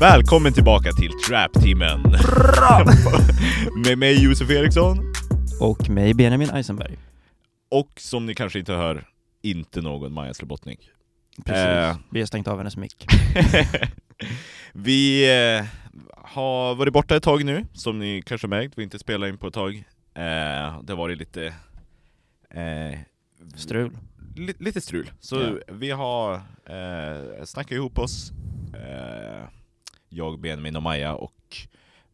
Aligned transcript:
Välkommen 0.00 0.52
tillbaka 0.52 0.92
till 0.92 1.10
Trap-timmen! 1.28 2.00
Med 3.84 3.98
mig 3.98 4.24
Josef 4.24 4.50
Eriksson, 4.50 5.12
Och 5.60 5.88
mig 5.90 6.14
Benjamin 6.14 6.50
Eisenberg. 6.50 6.98
och 7.70 7.90
som 8.00 8.26
ni 8.26 8.34
kanske 8.34 8.58
inte 8.58 8.72
hör, 8.72 9.04
inte 9.42 9.80
någon 9.80 10.12
Maja 10.12 10.34
Slobotnik. 10.34 10.80
Precis. 11.44 11.64
Eh. 11.64 11.96
Vi 12.10 12.20
har 12.20 12.26
stängt 12.26 12.48
av 12.48 12.58
hennes 12.58 12.76
mick. 12.76 13.06
Vi 14.72 15.24
eh, 15.58 15.64
har 16.24 16.74
varit 16.74 16.92
borta 16.92 17.16
ett 17.16 17.22
tag 17.22 17.44
nu, 17.44 17.66
som 17.72 17.98
ni 17.98 18.22
kanske 18.26 18.46
märkt, 18.46 18.78
vi 18.78 18.82
har 18.82 18.84
inte 18.84 18.98
spelat 18.98 19.28
in 19.28 19.38
på 19.38 19.46
ett 19.46 19.54
tag. 19.54 19.74
Eh, 20.14 20.80
det 20.82 20.92
har 20.92 20.96
varit 20.96 21.18
lite... 21.18 21.46
Eh, 22.50 22.98
Strul. 23.56 23.90
li, 24.36 24.54
lite 24.58 24.80
strul. 24.80 25.10
Så 25.20 25.36
Ja. 25.40 25.74
vi 25.74 25.90
har 25.90 26.34
eh, 26.66 27.44
snackat 27.44 27.72
ihop 27.72 27.98
oss, 27.98 28.32
eh, 28.74 29.44
jag, 30.14 30.40
Benjamin 30.40 30.76
och 30.76 30.82
Maja, 30.82 31.14
och 31.14 31.56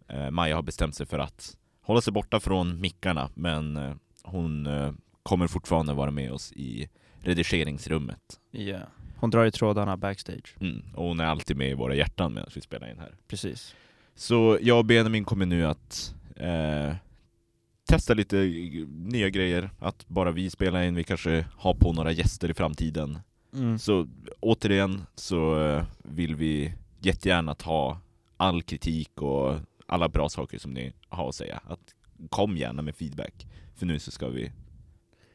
eh, 0.08 0.30
Maja 0.30 0.54
har 0.54 0.62
bestämt 0.62 0.94
sig 0.94 1.06
för 1.06 1.18
att 1.18 1.56
hålla 1.82 2.00
sig 2.00 2.12
borta 2.12 2.40
från 2.40 2.80
mickarna, 2.80 3.30
men 3.34 3.76
eh, 3.76 3.94
hon 4.22 4.66
eh, 4.66 4.92
kommer 5.22 5.46
fortfarande 5.46 5.92
vara 5.92 6.10
med 6.10 6.32
oss 6.32 6.52
i 6.52 6.88
redigeringsrummet. 7.20 8.40
Ja. 8.50 8.78
Hon 9.16 9.30
drar 9.30 9.44
i 9.44 9.50
trådarna 9.50 9.96
backstage. 9.96 10.56
Mm. 10.60 10.82
Och 10.94 11.04
hon 11.04 11.20
är 11.20 11.24
alltid 11.24 11.56
med 11.56 11.70
i 11.70 11.74
våra 11.74 11.94
hjärtan 11.94 12.34
medan 12.34 12.50
vi 12.54 12.60
spelar 12.60 12.90
in 12.90 12.98
här. 12.98 13.14
Precis. 13.28 13.74
Så 14.14 14.58
jag 14.60 14.78
och 14.78 14.84
Benjamin 14.84 15.24
kommer 15.24 15.46
nu 15.46 15.66
att 15.66 16.14
eh, 16.36 16.94
testa 17.88 18.14
lite 18.14 18.36
nya 18.88 19.28
grejer, 19.28 19.70
att 19.78 20.08
bara 20.08 20.30
vi 20.30 20.50
spelar 20.50 20.82
in, 20.82 20.94
vi 20.94 21.04
kanske 21.04 21.46
har 21.56 21.74
på 21.74 21.92
några 21.92 22.12
gäster 22.12 22.50
i 22.50 22.54
framtiden. 22.54 23.18
Mm. 23.54 23.78
Så 23.78 24.08
återigen 24.40 25.02
så 25.14 25.60
eh, 25.60 25.84
vill 25.98 26.36
vi 26.36 26.72
jättegärna 27.00 27.54
ta 27.54 27.98
all 28.36 28.62
kritik 28.62 29.22
och 29.22 29.56
alla 29.86 30.08
bra 30.08 30.28
saker 30.28 30.58
som 30.58 30.72
ni 30.74 30.92
har 31.08 31.28
att 31.28 31.34
säga. 31.34 31.60
Att 31.66 31.94
kom 32.28 32.56
gärna 32.56 32.82
med 32.82 32.96
feedback, 32.96 33.46
för 33.76 33.86
nu 33.86 33.98
så 33.98 34.10
ska 34.10 34.28
vi 34.28 34.52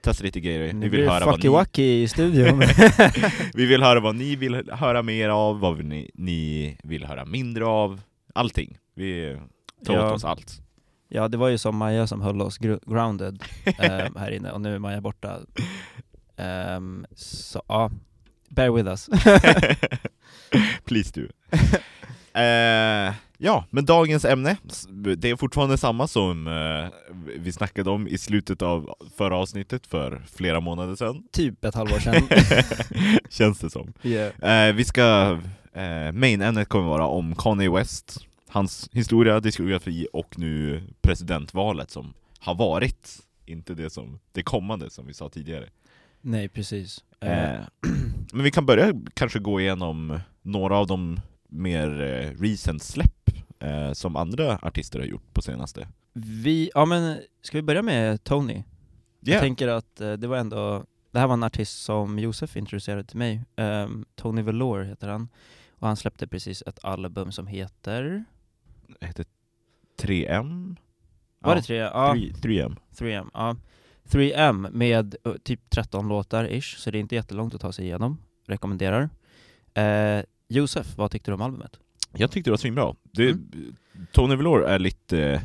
testa 0.01 0.23
lite 0.23 0.39
grejer. 0.39 0.73
Nu 0.73 0.79
Vi 0.79 0.89
vill, 0.89 1.05
det 1.05 1.11
höra 1.11 1.25
vad 1.25 1.77
ni, 1.77 2.01
i 2.03 2.07
studion. 2.07 2.59
vi 3.53 3.65
vill 3.65 3.83
höra 3.83 3.99
vad 3.99 4.15
ni 4.15 4.35
vill 4.35 4.71
höra 4.71 5.01
mer 5.03 5.29
av, 5.29 5.59
vad 5.59 5.85
ni, 5.85 6.11
ni 6.13 6.77
vill 6.83 7.05
höra 7.05 7.25
mindre 7.25 7.65
av. 7.65 8.01
Allting. 8.33 8.77
Vi 8.95 9.37
tar 9.85 9.93
Ja. 9.93 10.07
åt 10.07 10.13
oss 10.13 10.23
allt. 10.23 10.61
ja, 11.09 11.27
det 11.27 11.37
var 11.37 11.49
ju 11.49 11.57
som 11.57 11.77
Maja 11.77 12.07
som 12.07 12.21
höll 12.21 12.41
oss 12.41 12.59
gr- 12.59 12.93
grounded 12.93 13.43
ehm, 13.77 14.15
här 14.15 14.31
inne 14.31 14.51
och 14.51 14.61
nu 14.61 14.75
är 14.75 14.79
Maja 14.79 15.01
borta. 15.01 15.39
Ehm, 16.37 17.05
så 17.15 17.61
ja, 17.67 17.91
bear 18.49 18.71
with 18.71 18.87
us. 18.89 19.09
Please 20.85 21.21
do. 21.21 21.27
Eh, 22.35 23.13
ja, 23.37 23.65
men 23.69 23.85
dagens 23.85 24.25
ämne, 24.25 24.57
det 25.17 25.29
är 25.29 25.35
fortfarande 25.35 25.77
samma 25.77 26.07
som 26.07 26.47
eh, 26.47 27.13
vi 27.37 27.51
snackade 27.51 27.89
om 27.89 28.07
i 28.07 28.17
slutet 28.17 28.61
av 28.61 28.95
förra 29.17 29.37
avsnittet 29.37 29.87
för 29.87 30.23
flera 30.35 30.59
månader 30.59 30.95
sedan. 30.95 31.23
typ 31.31 31.65
ett 31.65 31.75
halvår 31.75 31.99
sedan. 31.99 32.27
Känns 33.29 33.59
det 33.59 33.69
som. 33.69 33.93
yeah. 34.03 34.67
Eh, 34.69 34.75
vi 34.75 34.85
ska, 34.85 35.39
eh, 35.73 36.11
main-ämnet 36.11 36.69
kommer 36.69 36.87
vara 36.87 37.07
om 37.07 37.35
Kanye 37.35 37.69
West, 37.71 38.17
hans 38.49 38.89
historia, 38.93 39.39
diskografi 39.39 40.07
och 40.13 40.39
nu 40.39 40.83
presidentvalet 41.01 41.91
som 41.91 42.13
har 42.39 42.55
varit, 42.55 43.09
inte 43.45 43.73
det 43.73 43.89
som 43.89 44.19
det 44.31 44.43
kommande 44.43 44.89
som 44.89 45.07
vi 45.07 45.13
sa 45.13 45.29
tidigare. 45.29 45.69
Nej, 46.21 46.49
precis. 46.49 47.03
Eh, 47.21 47.53
Eh, 47.53 47.59
men 48.33 48.43
vi 48.43 48.51
kan 48.51 48.65
börja 48.65 48.93
kanske 49.13 49.39
gå 49.39 49.61
igenom 49.61 50.19
några 50.45 50.77
av 50.77 50.87
de 50.87 51.19
mer 51.49 52.01
eh, 52.01 52.41
recent 52.41 52.83
släpp 52.83 53.29
eh, 53.59 53.91
som 53.91 54.15
andra 54.15 54.59
artister 54.61 54.99
har 54.99 55.05
gjort 55.05 55.33
på 55.33 55.41
senaste. 55.41 55.87
vi, 56.13 56.71
ja 56.73 56.85
men, 56.85 57.17
ska 57.41 57.57
vi 57.57 57.61
börja 57.61 57.81
med 57.81 58.23
Tony? 58.23 58.63
Jag 59.19 59.29
Yeah. 59.31 59.41
tänker 59.41 59.67
att 59.67 60.01
eh, 60.01 60.13
det 60.13 60.27
var 60.27 60.37
ändå, 60.37 60.85
det 61.11 61.19
här 61.19 61.27
var 61.27 61.33
en 61.33 61.43
artist 61.43 61.83
som 61.83 62.19
Josef 62.19 62.57
introducerade 62.57 63.03
till 63.03 63.17
mig. 63.17 63.41
Ehm, 63.55 64.05
Tony 64.15 64.41
Velour 64.41 64.83
heter 64.83 65.07
han. 65.07 65.27
Och 65.69 65.87
han 65.87 65.97
släppte 65.97 66.27
precis 66.27 66.63
ett 66.67 66.79
album 66.85 67.31
som 67.31 67.47
heter... 67.47 68.25
Heter 69.01 69.25
3M? 70.01 70.75
Var 71.39 71.55
det 71.55 71.61
tre? 71.61 71.77
Ja, 71.77 72.13
3, 72.13 72.31
3M. 72.31 72.75
3M. 72.97 73.29
Ja. 73.33 73.55
3M 74.03 74.69
med 74.71 75.15
eh, 75.25 75.33
typ 75.43 75.69
13 75.69 76.07
låtar 76.07 76.45
ish, 76.51 76.77
så 76.77 76.91
det 76.91 76.97
är 76.97 76.99
inte 76.99 77.15
jättelångt 77.15 77.53
att 77.55 77.61
ta 77.61 77.71
sig 77.71 77.85
igenom. 77.85 78.17
Rekommenderar. 78.47 79.09
Eh, 79.73 80.23
Josef, 80.47 80.97
vad 80.97 81.11
tyckte 81.11 81.31
du 81.31 81.35
om 81.35 81.41
albumet? 81.41 81.79
Jag 82.17 82.31
tyckte 82.31 82.49
det 82.49 82.51
var 82.51 82.57
svinbra. 82.57 82.95
Det, 83.11 83.29
Mm. 83.29 83.75
Tony 84.11 84.35
Velour 84.35 84.65
är 84.65 84.79
lite 84.79 85.41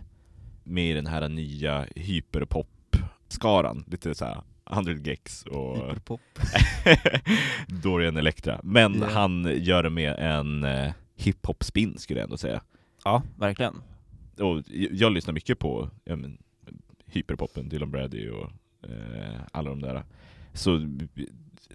med 0.65 0.91
i 0.91 0.95
den 0.95 1.07
här 1.07 1.29
nya 1.29 1.87
hyperpop-skaran. 1.97 3.85
Lite 3.87 4.15
såhär 4.15 4.43
100 4.71 4.93
Gex 4.93 5.43
och 5.43 5.77
Hyperpop. 5.77 6.21
Dorian 7.83 8.17
Electra. 8.17 8.61
Men 8.63 8.95
Ja. 9.01 9.09
han 9.11 9.55
gör 9.63 9.83
det 9.83 9.91
med 9.91 10.15
en 10.19 10.65
eh, 10.65 10.93
hiphop-spin 11.17 11.99
skulle 11.99 12.21
jag 12.21 12.25
ändå 12.25 12.37
säga. 12.37 12.63
Ja, 13.05 13.23
verkligen. 13.37 13.75
och 14.41 14.63
jag 14.91 15.13
lyssnar 15.13 15.35
mycket 15.35 15.59
på 15.59 15.91
ja, 16.05 16.17
men, 16.17 16.39
hyperpopen, 17.07 17.69
Dylan 17.69 17.91
Brady 17.91 18.29
och 18.29 18.51
eh, 18.89 19.41
alla 19.53 19.71
de 19.71 19.83
där. 19.83 20.03
Så 20.55 20.71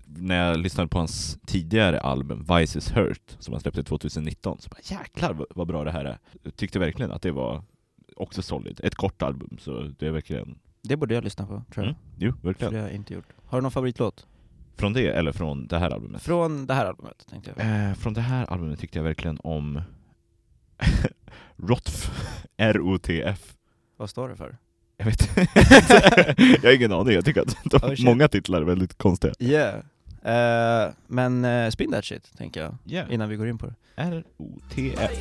när 0.05 0.47
jag 0.47 0.57
lyssnade 0.57 0.89
på 0.89 0.97
hans 0.97 1.37
tidigare 1.45 1.99
album, 1.99 2.45
Vice 2.57 2.77
is 2.77 2.91
Hurt, 2.91 3.35
som 3.39 3.53
han 3.53 3.61
släppte 3.61 3.83
2019, 3.83 4.57
så 4.61 4.69
bara 4.69 4.99
jäklar 4.99 5.33
vad, 5.33 5.47
vad 5.55 5.67
bra 5.67 5.83
det 5.83 5.91
här 5.91 6.05
är. 6.05 6.19
Jag 6.43 6.55
tyckte 6.55 6.79
verkligen 6.79 7.11
att 7.11 7.21
det 7.21 7.31
var 7.31 7.63
också 8.15 8.41
solid. 8.41 8.79
Ett 8.83 8.95
kort 8.95 9.21
album, 9.21 9.57
så 9.59 9.91
det 9.99 10.07
är 10.07 10.11
verkligen... 10.11 10.59
Det 10.81 10.97
borde 10.97 11.15
jag 11.15 11.23
lyssna 11.23 11.45
på, 11.45 11.63
tror 11.73 11.85
jag. 11.85 11.85
Mm, 11.85 11.95
jo, 12.17 12.33
För 12.41 12.47
verkligen. 12.47 12.73
det 12.73 12.79
har 12.79 12.87
jag 12.87 12.95
inte 12.95 13.13
gjort. 13.13 13.33
Har 13.45 13.57
du 13.57 13.61
någon 13.61 13.71
favoritlåt? 13.71 14.27
Från 14.77 14.93
det, 14.93 15.07
eller 15.07 15.31
från 15.31 15.67
det 15.67 15.79
här 15.79 15.91
albumet? 15.91 16.21
Från 16.21 16.65
det 16.65 16.73
här 16.73 16.85
albumet, 16.85 17.27
tänkte 17.29 17.53
jag. 17.57 17.89
Eh, 17.89 17.93
från 17.93 18.13
det 18.13 18.21
här 18.21 18.45
albumet 18.45 18.79
tyckte 18.79 18.99
jag 18.99 19.03
verkligen 19.03 19.39
om 19.43 19.81
Rotf, 21.55 22.11
R-O-T-F. 22.57 23.55
Vad 23.97 24.09
står 24.09 24.29
det 24.29 24.35
för? 24.35 24.57
Jag 24.97 25.05
vet 25.05 25.29
Jag 26.63 26.69
har 26.69 26.75
ingen 26.75 26.91
aning, 26.91 27.13
jag 27.13 27.25
tycker 27.25 27.41
att 27.41 27.57
de, 27.63 27.77
Oh, 27.77 28.05
många 28.05 28.27
titlar 28.27 28.61
är 28.61 28.65
väldigt 28.65 28.97
konstiga. 28.97 29.33
Yeah. 29.39 29.75
Eh, 30.85 30.93
men 31.07 31.45
uh, 31.45 31.69
spin 31.69 31.91
that 31.91 32.05
shit, 32.05 32.37
tänker 32.37 32.61
jag, 32.61 32.77
Yeah. 32.85 33.13
innan 33.13 33.29
vi 33.29 33.35
går 33.35 33.47
in 33.47 33.57
på 33.57 33.65
det. 33.65 33.73
R-O-T-F. 33.95 35.11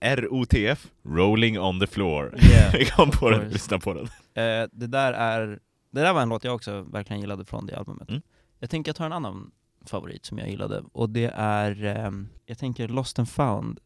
R-O-T-F, 0.00 0.86
Rolling 1.04 1.58
on 1.60 1.80
the 1.80 1.86
floor. 1.86 2.34
Yeah, 2.38 2.72
Vi 2.78 2.84
kom 2.84 3.10
på 3.10 3.30
den, 3.30 3.48
lyssna 3.48 3.78
på 3.78 3.94
den. 3.94 4.04
Eh, 4.44 4.68
det 4.72 4.86
där 4.86 5.12
är, 5.12 5.58
det 5.90 6.00
där 6.00 6.12
var 6.12 6.22
en 6.22 6.28
låt 6.28 6.44
jag 6.44 6.54
också 6.54 6.80
verkligen 6.82 7.20
gillade 7.20 7.44
från 7.44 7.66
det 7.66 7.76
albumet. 7.78 8.08
Mm. 8.10 8.22
Jag 8.58 8.70
tänker 8.70 8.88
jag 8.88 8.96
tar 8.96 9.06
en 9.06 9.12
annan 9.12 9.50
favorit 9.86 10.24
som 10.26 10.38
jag 10.38 10.48
gillade, 10.50 10.82
och 10.92 11.10
det 11.10 11.30
är, 11.34 11.84
ehm, 11.84 12.28
jag 12.46 12.58
tänker 12.58 12.88
Lost 12.88 13.18
and 13.18 13.28
found, 13.28 13.80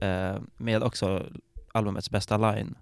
eh, 0.00 0.36
med 0.56 0.82
också 0.82 1.26
albumets 1.72 2.10
bästa 2.10 2.36
line. 2.52 2.74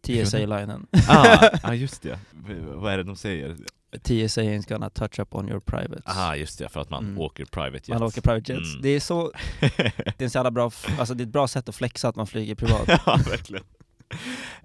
TSA-linen. 0.00 0.86
Ah, 1.08 1.48
ah, 1.62 1.74
just 1.74 2.02
det. 2.02 2.18
V- 2.46 2.54
Vad 2.60 2.92
är 2.92 2.96
det 2.96 3.02
de 3.02 3.16
säger? 3.16 3.56
TSA 4.02 4.40
ain't 4.42 4.68
gonna 4.68 4.90
touch 4.90 5.18
up 5.20 5.34
on 5.34 5.48
your 5.48 5.60
privates. 5.60 6.02
Ah, 6.06 6.34
just 6.36 6.58
det, 6.58 6.68
för 6.68 6.80
att 6.80 6.90
man 6.90 7.04
Mm. 7.04 7.18
åker 7.18 7.44
private 7.44 7.74
jets. 7.76 7.88
Man 7.88 8.02
åker 8.02 8.20
private 8.20 8.52
jets. 8.52 8.70
Mm. 8.70 8.82
Det 8.82 8.88
är 8.88 9.00
så, 9.00 9.32
det 10.18 10.24
är 10.24 10.28
så 10.28 10.38
jävla 10.38 10.50
bra, 10.50 10.70
alltså 10.98 11.14
det 11.14 11.22
är 11.22 11.26
ett 11.26 11.32
bra 11.32 11.48
sätt 11.48 11.68
att 11.68 11.74
flexa 11.76 12.08
att 12.08 12.16
man 12.16 12.26
flyger 12.26 12.54
privat. 12.54 12.82
ja, 13.06 13.18
verkligen. 13.30 13.64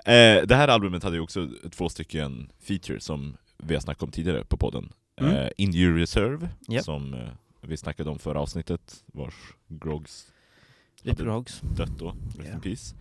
Eh, 0.05 0.47
det 0.47 0.55
här 0.55 0.67
albumet 0.67 1.03
hade 1.03 1.15
ju 1.15 1.21
också 1.21 1.49
två 1.71 1.89
stycken 1.89 2.49
features 2.59 3.03
som 3.03 3.37
vi 3.57 3.73
har 3.73 3.81
snackat 3.81 4.03
om 4.03 4.11
tidigare 4.11 4.45
på 4.45 4.57
podden. 4.57 4.89
Mm. 5.17 5.35
Eh, 5.35 5.49
Injury 5.57 6.01
Reserve, 6.01 6.49
Japp. 6.67 6.83
som 6.83 7.13
eh, 7.13 7.27
vi 7.61 7.77
snackade 7.77 8.09
om 8.09 8.19
förra 8.19 8.39
avsnittet, 8.39 9.03
vars 9.05 9.33
Grogs 9.67 10.31
Rip 11.03 11.17
hade 11.19 11.29
Rogs. 11.29 11.61
dött 11.61 11.97
då, 11.99 12.15
rest 12.37 12.49
Ja. 12.49 12.53
in 12.55 12.61
peace. 12.61 12.95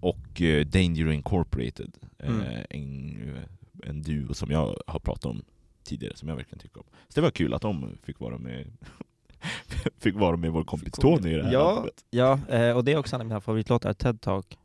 Och 0.00 0.40
eh, 0.42 0.66
Danger 0.66 1.10
Incorporated, 1.12 1.96
Mm. 2.18 2.64
en, 2.70 3.46
en 3.82 4.02
duo 4.02 4.34
som 4.34 4.50
jag 4.50 4.76
har 4.86 4.98
pratat 4.98 5.24
om 5.26 5.42
tidigare, 5.84 6.16
som 6.16 6.28
jag 6.28 6.36
verkligen 6.36 6.58
tycker 6.58 6.78
om. 6.80 6.86
Så 7.08 7.14
det 7.14 7.20
var 7.20 7.30
kul 7.30 7.54
att 7.54 7.62
de 7.62 7.96
fick 8.02 8.20
vara 8.20 8.38
med 8.38 8.66
fick 9.98 10.14
vara 10.14 10.36
med 10.36 10.52
vår 10.52 10.64
kompis. 10.64 10.92
Tony 10.92 11.30
i 11.32 11.36
det 11.36 11.44
här 11.44 11.52
Ja. 11.52 11.70
albumet. 11.72 12.04
Ja, 12.10 12.74
och 12.74 12.84
det 12.84 12.92
är 12.92 12.96
också 12.96 13.16
en 13.16 13.20
av 13.20 13.26
mina 13.26 13.40
favoritlåtar, 13.40 13.92
TED 13.92 14.20
Talk, 14.20 14.58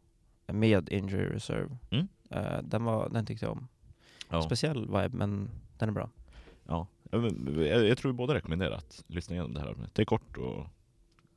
med 0.47 0.89
Injury 0.89 1.25
Reserve. 1.25 1.77
Mm. 1.91 2.07
Den, 2.69 2.83
var, 2.83 3.09
den 3.09 3.25
tyckte 3.25 3.45
jag 3.45 3.51
om. 3.51 3.67
Ja. 4.29 4.41
Speciell 4.41 4.79
vibe, 4.85 5.09
men 5.11 5.49
den 5.77 5.89
är 5.89 5.93
bra. 5.93 6.09
Ja, 7.13 7.29
jag, 7.63 7.85
jag, 7.87 7.97
tror 7.97 8.11
vi 8.11 8.17
båda 8.17 8.33
rekommenderar 8.33 8.75
att 8.75 9.03
lyssna 9.07 9.35
igenom 9.35 9.53
det 9.53 9.59
här 9.59 9.67
albumet. 9.67 9.95
Det 9.95 10.01
är 10.01 10.05
kort 10.05 10.37
och 10.37 10.65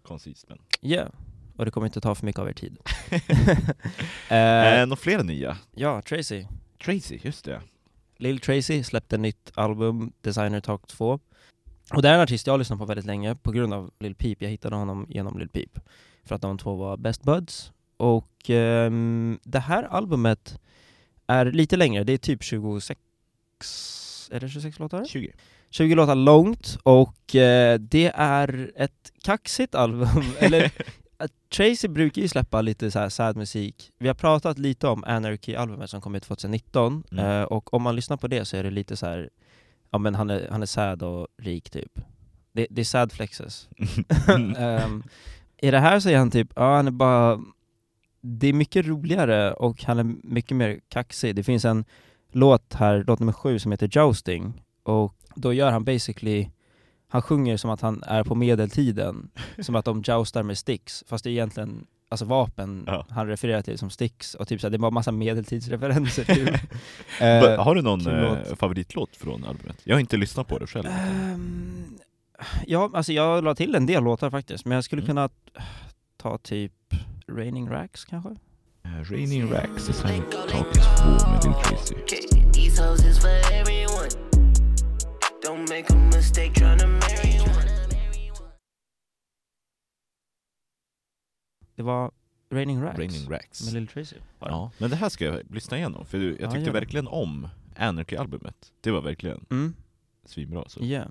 koncist 0.02 0.49
men... 0.49 0.58
Yeah. 0.82 1.08
Och 1.56 1.64
det 1.64 1.70
kommer 1.70 1.87
inte 1.87 2.00
ta 2.00 2.14
för 2.14 2.26
mycket 2.26 2.38
av 2.38 2.49
er 2.49 2.52
tid. 2.52 2.78
eh, 4.28 4.81
Eh, 4.81 4.87
några 4.87 4.96
fler 4.96 5.23
nya? 5.23 5.58
ja, 5.75 6.02
Tracy. 6.02 6.46
Tracy, 6.84 7.19
just 7.23 7.44
det. 7.44 7.61
Lil 8.17 8.40
Tracy 8.40 8.82
släppte 8.82 9.19
nytt 9.19 9.52
album, 9.55 10.12
Designer 10.20 10.61
Talk 10.61 10.87
2. 10.87 11.20
Och 11.94 12.02
det 12.02 12.08
är 12.08 12.14
en 12.14 12.20
artist 12.20 12.46
jag 12.46 12.55
har 12.55 12.58
lyssnat 12.58 12.78
på 12.78 12.84
väldigt 12.84 13.06
länge 13.06 13.34
på 13.34 13.52
grund 13.52 13.75
av 13.75 13.90
Lil 13.99 14.14
Peep. 14.14 14.43
Jag 14.43 14.50
hittade 14.50 14.76
honom 14.76 15.06
genom 15.08 15.38
Lil 15.38 15.49
Peep. 15.49 15.78
För 16.25 16.34
att 16.34 16.43
de 16.43 16.58
två 16.58 16.75
var 16.75 16.96
best 16.96 17.23
buds. 17.23 17.73
Och 17.96 18.50
ehm, 18.50 19.38
det 19.43 19.58
här 19.58 19.82
albumet 19.82 20.61
är 21.26 21.44
lite 21.44 21.76
längre, 21.76 22.05
det 22.05 22.12
är 22.12 22.19
typ 22.19 22.43
26... 22.43 23.00
Är 24.31 24.40
det 24.40 24.49
26 24.49 24.78
låtar? 24.78 25.05
20. 25.05 25.32
20 25.76 25.94
låtar 25.94 26.14
långt 26.14 26.78
och 26.82 27.34
eh, 27.34 27.78
det 27.78 28.12
är 28.14 28.70
ett 28.76 29.12
kaxigt 29.25 29.75
album, 29.75 30.23
eller 30.38 30.70
att 31.17 31.31
Tracy 31.56 31.88
brukar 31.88 32.23
ju 32.23 32.28
släppa 32.28 32.61
lite 32.62 32.90
så 32.90 32.99
här 32.99 33.08
sad 33.08 33.37
musik. 33.37 33.93
Vi 33.99 34.08
har 34.08 34.14
pratat 34.14 34.58
lite 34.58 34.88
om 34.88 35.05
Anarchy-albumet 35.05 35.90
som 35.90 36.00
kom 36.00 36.14
ut 36.14 36.23
2019, 36.23 37.02
Mm. 37.11 37.25
eh, 37.25 37.43
och 37.43 37.75
om 37.75 37.82
man 37.82 37.96
lyssnar 37.96 38.17
på 38.17 38.28
det 38.28 38.44
så 38.44 38.56
är 38.56 38.62
det 38.62 38.70
lite 38.70 38.96
så 38.96 39.06
här, 39.06 39.31
ja 39.90 39.99
men 39.99 40.14
han 40.14 40.31
är, 40.31 40.49
han 40.50 40.62
är 40.62 40.67
sad 40.67 41.02
och 41.02 41.26
rik 41.43 41.70
typ. 41.70 41.93
Det, 42.52 42.67
det 42.70 42.81
är 42.81 42.84
sad 42.84 43.12
flexes. 43.12 43.69
Ehm, 44.58 45.02
I 45.62 45.70
det 45.70 45.81
här 45.81 46.00
så 46.00 46.08
är 46.08 46.17
han 46.19 46.31
typ, 46.31 46.49
ja 46.56 46.76
han 46.76 46.87
är 46.87 46.90
bara, 46.90 47.40
det 48.20 48.49
är 48.49 48.52
mycket 48.52 48.87
roligare 48.87 49.52
och 49.52 49.82
han 49.84 49.99
är 49.99 50.14
mycket 50.23 50.56
mer 50.56 50.81
kaxig. 50.88 51.34
Det 51.37 51.43
finns 51.44 51.64
en 51.64 51.84
låt 52.32 52.75
här, 52.75 53.05
låt 53.06 53.19
nummer 53.20 53.32
sju, 53.32 53.58
som 53.58 53.73
heter 53.73 53.88
Jousting, 53.88 54.62
och 54.82 55.12
då 55.37 55.53
gör 55.53 55.71
han 55.71 55.85
basically, 55.85 56.49
han 57.09 57.23
sjunger 57.23 57.56
som 57.56 57.71
att 57.71 57.81
han 57.81 58.03
är 58.06 58.25
på 58.25 58.35
medeltiden, 58.35 59.29
som 59.59 59.75
att 59.77 59.85
de 59.85 60.03
joustar 60.03 60.43
med 60.43 60.59
sticks, 60.59 61.05
fast 61.09 61.25
det 61.25 61.31
är 61.31 61.33
egentligen 61.33 61.87
alltså 62.09 62.25
vapen 62.25 62.85
Ja. 62.87 63.06
han 63.11 63.27
refererar 63.27 63.62
till 63.62 63.79
som 63.79 63.91
sticks, 63.91 64.35
och 64.35 64.49
typ 64.49 64.61
så 64.61 64.67
här, 64.67 64.71
det 64.71 64.77
är 64.77 64.79
bara 64.79 64.91
massa 64.91 65.12
medeltidsreferenser 65.12 66.25
typ. 66.25 66.49
Eh, 67.21 67.65
Har 67.65 67.75
du 67.75 67.83
någon 67.83 68.06
eh, 68.06 68.23
låt. 68.23 68.59
favoritlåt 68.59 69.17
från 69.17 69.44
albumet? 69.44 69.77
Jag 69.85 69.94
har 69.94 70.00
inte 70.00 70.17
lyssnat 70.17 70.49
på 70.49 70.59
det 70.59 70.67
själv. 70.67 70.87
Ehm, 70.87 71.85
ja, 72.67 72.91
alltså 72.94 73.12
jag 73.12 73.44
la 73.44 73.55
till 73.55 73.75
en 73.75 73.87
del 73.87 74.03
låtar 74.05 74.31
faktiskt, 74.31 74.65
men 74.65 74.75
jag 74.75 74.85
skulle 74.85 75.03
Mm. 75.03 75.06
kunna 75.09 75.29
ta 76.17 76.38
typ 76.38 76.73
Raining 77.29 77.69
Racks 77.71 78.05
kanske? 78.05 78.29
Uh, 78.29 79.03
Raining 79.11 79.53
Racks, 79.53 79.87
Design 79.87 80.23
Talkers 80.50 80.85
2 80.85 81.31
med 81.31 81.44
Lil 81.44 81.55
Tracy. 81.65 81.94
Don't 85.46 85.69
make 85.69 85.84
a 85.93 85.96
mistake 86.16 86.52
trying 86.54 86.78
to 86.78 86.87
marry 86.87 87.40
one. 87.40 87.70
Det 91.76 91.82
var 91.82 92.10
Raining 92.50 92.82
Racks 92.82 92.98
Raining 92.98 93.31
Racks. 93.31 93.64
med 93.64 93.75
Lil 93.75 93.88
Tracy. 93.88 94.16
var 94.38 94.48
det. 94.48 94.54
Ja, 94.54 94.70
men 94.78 94.90
det 94.90 94.96
här 94.96 95.08
ska 95.08 95.25
jag 95.25 95.40
lyssna 95.50 95.76
igenom, 95.78 96.06
för 96.06 96.19
jag 96.19 96.26
Ja, 96.31 96.37
tyckte 96.37 96.58
gör 96.58 96.64
det. 96.66 96.70
verkligen 96.72 97.08
om 97.08 97.48
Anarchy-albumet. 97.76 98.72
Det 98.81 98.90
var 98.90 99.00
verkligen 99.00 99.44
Mm, 99.50 99.75
svinbra. 100.25 100.64
Så. 100.69 100.81
yeah. 100.82 101.08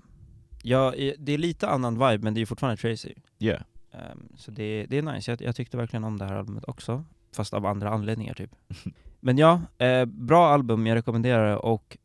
Ja, 0.62 0.94
det 1.18 1.32
är 1.32 1.38
lite 1.38 1.68
annan 1.68 1.94
vibe, 1.94 2.18
men 2.18 2.34
det 2.34 2.38
är 2.38 2.42
ju 2.42 2.46
fortfarande 2.46 2.76
Tracy. 2.76 3.14
Yeah. 3.38 3.62
Ehm, 3.92 4.28
så 4.36 4.50
det, 4.50 4.86
det 4.86 4.98
är 4.98 5.02
nice, 5.02 5.30
jag, 5.30 5.42
jag 5.42 5.56
tyckte 5.56 5.76
verkligen 5.76 6.04
om 6.04 6.18
det 6.18 6.24
här 6.24 6.34
albumet 6.34 6.64
också. 6.68 7.04
Fast 7.32 7.54
av 7.54 7.66
andra 7.66 7.90
anledningar 7.90 8.34
typ. 8.34 8.50
Men 9.20 9.38
ja, 9.38 9.60
eh, 9.78 10.04
bra 10.04 10.48
album, 10.48 10.86
jag 10.86 10.94
rekommenderar 10.96 11.48
det. 11.50 11.56
Och 11.56 11.96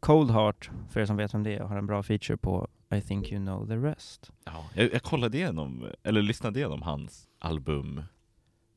Cold 0.00 0.30
Heart, 0.30 0.70
för 0.90 1.00
er 1.00 1.06
som 1.06 1.16
vet 1.16 1.34
vem 1.34 1.42
det 1.42 1.54
är, 1.56 1.60
har 1.62 1.76
en 1.76 1.86
bra 1.86 2.02
feature 2.02 2.36
på 2.36 2.68
I 2.94 3.00
think 3.00 3.32
you 3.32 3.40
know 3.40 3.66
the 3.66 3.76
rest. 3.76 4.30
Ja, 4.44 4.64
jag, 4.74 4.92
jag 4.92 5.02
kollade 5.02 5.36
igenom, 5.38 5.86
eller 6.02 6.22
lyssnade 6.22 6.58
igenom 6.58 6.82
hans 6.82 7.28
album, 7.38 8.02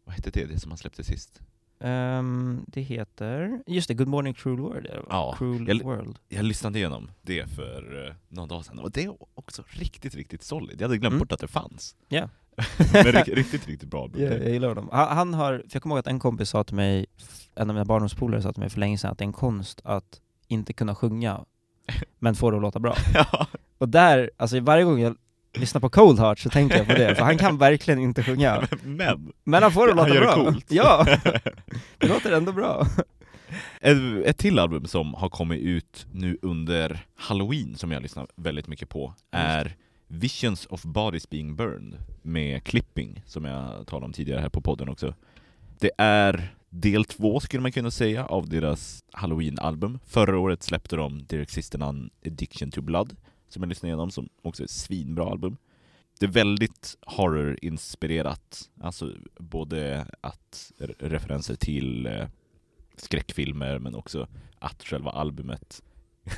vad 0.06 0.16
hette 0.16 0.30
det, 0.30 0.46
det 0.46 0.60
som 0.60 0.72
han 0.72 0.78
släppte 0.78 1.04
sist? 1.04 1.42
Ehm, 1.80 2.66
det 2.68 2.81
heter, 2.81 3.64
just 3.68 3.88
det, 3.88 3.94
Good 3.94 4.08
Morning 4.08 4.34
Cruel 4.34 4.60
World? 4.60 4.88
Ja, 5.10 5.36
Cruel 5.38 5.68
jag- 5.68 5.84
World. 5.84 6.20
Jag 6.30 6.46
lyssnade 6.46 6.80
igenom 6.80 7.12
det 7.22 7.50
för 7.50 8.08
uh, 8.08 8.14
någon 8.28 8.48
dag 8.48 8.66
sedan, 8.66 8.80
och 8.80 8.92
det 8.92 9.04
är 9.04 9.16
också 9.36 9.64
riktigt, 9.68 10.16
riktigt 10.16 10.44
solid. 10.44 10.81
Jag 10.81 10.88
hade 10.88 10.98
glömt 10.98 11.12
Mm. 11.14 11.20
bort 11.20 11.31
att 11.31 11.40
det 11.40 11.48
fanns. 11.48 11.96
Ja. 12.08 12.30
Men 12.94 13.04
riktigt, 13.04 13.36
riktigt, 13.36 13.68
riktigt 13.68 13.90
bra 13.90 14.04
album. 14.04 14.22
Ja, 14.22 14.28
jag 14.34 14.50
gillar 14.50 14.68
honom. 14.68 14.90
Han, 14.92 15.18
han 15.18 15.34
har, 15.34 15.54
för 15.58 15.70
jag 15.74 15.81
kommer 15.84 15.96
ihåg 15.96 16.00
att 16.00 16.08
en 16.08 16.20
kompis 16.20 16.50
sa 16.50 16.64
till 16.64 16.75
mig, 16.75 17.06
en 17.56 17.70
av 17.70 17.74
mina 17.75 17.86
barndomspolare 17.86 18.42
sa 18.42 18.54
till 18.54 18.60
mig 18.60 18.70
för 18.70 18.80
länge 18.80 18.98
sedan 18.98 19.12
att 19.12 19.18
det 19.18 19.24
är 19.24 19.28
en 19.28 19.34
konst 19.34 19.81
att 19.84 20.22
inte 20.54 20.74
kunna 20.74 20.96
sjunga, 20.96 21.40
men 22.20 22.36
få 22.36 22.52
det 22.52 22.58
att 22.58 22.62
låta 22.62 22.80
bra. 22.80 22.96
Ja. 23.14 23.48
Och 23.78 23.90
där, 23.90 24.32
alltså 24.38 24.60
varje 24.60 24.84
gång 24.84 25.00
jag 25.00 25.16
lyssnar 25.54 25.82
på 25.82 25.90
Cold 25.90 26.20
Heart 26.20 26.40
så 26.40 26.50
tänker 26.50 26.78
jag 26.78 26.88
på 26.88 26.94
det, 26.94 27.16
för 27.16 27.24
han 27.24 27.38
kan 27.38 27.58
verkligen 27.58 28.00
inte 28.00 28.24
sjunga. 28.24 28.68
Men, 28.84 29.34
Men 29.44 29.64
han 29.64 29.72
får 29.72 29.88
det 29.88 29.94
att 29.94 30.00
Han 30.00 30.10
låta 30.10 30.20
gör 30.20 30.22
det 30.22 30.36
bra. 30.36 30.52
coolt. 30.52 30.66
Ja, 30.72 31.06
det 31.98 32.08
låter 32.08 32.32
ändå 32.32 32.52
bra. 32.52 32.88
ett, 33.82 33.98
ett 34.26 34.38
till 34.38 34.60
album 34.60 34.86
som 34.86 35.14
har 35.14 35.30
kommit 35.30 35.62
ut 35.62 36.06
nu 36.12 36.38
under 36.42 37.06
Halloween, 37.16 37.76
som 37.76 37.92
jag 37.92 38.02
lyssnar 38.02 38.28
väldigt 38.36 38.68
mycket 38.68 38.90
på, 38.90 39.14
är 39.32 39.76
Visions 40.08 40.66
of 40.70 40.84
Bodies 40.84 41.30
Being 41.30 41.56
Burned 41.56 41.98
med 42.22 42.64
Clipping, 42.64 43.24
som 43.26 43.46
jag 43.46 43.88
talade 43.88 44.06
om 44.06 44.14
tidigare 44.14 44.40
här 44.40 44.50
på 44.50 44.62
podden 44.62 44.90
också. 44.90 45.14
Det 45.80 45.92
är 45.98 46.54
del 46.75 47.06
två, 47.06 47.40
skulle 47.40 47.62
man 47.62 47.72
kunna 47.72 47.92
säga, 47.92 48.25
av 48.25 48.50
deras 48.50 49.04
Halloween-album. 49.12 50.00
Förra 50.06 50.40
året 50.40 50.64
släppte 50.64 50.96
de 50.96 51.25
Derek 51.25 51.50
Sisternan 51.50 52.10
Addiction 52.25 52.72
to 52.72 52.81
Blood, 52.81 53.16
som 53.50 53.64
jag 53.64 53.70
lyssnade 53.70 53.90
igenom, 53.90 54.12
som 54.12 54.30
också 54.42 54.64
är 54.64 54.66
ett 54.66 54.72
svinbra 54.72 55.25
album. 55.25 55.58
Det 56.20 56.25
är 56.25 56.30
väldigt 56.30 56.98
horror-inspirerat, 57.02 58.70
alltså 58.81 59.12
både 59.38 60.06
att 60.22 60.72
re- 60.80 60.96
referenser 61.00 61.56
till 61.56 62.06
eh, 62.06 62.28
skräckfilmer, 62.98 63.80
men 63.80 63.96
också 63.96 64.28
att 64.60 64.84
själva 64.84 65.12
albumet 65.12 65.81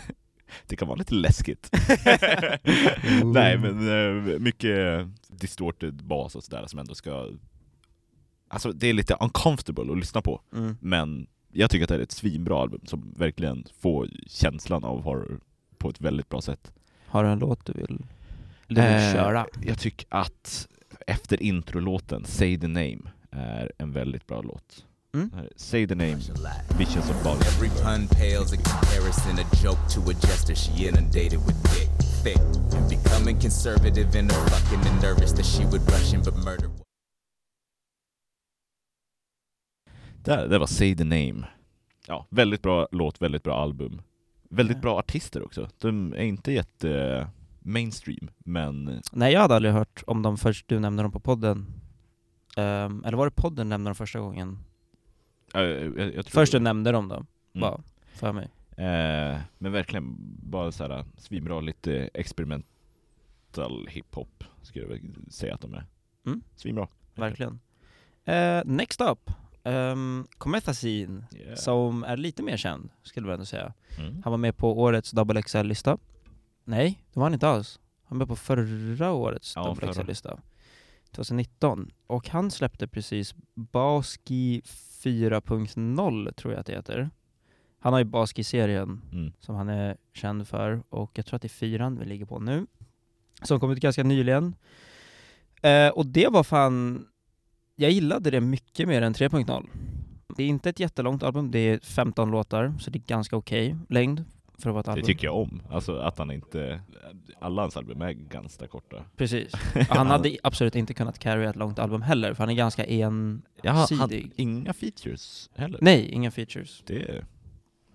det 0.67 0.75
kan 0.75 0.87
vara 0.87 0.97
lite 0.97 1.13
läskigt. 1.13 1.69
Nej 3.23 3.57
men 3.57 3.89
eh, 3.89 4.39
mycket 4.39 5.07
distorted 5.27 5.93
bas 6.03 6.35
och 6.35 6.43
sådär 6.43 6.67
som 6.67 6.79
ändå 6.79 6.95
ska... 6.95 7.29
Alltså 8.47 8.71
det 8.71 8.87
är 8.87 8.93
lite 8.93 9.13
uncomfortable 9.19 9.91
att 9.91 9.97
lyssna 9.99 10.21
på, 10.21 10.41
Mm. 10.53 10.77
men 10.81 11.27
jag 11.51 11.69
tycker 11.69 11.83
att 11.83 11.89
det 11.89 11.95
är 11.95 11.99
ett 11.99 12.11
svinbra 12.11 12.61
album 12.61 12.81
som 12.85 13.13
verkligen 13.17 13.65
får 13.81 14.09
känslan 14.27 14.83
av 14.83 15.03
horror 15.03 15.39
på 15.77 15.89
ett 15.89 16.01
väldigt 16.01 16.29
bra 16.29 16.41
sätt. 16.41 16.71
Har 17.07 17.23
du 17.23 17.29
en 17.29 17.39
låt 17.39 17.65
du 17.65 17.73
vill, 17.73 18.05
du 18.67 18.75
vill 18.75 18.83
Eh, 18.83 19.13
köra? 19.13 19.45
Jag 19.63 19.79
tycker 19.79 20.05
att 20.09 20.67
efter 21.07 21.43
introlåten 21.43 22.25
Say 22.25 22.57
the 22.59 22.67
Name 22.67 23.01
är 23.31 23.71
en 23.77 23.91
väldigt 23.91 24.27
bra 24.27 24.41
låt. 24.41 24.85
Mm. 25.13 25.31
Här, 25.35 25.49
Say 25.55 25.87
the 25.87 25.95
Name, 25.95 26.17
Visions 26.77 27.09
of 27.09 27.23
Bodies. 27.23 27.55
Every 27.57 27.69
pun 27.69 28.07
pales 28.07 28.53
in 28.53 28.59
comparison, 28.63 29.39
a 29.39 29.47
joke 29.63 29.89
to 29.95 30.01
a 30.11 30.13
jester. 30.13 30.55
She 30.55 30.87
inundated 30.89 31.39
with 31.39 31.57
dick, 31.75 31.89
thick, 32.23 32.41
and 32.77 32.89
becoming 32.89 33.41
conservative 33.41 34.19
and 34.19 34.31
her 34.31 34.49
fucking 34.49 34.91
and 34.91 35.01
nervous 35.01 35.31
that 35.33 35.45
she 35.45 35.63
would 35.65 35.81
rush 35.91 36.13
in 36.13 36.21
but 36.23 36.35
murder. 36.45 36.69
Där, 40.25 40.47
det 40.47 40.57
var 40.59 40.67
Say 40.67 40.95
the 40.95 41.03
Name. 41.03 41.47
Ja, 42.07 42.25
väldigt 42.29 42.61
bra 42.61 42.87
låt, 42.91 43.21
väldigt 43.21 43.43
bra 43.43 43.61
album. 43.61 44.01
Väldigt 44.49 44.77
Ja. 44.77 44.81
bra 44.81 44.99
artister 44.99 45.43
också. 45.43 45.69
De 45.79 46.13
är 46.13 46.23
inte 46.23 46.51
jätte 46.51 47.27
mainstream, 47.59 48.29
men 48.37 49.01
Nej 49.11 49.33
jag 49.33 49.41
hade 49.41 49.55
aldrig 49.55 49.73
hört 49.73 50.03
om 50.07 50.21
dem 50.21 50.37
först 50.37 50.67
du 50.67 50.79
nämnde 50.79 51.03
dem 51.03 51.11
på 51.11 51.19
podden. 51.19 51.65
Ehm, 52.57 53.03
eller 53.05 53.17
var 53.17 53.25
det 53.25 53.31
podden 53.35 53.69
nämnde 53.69 53.89
dem 53.89 53.95
första 53.95 54.19
gången? 54.19 54.57
äh, 55.53 55.61
jag, 55.61 55.97
jag 55.97 56.13
tror 56.13 56.23
Först 56.41 56.51
du 56.51 56.59
nämnde 56.59 56.91
dem 56.91 57.07
då, 57.07 57.15
Mm. 57.15 57.27
bara 57.61 57.81
för 58.13 58.33
mig. 58.33 58.47
Eh, 58.77 59.39
men 59.57 59.71
verkligen 59.71 60.15
bara 60.43 60.71
så 60.71 60.83
här 60.87 61.05
svinbra, 61.17 61.59
lite 61.61 62.09
experimental 62.13 63.87
hiphop 63.89 64.43
skulle 64.61 64.85
jag 64.85 64.99
säga 65.33 65.53
att 65.55 65.61
de 65.61 65.73
är. 65.73 65.85
Mm. 66.25 66.41
Svinbra. 66.55 66.87
Verkligen. 67.15 67.59
Eh, 68.25 68.61
next 68.65 69.01
up, 69.01 69.31
um, 69.65 70.27
Comethazine, 70.37 71.23
Yeah. 71.35 71.55
som 71.55 72.03
är 72.03 72.17
lite 72.17 72.43
mer 72.43 72.57
känd, 72.57 72.89
skulle 73.03 73.27
jag 73.27 73.33
ändå 73.33 73.45
säga. 73.45 73.73
Mm. 73.99 74.21
Han 74.23 74.31
var 74.31 74.37
med 74.37 74.57
på 74.57 74.79
årets 74.81 75.11
Double 75.11 75.41
XL-lista. 75.41 75.97
Nej, 76.63 77.03
det 77.13 77.19
var 77.19 77.25
han 77.25 77.33
inte 77.33 77.47
alls. 77.47 77.79
Han 78.03 78.17
var 78.17 78.25
med 78.25 78.27
på 78.27 78.35
förra 78.35 79.11
årets 79.11 79.53
Ja, 79.55 79.63
Double. 79.63 79.87
XL-lista. 79.93 80.39
2019. 81.11 81.91
Och 82.07 82.29
han 82.29 82.51
släppte 82.51 82.87
precis 82.87 83.35
Baski 83.53 84.61
4.0, 84.65 86.33
tror 86.33 86.53
jag 86.53 86.59
att 86.59 86.65
det 86.65 86.73
heter. 86.73 87.09
Han 87.79 87.93
har 87.93 87.99
ju 87.99 88.05
Baski-serien 88.05 89.01
Mm. 89.11 89.33
som 89.39 89.55
han 89.55 89.69
är 89.69 89.97
känd 90.13 90.47
för, 90.47 90.83
och 90.89 91.11
jag 91.13 91.25
tror 91.25 91.35
att 91.35 91.41
det 91.41 91.45
är 91.47 91.49
fyran 91.49 91.99
vi 91.99 92.05
ligger 92.05 92.25
på 92.25 92.39
nu. 92.39 92.67
Som 93.43 93.59
kom 93.59 93.71
ut 93.71 93.79
ganska 93.79 94.03
nyligen. 94.03 94.55
Eh, 95.61 95.89
och 95.89 96.05
det 96.05 96.27
var 96.27 96.43
fan, 96.43 97.07
jag 97.75 97.91
gillade 97.91 98.31
det 98.31 98.41
mycket 98.41 98.87
mer 98.87 99.01
än 99.01 99.13
3.0. 99.13 99.67
Det 100.37 100.43
är 100.43 100.47
inte 100.47 100.69
ett 100.69 100.79
jättelångt 100.79 101.23
album, 101.23 101.51
det 101.51 101.59
är 101.59 101.79
15 101.79 102.31
låtar, 102.31 102.73
så 102.79 102.89
det 102.91 102.97
är 102.99 103.07
ganska 103.07 103.35
okej 103.37 103.75
längd 103.89 104.23
för 104.57 104.69
att 104.69 104.73
vara 104.73 104.79
ett 104.79 104.85
Det 104.85 104.91
album. 104.91 105.05
tycker 105.05 105.27
jag 105.27 105.35
om. 105.35 105.61
Alltså 105.69 105.97
att 105.97 106.17
han 106.17 106.31
inte... 106.31 106.81
Alla 107.39 107.61
hans 107.61 107.77
album 107.77 108.01
är 108.01 108.11
ganska 108.11 108.67
korta. 108.67 109.05
Precis. 109.15 109.53
Han 109.89 110.07
hade 110.07 110.37
absolut 110.43 110.75
inte 110.75 110.93
kunnat 110.93 111.19
carry 111.19 111.45
ett 111.45 111.55
långt 111.55 111.79
album 111.79 112.01
heller, 112.01 112.33
för 112.33 112.43
han 112.43 112.49
är 112.49 112.53
ganska 112.53 112.85
ensidig. 112.85 114.31
inga 114.35 114.73
features 114.73 115.49
heller. 115.55 115.79
Nej, 115.81 116.09
inga 116.09 116.31
features. 116.31 116.83
Det 116.85 117.01
är 117.01 117.25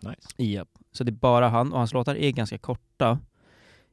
Nice. 0.02 0.42
Japp. 0.42 0.68
Så 0.92 1.04
det 1.04 1.10
är 1.10 1.12
bara 1.12 1.48
han, 1.48 1.72
och 1.72 1.78
hans 1.78 1.92
låtar 1.92 2.14
är 2.14 2.30
ganska 2.30 2.58
korta. 2.58 3.18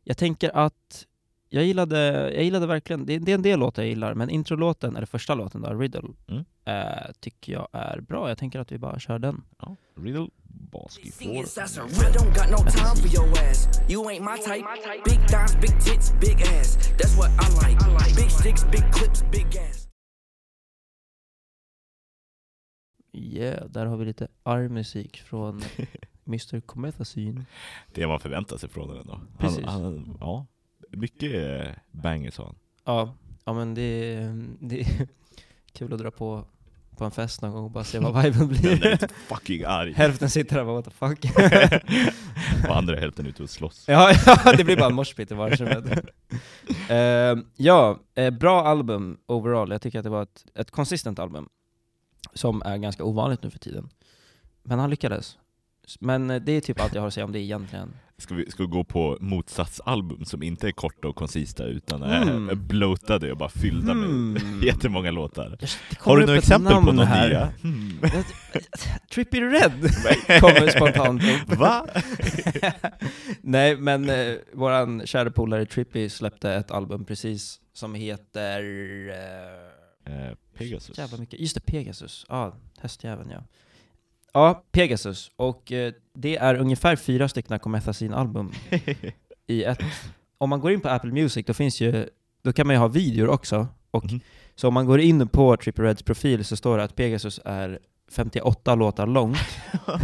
Jag 0.04 0.18
tänker 0.18 0.58
att 0.58 1.06
jag 1.50 1.64
gillade, 1.64 1.98
jag 2.34 2.44
gillade 2.44 2.68
verkligen, 2.68 3.06
det, 3.06 3.18
det 3.20 3.32
är 3.32 3.36
en 3.36 3.42
del 3.42 3.60
låtar 3.60 3.82
jag 3.84 3.90
gillar, 3.90 4.14
men 4.14 4.30
introlåten, 4.30 4.96
eller 4.96 5.06
första 5.08 5.36
låten 5.36 5.62
då, 5.62 5.74
Riddle, 5.74 6.02
Mm. 6.28 6.46
eh, 6.66 7.12
tycker 7.20 7.54
jag 7.54 7.68
är 7.72 8.02
bra. 8.02 8.30
Jag 8.30 8.38
tänker 8.38 8.60
att 8.60 8.72
vi 8.72 8.78
bara 8.78 9.00
kör 9.00 9.20
den. 9.20 9.44
Ja, 9.60 9.76
Riddle 9.96 10.28
Baski 10.72 11.12
får... 11.12 11.26
That's 11.26 11.82
a 11.82 11.88
real, 12.02 12.14
don't 12.14 12.36
got 12.36 12.50
no 12.52 12.72
time 12.72 12.96
for 12.96 13.16
your 13.16 13.30
ass. 13.50 13.70
You 13.90 14.04
ain't 14.04 14.22
my 14.32 14.38
type. 14.38 14.66
Big 15.06 15.20
dimes, 15.28 15.56
big 15.62 15.82
tits, 15.82 16.14
big 16.22 16.42
ass. 16.42 16.78
That's 16.78 17.18
what 17.18 17.30
I 17.30 17.68
like. 17.68 18.16
Big 18.22 18.32
sticks, 18.32 18.64
big 18.72 18.94
clips, 18.94 19.24
big 19.32 19.46
ass. 19.62 19.88
Yeah, 23.14 23.66
där 23.70 23.86
har 23.86 23.98
vi 23.98 24.06
lite 24.06 24.28
armmusik 24.44 25.18
från 25.22 25.62
Mr. 26.28 26.60
Comethazine. 26.60 27.46
Det 27.94 28.08
man 28.08 28.20
förväntar 28.20 28.58
sig 28.58 28.70
från 28.70 28.88
den 28.88 28.98
ändå. 28.98 29.14
Han, 29.14 29.28
Precis. 29.38 29.66
han, 29.66 30.18
ja, 30.20 30.46
mycket 30.92 31.76
bangers 31.92 32.38
har. 32.38 32.56
Ja, 32.86 33.16
ja 33.46 33.54
men 33.54 33.74
det, 33.74 33.82
är- 34.16 34.46
det 34.60 34.80
är 34.82 35.08
kul 35.74 35.94
att 35.94 36.00
dra 36.00 36.12
på 36.12 36.46
på 36.98 37.06
en 37.06 37.12
fest 37.12 37.42
någon 37.42 37.52
gång 37.52 37.64
och 37.64 37.72
bara 37.72 37.84
se 37.84 38.00
vad 38.00 38.24
viben 38.24 38.48
Den 38.62 38.72
är 38.72 38.78
blir. 38.78 39.08
fucking 39.28 39.64
arg. 39.64 39.94
Hälften 39.94 40.30
sitter 40.30 40.56
där 40.56 40.62
och 40.62 40.68
bara 40.68 40.76
what 40.76 40.86
the 40.86 40.92
fuck. 40.92 41.26
Och 42.70 42.78
andra 42.78 42.96
hälften 43.00 43.26
ute 43.26 43.44
och 43.44 43.50
slåss. 43.50 43.86
ja, 43.88 44.14
ja, 44.26 44.54
det 44.58 44.64
blir 44.64 44.78
bara 44.78 44.86
en 44.90 44.96
moshpit 44.96 45.32
i 45.32 45.34
vardagsrummet. 45.34 45.86
uh, 46.92 47.44
ja, 47.56 48.00
eh, 48.16 48.30
bra 48.30 48.66
album 48.68 49.18
overall. 49.26 49.72
Jag 49.72 49.82
tycker 49.82 50.00
att 50.00 50.04
det 50.04 50.10
var 50.10 50.24
ett, 50.24 50.46
ett 50.56 50.72
consistent 50.72 51.20
album. 51.20 51.50
Som 52.34 52.62
är 52.66 52.78
ganska 52.78 53.04
ovanligt 53.04 53.44
nu 53.44 53.50
för 53.50 53.60
tiden. 53.60 53.90
Men 54.64 54.80
han 54.80 54.90
lyckades. 54.90 55.38
Men 56.00 56.30
eh, 56.30 56.42
det 56.42 56.52
är 56.52 56.62
typ 56.62 56.82
allt 56.82 56.94
jag 56.96 57.02
har 57.02 57.08
att 57.08 57.14
säga 57.14 57.26
om 57.26 57.32
det 57.32 57.40
egentligen. 57.40 57.94
Ska 58.20 58.36
vi, 58.36 58.52
ska 58.52 58.64
vi 58.64 58.70
gå 58.70 58.84
på 58.84 59.18
motsatsalbum 59.22 60.26
som 60.26 60.44
inte 60.44 60.68
är 60.68 60.72
korta 60.72 61.08
och 61.08 61.16
koncista 61.16 61.64
utan 61.64 62.04
är 62.04 62.22
Mm. 62.22 62.68
bloatade 62.68 63.32
och 63.32 63.38
bara 63.38 63.50
fyllda 63.50 63.92
Hmm. 63.94 64.34
med 64.34 64.64
jättemånga 64.64 65.12
låtar? 65.12 65.58
Har 66.00 66.18
du 66.18 66.26
några 66.26 66.38
exempel 66.38 66.74
på 66.76 66.92
någon 66.92 67.06
här. 67.08 67.28
nya? 67.30 67.50
Hmm. 67.62 68.00
Trippy 69.14 69.42
Red 69.42 69.72
kommer 70.42 70.70
spontant 70.70 71.24
upp. 71.24 71.58
Va? 71.58 71.88
Nej 73.42 73.78
men 73.78 74.10
eh, 74.10 74.36
våran 74.54 75.08
kära 75.08 75.32
polare 75.32 75.66
Trippy 75.66 76.10
släppte 76.10 76.54
ett 76.54 76.72
album 76.72 77.06
precis 77.06 77.60
som 77.74 77.96
heter... 77.96 78.62
Eh, 79.10 79.78
Eh, 80.14 80.34
Pegasus. 80.58 80.98
jävla 80.98 81.18
mycket. 81.18 81.40
Just 81.40 81.56
det, 81.56 81.62
Pegasus. 81.62 82.26
Ja, 82.30 82.56
hästjäveln 82.82 83.30
ja. 83.30 83.44
Ja, 84.38 84.64
Pegasus. 84.72 85.32
Och 85.36 85.72
eh, 85.72 85.94
det 86.14 86.38
är 86.38 86.56
ungefär 86.56 86.96
fyra 86.96 87.28
stycken 87.30 87.60
Comethazine-album 87.60 88.52
i 89.48 89.64
ett. 89.64 89.80
Om 90.38 90.50
man 90.50 90.60
går 90.60 90.72
in 90.72 90.82
på 90.82 90.90
Apple 90.90 91.12
Music, 91.12 91.46
då 91.46 91.54
finns 91.54 91.82
ju, 91.82 92.06
då 92.44 92.54
kan 92.54 92.68
man 92.68 92.76
ju 92.76 92.80
ha 92.80 92.88
videor 92.88 93.28
också. 93.28 93.68
Och 93.92 94.06
Mhm. 94.12 94.20
Så 94.56 94.68
om 94.68 94.74
man 94.74 94.86
går 94.86 95.00
in 95.00 95.28
på 95.28 95.58
Trippy 95.58 95.82
Reds 95.84 96.04
profil 96.04 96.46
så 96.46 96.56
står 96.56 96.78
det 96.78 96.84
att 96.84 96.96
Pegasus 96.96 97.40
är 97.46 97.80
58 98.12 98.76
låtar 98.76 99.08
långt. 99.08 99.38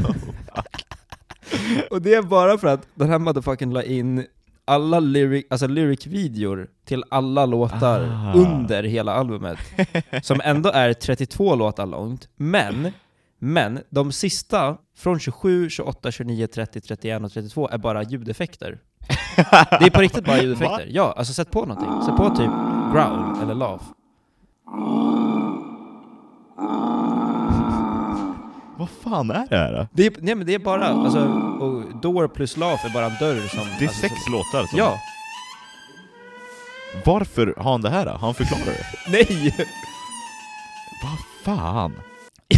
Och 1.89 2.01
det 2.01 2.13
är 2.13 2.21
bara 2.21 2.57
för 2.57 2.67
att 2.67 2.87
den 2.95 3.09
här 3.09 3.19
motherfuckern 3.19 3.73
la 3.73 3.83
in 3.83 4.25
alla 4.65 4.99
lyric, 4.99 5.45
alltså 5.49 5.67
lyric-videor 5.67 6.67
till 6.85 7.03
alla 7.09 7.45
låtar 7.45 8.01
Ah. 8.11 8.33
under 8.33 8.83
hela 8.83 9.13
albumet. 9.13 9.57
Som 10.21 10.41
ändå 10.43 10.69
är 10.69 10.93
32 10.93 11.55
låtar 11.55 11.85
långt, 11.85 12.27
men, 12.35 12.91
men 13.43 13.79
de 13.89 14.11
sista, 14.11 14.77
från 14.97 15.19
27, 15.19 15.69
28, 15.69 16.11
29, 16.11 16.47
30, 16.47 16.81
31 16.81 17.23
och 17.23 17.31
32 17.31 17.69
är 17.69 17.77
bara 17.77 18.03
ljudeffekter. 18.03 18.79
Det 19.79 19.85
är 19.85 19.89
på 19.89 20.01
riktigt 20.01 20.25
bara 20.25 20.41
ljudeffekter. 20.41 20.87
Ja, 20.89 21.13
alltså 21.17 21.33
sätt 21.33 21.51
på 21.51 21.65
någonting. 21.65 22.05
Sätt 22.05 22.15
på 22.15 22.29
typ 22.29 22.51
growl 22.93 23.41
eller 23.41 23.55
laugh. 23.55 23.83
Vad 28.77 28.89
fan 28.89 29.31
är 29.31 29.47
det 29.49 29.57
här? 29.57 29.73
då? 29.73 29.87
Det 29.93 30.05
är, 30.05 30.13
nej 30.19 30.35
men 30.35 30.47
det 30.47 30.53
är 30.53 30.59
bara, 30.59 30.85
alltså, 30.85 31.19
och 31.59 32.01
door 32.01 32.27
plus 32.27 32.57
laugh 32.57 32.85
är 32.85 32.89
bara 32.93 33.05
en 33.05 33.17
dörr 33.19 33.47
som... 33.47 33.67
Det 33.79 33.85
är 33.85 33.87
alltså, 33.87 34.01
sex 34.01 34.23
som, 34.23 34.33
låtar 34.33 34.67
som... 34.67 34.79
Ja, 34.79 34.97
Varför 37.05 37.53
har 37.57 37.71
han 37.71 37.81
det 37.81 37.89
här 37.89 38.05
då? 38.05 38.11
Har 38.11 38.17
han 38.17 38.33
förklarat 38.33 38.65
det? 38.65 39.11
nej! 39.11 39.55
Vad 41.03 41.19
fan? 41.43 41.93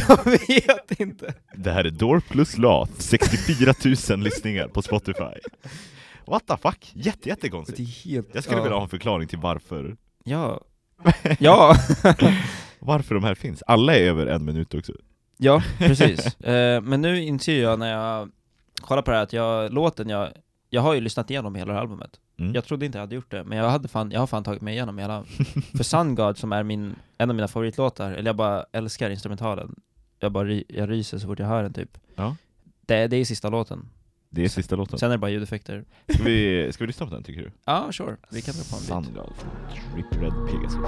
Jag 0.08 0.25
vet 0.25 1.00
inte. 1.00 1.34
Det 1.56 1.72
här 1.72 1.84
är 1.84 1.90
Door 1.90 2.20
plus 2.20 2.58
Lath, 2.58 2.92
64 2.98 3.74
000 4.10 4.20
lyssningar 4.24 4.68
på 4.68 4.82
Spotify. 4.82 5.40
What 6.28 6.48
the 6.48 6.58
fuck? 6.58 6.92
Jätte, 6.94 7.20
Det 7.24 7.30
jättekonstigt. 7.30 8.06
helt... 8.06 8.30
Jag 8.34 8.44
skulle 8.44 8.60
ja. 8.60 8.64
vilja 8.64 8.75
ha 8.78 8.84
en 8.84 8.90
förklaring 8.90 9.28
till 9.28 9.40
varför, 9.40 9.96
Ja. 10.24 10.62
Ja. 11.40 11.75
varför 12.80 13.16
de 13.16 13.24
här 13.24 13.36
finns. 13.36 13.64
Alla 13.68 13.96
är 13.96 14.02
över 14.02 14.28
en 14.28 14.46
minut 14.46 14.74
också. 14.74 14.94
ja, 15.38 15.64
precis. 15.78 16.42
Eh, 16.42 16.82
men 16.82 17.02
nu 17.02 17.24
inser 17.24 17.62
jag 17.62 17.80
när 17.80 17.92
jag 17.92 18.30
kollar 18.82 19.02
på 19.02 19.12
det 19.12 19.18
här 19.18 19.24
att 19.24 19.34
jag, 19.34 19.74
låten 19.74 20.10
jag, 20.10 20.30
jag 20.70 20.82
har 20.82 20.94
ju 20.94 21.02
lyssnat 21.02 21.30
igenom 21.30 21.56
hela 21.56 21.80
albumet. 21.80 22.12
Mm. 22.40 22.54
Jag 22.54 22.66
trodde 22.66 22.86
inte 22.86 22.98
jag 22.98 23.04
hade 23.04 23.16
gjort 23.16 23.32
det, 23.32 23.44
men 23.44 23.58
jag, 23.58 23.70
hade 23.70 23.88
fan, 23.88 24.12
jag 24.12 24.20
har 24.20 24.28
fan 24.28 24.44
tagit 24.44 24.62
mig 24.62 24.74
igenom 24.74 24.98
hela. 24.98 25.24
För 25.78 25.84
Sun 25.84 26.16
God 26.16 26.38
som 26.38 26.52
är 26.52 26.64
min, 26.64 26.96
en 27.18 27.30
av 27.30 27.36
mina 27.36 27.48
favoritlåtar, 27.48 28.12
eller 28.12 28.30
jag 28.30 28.36
bara 28.36 28.66
älskar 28.72 29.10
instrumentalen. 29.10 29.75
Jag 30.19 30.31
bara 30.31 30.51
jag 30.51 30.89
ryser 30.89 31.17
så 31.17 31.27
fort 31.27 31.39
jag 31.39 31.48
hör 31.48 31.63
den 31.63 31.74
typ. 31.74 31.98
Ja. 32.15 32.36
Det, 32.81 33.07
det 33.07 33.17
är 33.17 33.25
sista 33.25 33.50
låten. 33.50 33.89
Det 34.29 34.43
är 34.43 34.50
sista 34.50 34.75
låten. 34.75 35.00
Sen 35.00 35.12
är 35.12 35.13
det 35.13 35.17
bara 35.17 35.31
ljudeffekter. 35.31 35.86
Ska 36.13 36.24
vi, 36.24 36.69
ska 36.74 36.84
vi 36.84 36.88
lyssna 36.88 37.05
på 37.05 37.13
den 37.13 37.24
tycker 37.24 37.41
du? 37.41 37.51
Ja, 37.65 37.91
sure. 37.91 38.17
Vi 38.31 38.41
kan 38.41 38.55
dra 38.55 38.63
på 38.63 38.75
en 38.75 38.81
bit. 38.81 38.88
Sandal, 38.88 39.34
Trip 39.93 40.22
Red 40.22 40.34
Pegasus. 40.48 40.79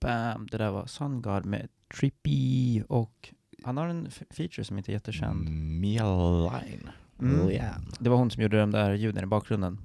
Bam! 0.00 0.46
Det 0.50 0.58
där 0.58 0.70
var 0.70 0.86
Sun 0.86 1.22
God 1.22 1.44
med 1.44 1.68
Trippy 1.94 2.82
och 2.82 3.34
han 3.64 3.76
har 3.76 3.88
en 3.88 4.10
feature 4.10 4.64
som 4.64 4.78
inte 4.78 4.90
är 4.90 4.94
jättekänd. 4.94 5.48
Mieline. 5.80 6.92
Mm. 7.22 7.48
Lian. 7.48 7.86
Det 7.98 8.10
var 8.10 8.16
hon 8.16 8.30
som 8.30 8.42
gjorde 8.42 8.60
de 8.60 8.70
där 8.70 8.94
ljuden 8.94 9.24
i 9.24 9.26
bakgrunden. 9.26 9.78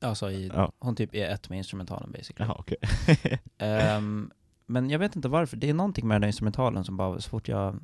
Alltså 0.00 0.30
i, 0.30 0.50
Ja. 0.54 0.72
hon 0.78 0.96
typ 0.96 1.14
är 1.14 1.28
ett 1.28 1.48
med 1.48 1.58
instrumentalen 1.58 2.12
basically. 2.12 2.48
Jaha, 2.48 2.56
okej. 2.58 2.78
Ehm, 3.58 4.30
men 4.66 4.90
jag 4.90 4.98
vet 4.98 5.16
inte 5.16 5.28
varför, 5.28 5.56
det 5.56 5.68
är 5.70 5.74
någonting 5.74 6.08
med 6.08 6.14
den 6.14 6.20
där 6.20 6.28
instrumentalen 6.28 6.84
som 6.84 6.96
bara, 6.96 7.20
så 7.20 7.30
fort 7.30 7.48
jag, 7.48 7.76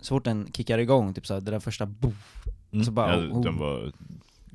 så 0.00 0.14
fort 0.14 0.24
den 0.24 0.48
kickar 0.52 0.78
igång, 0.78 1.14
typ 1.14 1.26
såhär, 1.26 1.40
det 1.40 1.50
där 1.50 1.60
första 1.60 1.86
boof. 1.86 2.44
Mm. 2.72 2.84
Så 2.84 2.90
bara, 2.92 3.16
ja, 3.24 3.30
oh. 3.32 3.42
Den 3.42 3.58
var 3.58 3.92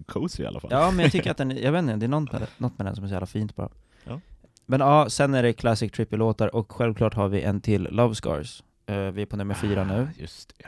cozy 0.05 0.43
i 0.43 0.45
alla 0.45 0.59
fall. 0.59 0.71
Ja 0.73 0.91
men 0.91 0.99
jag 1.03 1.11
tycker 1.11 1.31
att 1.31 1.37
den, 1.37 1.57
jag 1.57 1.71
vet 1.71 1.79
inte, 1.81 1.95
det 1.95 2.05
är 2.05 2.07
något 2.07 2.31
med, 2.31 2.47
något 2.57 2.77
med 2.77 2.85
den 2.87 2.95
som 2.95 3.03
är 3.03 3.07
så 3.07 3.13
jävla 3.13 3.25
fint 3.27 3.55
bara. 3.55 3.69
Ja. 4.03 4.19
Men 4.65 4.79
ja, 4.79 5.09
sen 5.09 5.33
är 5.33 5.43
det 5.43 5.53
Classic 5.53 5.91
Trippy-låtar 5.91 6.55
och 6.55 6.71
självklart 6.71 7.13
har 7.13 7.27
vi 7.27 7.41
en 7.41 7.61
till 7.61 7.83
Love 7.91 8.15
Scars. 8.15 8.63
Eh, 8.89 9.11
vi 9.11 9.21
är 9.21 9.25
på 9.25 9.37
nummer 9.37 9.53
fyra 9.55 9.83
nu. 9.83 10.07
Ah, 10.11 10.21
Just 10.21 10.53
det. 10.57 10.65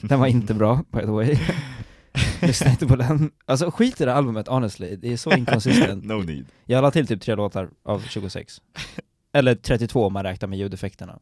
Den 0.08 0.20
var 0.20 0.26
inte 0.26 0.54
bra, 0.54 0.84
by 0.92 1.00
the 1.00 1.06
way. 1.06 1.36
Lyssna 2.42 2.70
inte 2.70 2.86
på 2.86 2.96
den. 2.96 3.30
Alltså 3.46 3.70
skit 3.70 4.00
i 4.00 4.04
det 4.04 4.14
albumet, 4.14 4.48
honestly. 4.48 4.96
Det 4.96 5.12
är 5.12 5.16
så 5.16 5.32
inconsistent. 5.36 6.04
No 6.04 6.12
need. 6.22 6.46
Jag 6.64 6.82
la 6.82 6.90
till 6.90 7.06
typ 7.06 7.20
tre 7.22 7.34
låtar 7.34 7.70
av 7.84 8.00
26. 8.00 8.62
Eller 9.32 9.54
32 9.54 10.06
om 10.06 10.12
man 10.12 10.22
räknar 10.22 10.48
med 10.48 10.58
ljudeffekterna. 10.58 11.18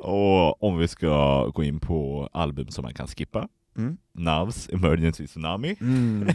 Och 0.00 0.62
om 0.62 0.78
vi 0.78 0.88
ska 0.88 1.46
gå 1.48 1.64
in 1.64 1.80
på 1.80 2.28
album 2.32 2.68
som 2.68 2.82
man 2.82 2.94
kan 2.94 3.06
skippa. 3.06 3.48
Mm. 3.76 3.96
Navs 4.12 4.68
Emergency 4.72 5.26
Tsunami, 5.26 5.76
Mm. 5.80 6.28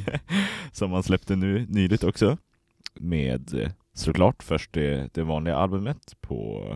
som 0.72 0.89
man 0.91 1.03
släppte 1.03 1.36
nu 1.36 1.65
nyligt 1.70 2.03
också. 2.03 2.38
Med 3.00 3.53
eh, 3.62 3.70
såklart 3.93 4.43
först 4.43 4.74
det, 4.74 5.10
det 5.13 5.24
vanliga 5.24 5.55
albumet 5.55 6.15
på 6.22 6.67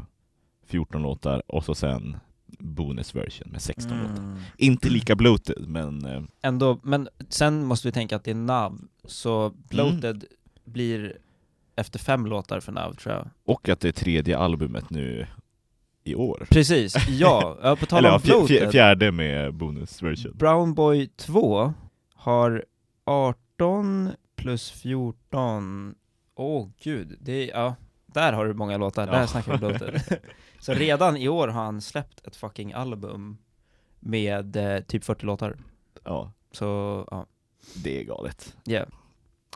14 0.68 1.02
låtar 1.02 1.42
och 1.48 1.64
så 1.66 1.76
sen 1.76 2.18
bonus 2.60 3.16
version 3.16 3.50
med 3.52 3.62
16 3.62 3.98
låtar. 4.00 4.24
Mm. 4.24 4.38
Inte 4.58 4.90
lika 4.90 5.16
bloated, 5.16 5.68
men 5.68 6.06
eh, 6.06 6.22
Ändå, 6.42 6.80
men 6.84 7.10
sen 7.30 7.66
måste 7.66 7.88
vi 7.88 7.92
tänka 7.92 8.16
att 8.16 8.24
det 8.24 8.32
är 8.32 8.36
Nav, 8.36 8.80
så 9.06 9.50
Bloated 9.70 10.24
blir 10.66 11.18
efter 11.76 12.00
fem 12.00 12.26
låtar 12.26 12.60
för 12.60 12.72
Nav 12.72 12.94
tror 12.94 13.16
jag. 13.16 13.28
och 13.46 13.70
att 13.70 13.80
det 13.80 13.88
är 13.88 13.92
tredje 13.92 14.38
albumet 14.38 14.90
nu 14.90 15.28
i 16.04 16.16
år. 16.16 16.48
Precis, 16.50 16.96
ja. 17.10 17.58
ja 17.64 17.76
på 17.76 17.86
tal 17.86 18.00
Eller 18.00 18.16
om 18.16 18.22
Bloated. 18.24 18.72
fjärde 18.72 19.12
med 19.12 19.54
bonus 19.54 20.04
version. 20.04 20.32
Brown 20.38 20.74
Boy 20.74 21.08
2 21.08 21.74
har 22.14 22.66
18 23.06 24.12
plus 24.36 24.72
14, 24.72 25.96
åh 26.36 26.70
gud, 26.84 27.18
det 27.22 27.52
är, 27.52 27.58
ja, 27.60 27.76
där 28.08 28.34
har 28.34 28.46
du 28.46 28.54
många 28.54 28.78
låtar, 28.78 29.06
där 29.06 29.20
Ja. 29.20 29.28
snackar 29.28 29.52
vi 29.52 29.58
Bloated. 29.58 30.02
Så 30.60 30.74
redan 30.74 31.18
i 31.18 31.28
år 31.30 31.48
har 31.48 31.64
han 31.64 31.82
släppt 31.82 32.28
ett 32.28 32.36
fucking 32.36 32.74
album 32.74 33.38
med 34.00 34.56
eh, 34.56 34.80
typ 34.80 35.04
40 35.04 35.26
låtar. 35.26 35.58
Ja. 36.04 36.32
Så 36.52 36.66
ja, 37.12 37.26
Det 37.84 38.00
är 38.00 38.04
galet. 38.04 38.56
Yeah. 38.68 38.88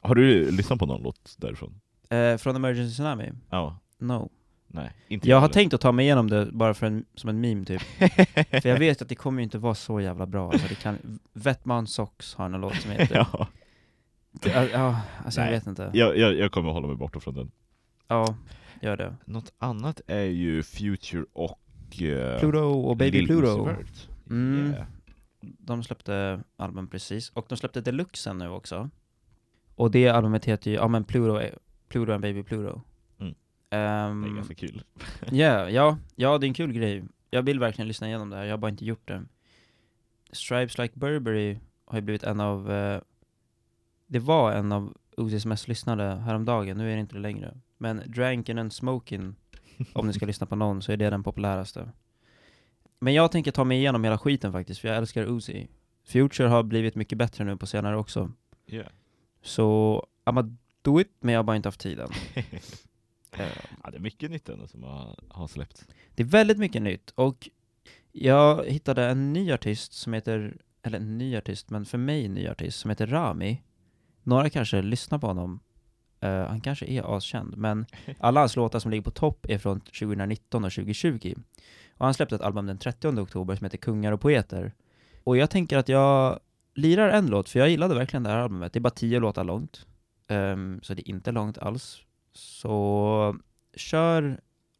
Har 0.02 0.16
du 0.16 0.52
lyssnat 0.52 0.80
på 0.80 0.86
någon 0.86 1.02
låt 1.04 1.36
därifrån? 1.38 1.82
Eh, 2.10 2.38
från 2.38 2.56
Emergency 2.56 2.94
Tsunami? 2.94 3.32
Ja. 3.50 3.80
No. 3.98 4.30
Nej, 4.74 4.92
inte 5.08 5.30
Jag 5.30 5.36
har 5.36 5.42
heller. 5.42 5.54
tänkt 5.54 5.74
att 5.74 5.82
ta 5.82 5.92
mig 5.92 6.06
igenom 6.06 6.30
det 6.30 6.46
bara 6.52 6.74
för 6.74 6.88
en, 6.88 7.06
som 7.16 7.30
en 7.30 7.42
meme 7.42 7.66
typ. 7.66 7.82
för 8.62 8.68
jag 8.70 8.80
vet 8.80 9.02
att 9.02 9.10
det 9.10 9.16
kommer 9.16 9.40
ju 9.40 9.44
inte 9.44 9.58
vara 9.58 9.76
så 9.76 10.00
jävla 10.02 10.26
bra. 10.26 10.52
Alltså 10.52 10.68
det 10.68 10.76
kan, 10.76 11.20
Vetman 11.34 11.88
Socks 11.88 12.36
har 12.36 12.46
en 12.46 12.52
låt 12.52 12.76
som 12.76 12.92
heter... 12.92 13.16
ja. 13.16 13.48
Ja, 14.46 14.64
ja, 14.74 15.02
alltså 15.26 15.40
jag 15.42 15.46
Nej. 15.46 15.54
vet 15.60 15.68
inte. 15.68 15.92
jag, 15.94 16.18
jag, 16.18 16.34
jag 16.36 16.52
kommer 16.52 16.72
hålla 16.72 16.88
mig 16.88 16.96
borta 16.96 17.20
från 17.20 17.34
den. 17.34 17.52
Ja, 18.12 18.36
gör 18.82 18.98
det. 18.98 19.16
Något 19.26 19.54
annat 19.58 20.02
är 20.08 20.24
ju 20.24 20.64
Future 20.64 21.26
och... 21.34 22.02
eh, 22.02 22.40
Pluto 22.40 22.58
och 22.60 22.98
Baby 22.98 23.18
Lil 23.18 23.28
Pluto. 23.28 23.70
Mm. 24.30 24.72
Yeah. 24.72 24.86
De 25.42 25.84
släppte 25.84 26.44
album 26.58 26.88
precis, 26.88 27.30
och 27.30 27.46
de 27.50 27.58
släppte 27.58 27.82
deluxen 27.82 28.38
nu 28.38 28.50
också. 28.50 28.90
Och 29.76 29.92
det 29.92 30.08
albumet 30.10 30.46
heter 30.46 30.72
ju, 30.72 30.78
ja 30.78 30.88
men 30.88 31.04
Pluto, 31.04 31.40
Pluto 31.88 32.12
and 32.12 32.22
Baby 32.22 32.44
Pluto. 32.44 32.82
Mm. 33.20 33.34
Ehm, 33.70 34.22
Det 34.22 34.30
är 34.30 34.36
ganska 34.36 34.54
kul. 34.56 34.84
Ja, 35.32 35.70
ja, 35.70 35.98
ja 36.16 36.38
det 36.38 36.46
är 36.46 36.48
en 36.48 36.54
kul 36.54 36.74
grej. 36.74 37.04
Jag 37.30 37.44
vill 37.44 37.60
verkligen 37.60 37.88
lyssna 37.88 38.08
igenom 38.08 38.30
det 38.30 38.36
här, 38.36 38.44
jag 38.44 38.54
har 38.54 38.58
bara 38.58 38.70
inte 38.72 38.86
gjort 38.86 39.08
det. 39.08 39.24
Stripes 40.32 40.78
Like 40.78 41.00
Burberry 41.00 41.58
har 41.86 41.98
ju 41.98 42.02
blivit 42.02 42.24
en 42.24 42.40
av, 42.40 42.72
eh, 42.72 43.02
det 44.08 44.20
var 44.20 44.52
en 44.52 44.72
av 44.72 44.98
Uzis 45.18 45.46
mest 45.46 45.68
lyssnade 45.68 46.04
häromdagen, 46.16 46.78
nu 46.78 46.92
är 46.92 46.96
det 46.96 47.02
inte 47.02 47.16
det 47.16 47.20
längre. 47.22 47.58
Men 47.82 48.02
Drankin 48.08 48.58
and 48.58 48.74
Smokin, 48.74 49.36
om 49.94 50.08
ni 50.08 50.14
ska 50.14 50.26
lyssna 50.26 50.48
på 50.48 50.56
någon, 50.56 50.82
så 50.82 50.92
är 50.92 50.98
det 50.98 51.10
den 51.10 51.24
populäraste. 51.24 51.92
Men 53.00 53.14
jag 53.14 53.32
tänker 53.32 53.52
ta 53.52 53.64
mig 53.64 53.78
igenom 53.78 54.04
hela 54.04 54.18
skiten 54.18 54.52
faktiskt, 54.52 54.82
för 54.82 54.88
jag 54.88 54.98
älskar 54.98 55.26
Uzi. 55.26 55.68
Future 56.04 56.48
har 56.48 56.64
blivit 56.64 56.96
mycket 56.96 57.18
bättre 57.18 57.44
nu 57.44 57.58
på 57.58 57.68
senare 57.68 57.98
också. 57.98 58.32
Yeah. 58.68 58.88
Så, 59.42 60.08
I'ma 60.26 60.58
do 60.82 61.02
it, 61.02 61.12
men 61.20 61.34
jag 61.34 61.40
har 61.40 61.44
bara 61.44 61.56
inte 61.56 61.68
haft 61.68 61.80
tiden. 61.80 62.10
Ja, 63.84 63.92
det 63.92 63.98
är 63.98 64.02
mycket 64.02 64.32
nytt 64.32 64.50
ändå 64.50 64.68
som 64.68 64.84
har, 64.84 65.20
har 65.30 65.48
släppts. 65.48 65.88
Det 66.16 66.24
är 66.24 66.28
väldigt 66.28 66.58
mycket 66.58 66.82
nytt 66.82 67.10
och 67.16 67.50
jag 68.12 68.66
hittade 68.66 69.06
en 69.06 69.34
ny 69.34 69.52
artist 69.52 69.94
som 69.94 70.14
heter, 70.14 70.58
eller 70.84 70.98
en 70.98 71.18
ny 71.18 71.38
artist, 71.38 71.70
men 71.70 71.86
för 71.86 71.98
mig 71.98 72.26
en 72.26 72.34
ny 72.34 72.48
artist 72.48 72.80
som 72.80 72.90
heter 72.90 73.08
Rami. 73.08 73.64
Några 74.24 74.50
kanske 74.50 74.82
lyssnar 74.82 75.20
på 75.20 75.28
honom, 75.28 75.60
Eh, 76.22 76.46
han 76.48 76.62
kanske 76.62 76.86
är 76.86 77.18
askänd, 77.18 77.58
men 77.58 77.86
alla 78.20 78.40
hans 78.40 78.56
låtar 78.56 78.80
som 78.80 78.92
ligger 78.92 79.04
på 79.04 79.12
topp 79.12 79.46
är 79.50 79.58
från 79.58 79.80
2019 79.80 80.64
och 80.64 80.72
2020. 80.72 81.36
Och 81.98 82.06
han 82.06 82.14
släppte 82.14 82.36
ett 82.36 82.42
album 82.42 82.66
den 82.66 82.78
30 82.78 83.08
oktober 83.08 83.56
som 83.56 83.66
heter 83.66 83.78
Kungar 83.78 84.12
och 84.12 84.22
Poeter. 84.22 84.74
Och 85.24 85.38
jag 85.38 85.50
tänker 85.50 85.78
att 85.78 85.90
jag 85.90 86.40
lirar 86.76 87.10
en 87.10 87.28
låt, 87.28 87.50
för 87.50 87.60
jag 87.60 87.70
gillade 87.70 87.96
verkligen 87.96 88.24
det 88.24 88.30
här 88.30 88.38
albumet. 88.38 88.74
Det 88.74 88.80
är 88.80 88.82
bara 88.82 88.90
tio 88.90 89.20
låtar 89.20 89.44
långt, 89.44 89.86
Ehm, 90.32 90.80
så 90.84 90.94
det 90.94 91.10
är 91.10 91.10
inte 91.10 91.32
långt 91.32 91.58
alls. 91.58 92.00
Så 92.34 93.36
kör 93.76 94.40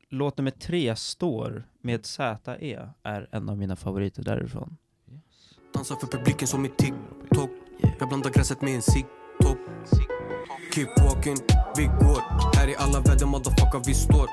låt 0.10 0.38
nummer 0.38 0.52
tre, 0.52 0.96
Står, 0.96 1.64
med 1.82 2.06
ZE, 2.06 2.90
är 3.04 3.28
en 3.32 3.50
av 3.50 3.58
mina 3.58 3.76
favoriter 3.76 4.24
därifrån. 4.24 4.78
Dansar 5.74 5.96
för 5.96 6.08
publiken 6.08 6.48
som 6.48 6.66
i 6.66 6.70
TikTok 6.70 7.52
Jag 8.00 8.10
blandar 8.10 8.30
gräset 8.30 8.62
med 8.62 8.76
en 8.76 8.82
cigg-topp 8.82 9.58
Keep 10.76 10.88
walking, 10.98 11.36
vi 11.78 11.86
går 11.86 12.56
Här 12.58 12.68
i 12.68 12.76
alla 12.76 13.00
väder 13.00 13.26
motherfucker 13.26 13.82
vi 13.86 13.94
står 13.94 14.28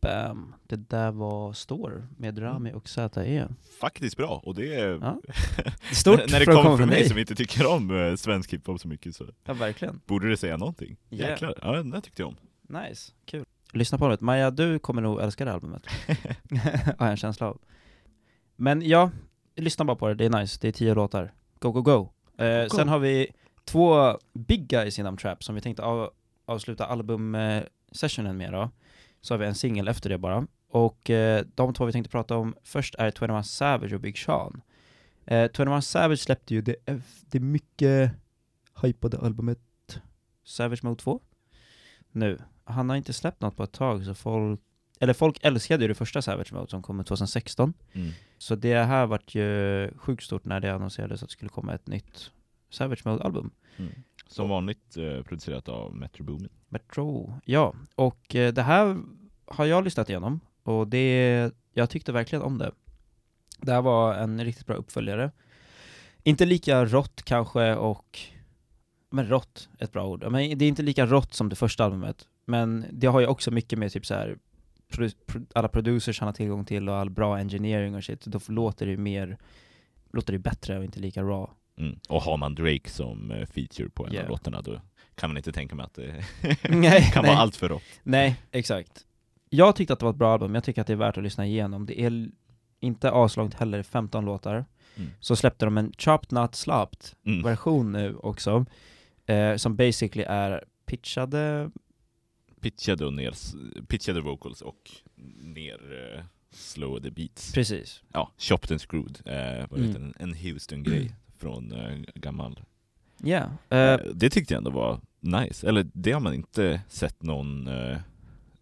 Bam! 0.00 0.54
Det 0.66 0.76
där 0.76 1.10
var 1.10 1.52
Står 1.52 2.08
med 2.16 2.42
Rami 2.42 2.72
och 2.72 2.88
ZE. 2.88 3.48
Faktiskt 3.80 4.16
bra, 4.16 4.42
och 4.44 4.54
det 4.54 4.74
är... 4.74 4.88
Ja. 4.88 5.20
Stort 5.92 6.18
när 6.18 6.24
det 6.26 6.30
för 6.30 6.40
att 6.40 6.44
kommer 6.44 6.62
komma 6.62 6.76
från 6.76 6.88
mig 6.88 6.98
dig. 7.00 7.08
som 7.08 7.18
inte 7.18 7.34
tycker 7.34 7.66
om 7.66 7.90
eh, 7.90 8.14
svensk 8.14 8.52
hiphop 8.52 8.80
så 8.80 8.88
mycket 8.88 9.16
så 9.16 9.24
Ja, 9.44 9.54
verkligen. 9.54 10.00
borde 10.06 10.30
det 10.30 10.36
säga 10.36 10.56
någonting. 10.56 10.96
Yeah. 11.10 11.30
Jäklar, 11.30 11.54
ja 11.62 11.72
den 11.72 11.90
där 11.90 12.00
tyckte 12.00 12.22
jag 12.22 12.28
om. 12.28 12.36
Nice, 12.68 13.12
kul. 13.24 13.44
Lyssna 13.72 13.98
på 13.98 14.08
det. 14.08 14.20
Maja, 14.20 14.50
du 14.50 14.78
kommer 14.78 15.02
nog 15.02 15.20
älska 15.20 15.44
det 15.44 15.52
albumet. 15.52 15.86
har 16.98 17.06
jag 17.06 17.10
en 17.10 17.16
känsla 17.16 17.46
av. 17.46 17.60
Men 18.56 18.82
ja, 18.88 19.10
lyssna 19.56 19.84
bara 19.84 19.96
på 19.96 20.08
det, 20.08 20.14
det 20.14 20.24
är 20.24 20.40
nice. 20.40 20.58
Det 20.60 20.68
är 20.68 20.72
tio 20.72 20.94
låtar. 20.94 21.32
Go, 21.58 21.72
go, 21.72 21.82
go. 21.82 22.12
Eh. 22.38 22.66
Sen 22.68 22.88
har 22.88 22.98
vi 22.98 23.30
två 23.64 24.18
big 24.32 24.68
guys 24.68 24.98
inom 24.98 25.16
trap 25.16 25.44
som 25.44 25.54
vi 25.54 25.60
tänkte 25.60 25.82
av, 25.82 26.10
avsluta 26.44 26.86
album-sessionen 26.86 28.36
med 28.36 28.52
då. 28.52 28.70
Så 29.20 29.34
har 29.34 29.38
vi 29.38 29.46
en 29.46 29.54
singel 29.54 29.88
efter 29.88 30.10
det 30.10 30.18
bara. 30.18 30.46
Och 30.68 31.10
eh, 31.10 31.44
de 31.54 31.74
två 31.74 31.84
vi 31.84 31.92
tänkte 31.92 32.10
prata 32.10 32.36
om 32.36 32.54
först 32.62 32.94
är 32.94 33.10
21 33.10 33.46
Savage 33.46 33.92
och 33.92 34.00
Big 34.00 34.18
Sean. 34.18 34.60
Eh, 35.24 35.50
21 35.56 35.84
Savage 35.84 36.18
släppte 36.18 36.54
ju 36.54 36.62
det, 36.62 36.76
det 37.26 37.40
mycket 37.40 38.12
hypade 38.82 39.18
albumet 39.18 39.58
Savage 40.44 40.84
Mode 40.84 41.02
2 41.02 41.20
nu. 42.12 42.38
Han 42.64 42.90
har 42.90 42.96
inte 42.96 43.12
släppt 43.12 43.40
något 43.40 43.56
på 43.56 43.62
ett 43.62 43.72
tag 43.72 44.04
så 44.04 44.14
folk, 44.14 44.60
eller 45.00 45.12
folk 45.12 45.38
älskade 45.42 45.84
ju 45.84 45.88
det 45.88 45.94
första 45.94 46.22
Savage 46.22 46.52
Mode 46.52 46.70
som 46.70 46.82
kom 46.82 47.04
2016. 47.04 47.74
Mm. 47.92 48.10
Så 48.38 48.54
det 48.54 48.74
här 48.74 49.06
vart 49.06 49.34
ju 49.34 49.90
sjukt 49.96 50.24
stort 50.24 50.44
när 50.44 50.60
det 50.60 50.74
annonserades 50.74 51.22
att 51.22 51.28
det 51.28 51.32
skulle 51.32 51.48
komma 51.48 51.74
ett 51.74 51.86
nytt 51.86 52.30
Savage 52.70 53.06
Mode-album. 53.06 53.50
Mm. 53.76 53.92
Som 54.26 54.48
vanligt 54.48 54.96
eh, 54.96 55.22
producerat 55.22 55.68
av 55.68 55.96
Metro 55.96 56.24
Boomin. 56.24 56.48
Metro, 56.68 57.34
ja. 57.44 57.74
Och 57.94 58.34
eh, 58.34 58.52
det 58.52 58.62
här 58.62 58.98
har 59.46 59.64
jag 59.64 59.84
lyssnat 59.84 60.08
igenom 60.08 60.40
och 60.62 60.88
det, 60.88 61.50
jag 61.72 61.90
tyckte 61.90 62.12
verkligen 62.12 62.42
om 62.42 62.58
det. 62.58 62.72
Det 63.58 63.72
här 63.72 63.82
var 63.82 64.14
en 64.14 64.44
riktigt 64.44 64.66
bra 64.66 64.76
uppföljare. 64.76 65.30
Inte 66.22 66.46
lika 66.46 66.84
rått 66.84 67.22
kanske 67.22 67.74
och, 67.74 68.18
men 69.10 69.28
rått, 69.28 69.68
ett 69.78 69.92
bra 69.92 70.06
ord. 70.06 70.24
Men 70.30 70.58
det 70.58 70.64
är 70.64 70.68
inte 70.68 70.82
lika 70.82 71.06
rått 71.06 71.34
som 71.34 71.48
det 71.48 71.56
första 71.56 71.84
albumet. 71.84 72.26
Men 72.44 72.86
det 72.92 73.06
har 73.06 73.20
ju 73.20 73.26
också 73.26 73.50
mycket 73.50 73.78
med 73.78 73.92
typ 73.92 74.06
så 74.06 74.14
här 74.14 74.38
produ- 74.92 75.16
pro- 75.26 75.46
alla 75.54 75.68
producers 75.68 76.20
han 76.20 76.26
har 76.26 76.32
tillgång 76.32 76.64
till 76.64 76.88
och 76.88 76.96
all 76.96 77.10
bra 77.10 77.38
engineering 77.38 77.94
och 77.94 78.04
shit. 78.04 78.24
Då 78.24 78.40
låter 78.48 78.86
det 78.86 78.96
mer, 78.96 79.38
låter 80.12 80.32
det 80.32 80.38
bättre 80.38 80.78
och 80.78 80.84
inte 80.84 81.00
lika 81.00 81.22
raw. 81.22 81.52
Mm. 81.78 81.98
Och 82.08 82.22
har 82.22 82.36
man 82.36 82.54
Drake 82.54 82.90
som 82.90 83.30
eh, 83.30 83.46
feature 83.46 83.88
på 83.90 84.06
en 84.06 84.12
Yeah. 84.12 84.24
av 84.24 84.30
låtarna 84.30 84.60
då 84.62 84.80
kan 85.14 85.30
man 85.30 85.36
inte 85.36 85.52
tänka 85.52 85.74
mig 85.74 85.84
att 85.84 85.94
det 85.94 86.24
Nej, 86.68 87.02
kan 87.12 87.22
nej. 87.22 87.30
vara 87.32 87.40
allt 87.42 87.56
för 87.56 87.68
rått. 87.68 87.82
Nej, 88.02 88.36
exakt. 88.50 89.04
Jag 89.50 89.76
tyckte 89.76 89.92
att 89.92 89.98
det 89.98 90.04
var 90.06 90.10
ett 90.10 90.16
bra 90.18 90.32
album, 90.32 90.54
jag 90.54 90.64
tycker 90.64 90.80
att 90.80 90.86
det 90.86 90.92
är 90.92 90.96
värt 90.96 91.16
att 91.16 91.22
lyssna 91.22 91.46
igenom. 91.46 91.86
Det 91.86 92.00
är 92.00 92.28
inte 92.80 93.10
aslångt 93.10 93.54
heller, 93.54 93.82
15 93.82 94.24
låtar. 94.24 94.64
Mm. 94.96 95.10
Så 95.20 95.36
släppte 95.36 95.64
de 95.64 95.78
en 95.78 95.92
Chopped 95.98 96.32
Not 96.32 96.54
Slapped 96.54 96.98
Mm. 97.26 97.42
version 97.42 97.92
nu 97.92 98.16
också, 98.16 98.66
eh, 99.26 99.56
som 99.56 99.76
basically 99.76 100.24
är 100.28 100.64
pitchade, 100.86 101.70
Pitchade 102.60 103.06
och 103.06 103.14
ner, 103.14 103.34
pitchade 103.86 104.20
vocals 104.20 104.62
och 104.62 104.90
ner 105.42 106.14
eh, 106.16 106.24
slow 106.50 107.00
the 107.02 107.10
beats. 107.10 107.52
precis. 107.52 108.02
Ja, 108.12 108.32
chopped 108.38 108.72
and 108.72 108.80
screwed. 108.80 109.18
Eh, 109.24 109.66
vad 109.70 109.80
Mm. 109.80 109.96
en, 109.96 110.14
en 110.18 110.34
Houston-grej 110.34 111.14
från 111.38 111.72
eh, 111.72 111.98
gammal. 112.14 112.60
Ja, 113.22 113.50
Eh, 113.70 113.78
eh, 113.78 114.00
det 114.14 114.30
tyckte 114.30 114.54
jag 114.54 114.58
ändå 114.58 114.70
var 114.70 115.00
nice. 115.20 115.68
Eller 115.68 115.86
det 115.92 116.12
har 116.12 116.20
man 116.20 116.34
inte 116.34 116.80
sett 116.88 117.22
någon 117.22 117.68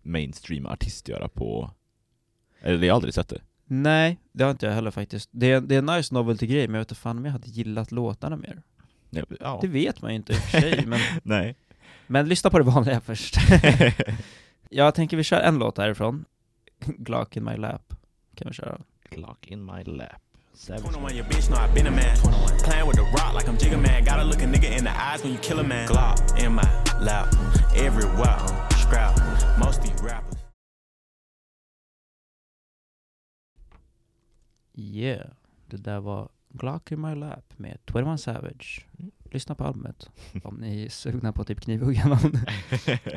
mainstream-artist 0.03 1.09
göra 1.09 1.29
på... 1.29 1.71
Eller 2.61 2.87
jag 2.87 2.95
har 2.95 2.97
aldrig 2.97 3.15
sett 3.15 3.29
det. 3.29 3.41
nej, 3.65 4.19
det 4.33 4.45
har 4.45 4.51
inte 4.51 4.67
jag 4.67 4.73
heller 4.73 4.91
faktiskt. 4.91 5.29
Det 5.33 5.53
är, 5.53 5.61
det 5.61 5.75
är 5.75 5.79
en 5.79 5.87
nice 5.87 6.15
novelty-grej, 6.15 6.69
men 6.69 6.75
jag 6.75 6.81
vet 6.81 6.91
inte 6.91 7.01
fan 7.01 7.19
om 7.19 7.25
jag 7.25 7.33
hade 7.33 7.49
gillat 7.49 7.93
låtarna 7.93 8.37
mer. 8.37 8.63
Ja. 9.41 9.59
Det 9.63 9.69
vet 9.69 10.03
man 10.03 10.11
ju 10.11 10.17
inte 10.17 10.33
i 10.33 10.37
och 10.37 10.41
för 10.41 10.61
sig, 10.61 10.87
men, 10.87 11.01
Nej. 11.23 11.57
Men 12.07 12.29
lyssna 12.29 12.51
på 12.51 12.59
det 12.59 12.65
vanliga 12.65 13.01
först. 13.01 13.37
jag 14.71 14.95
tänker 14.95 15.17
vi 15.17 15.25
kör 15.25 15.41
en 15.41 15.59
låt 15.59 15.79
härifrån, 15.79 16.25
Glock 16.87 17.37
in 17.37 17.45
my 17.45 17.57
lap, 17.57 17.95
kan 18.35 18.49
vi 18.49 18.55
köra. 18.55 18.81
Glock 19.11 19.47
in 19.47 19.65
my 19.65 19.85
lap. 19.85 20.23
21, 20.57 21.15
your 21.15 21.25
bitch 21.25 21.49
know 21.51 21.59
I 21.59 21.69
been 21.75 21.87
a 21.87 21.91
man. 21.91 22.17
Playing 22.65 22.87
with 22.87 22.97
the 22.97 23.03
rock 23.03 23.35
like 23.35 23.47
I'm 23.47 23.59
Jigga 23.59 23.79
Man. 23.79 24.05
Gotta 24.05 24.25
look 24.25 24.43
a 24.43 24.47
nigga 24.47 24.79
in 24.79 24.85
the 24.85 24.91
eyes 24.91 25.23
when 25.23 25.33
you 25.33 25.39
kill 25.39 25.59
a 25.59 25.63
man. 25.63 25.87
Glock 25.89 26.43
in 26.43 26.55
my 26.55 26.63
lap, 27.01 27.29
everywhere 27.75 28.37
on 28.41 28.71
scrap. 28.71 29.15
Most 29.59 29.83
these 29.83 30.03
rappers. 30.03 30.39
Yeah, 34.73 35.27
det 35.67 35.77
där 35.77 36.01
var 36.01 36.29
Glock 36.49 36.93
in 36.93 37.01
my 37.01 37.15
lap 37.15 37.45
med 37.57 37.79
21 37.93 38.21
Savage. 38.21 38.87
Lyssna 39.31 39.55
på 39.55 39.65
albumet 39.65 40.11
om 40.45 40.55
ni 40.55 40.85
är 40.85 40.89
sugna 40.89 41.33
på 41.33 41.45
typ 41.45 41.61
knivhugga 41.61 42.07
någon. 42.07 42.33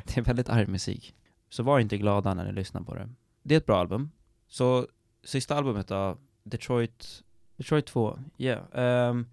det 0.06 0.18
är 0.18 0.22
väldigt 0.22 0.50
arg 0.50 0.68
musik. 0.68 1.16
Så 1.50 1.64
var 1.64 1.80
inte 1.80 1.98
glada 1.98 2.34
när 2.34 2.46
ni 2.46 2.52
lyssnar 2.52 2.82
på 2.82 2.96
det. 2.96 3.10
Det 3.44 3.56
är 3.56 3.58
ett 3.58 3.66
bra 3.66 3.80
album. 3.80 4.12
Så 4.48 4.88
sista 5.24 5.56
albumet 5.56 5.88
då, 5.88 6.18
Detroit, 6.44 7.24
Detroit 7.58 7.86
2, 7.86 8.20
yeah. 8.38 9.10
Um, 9.10 9.28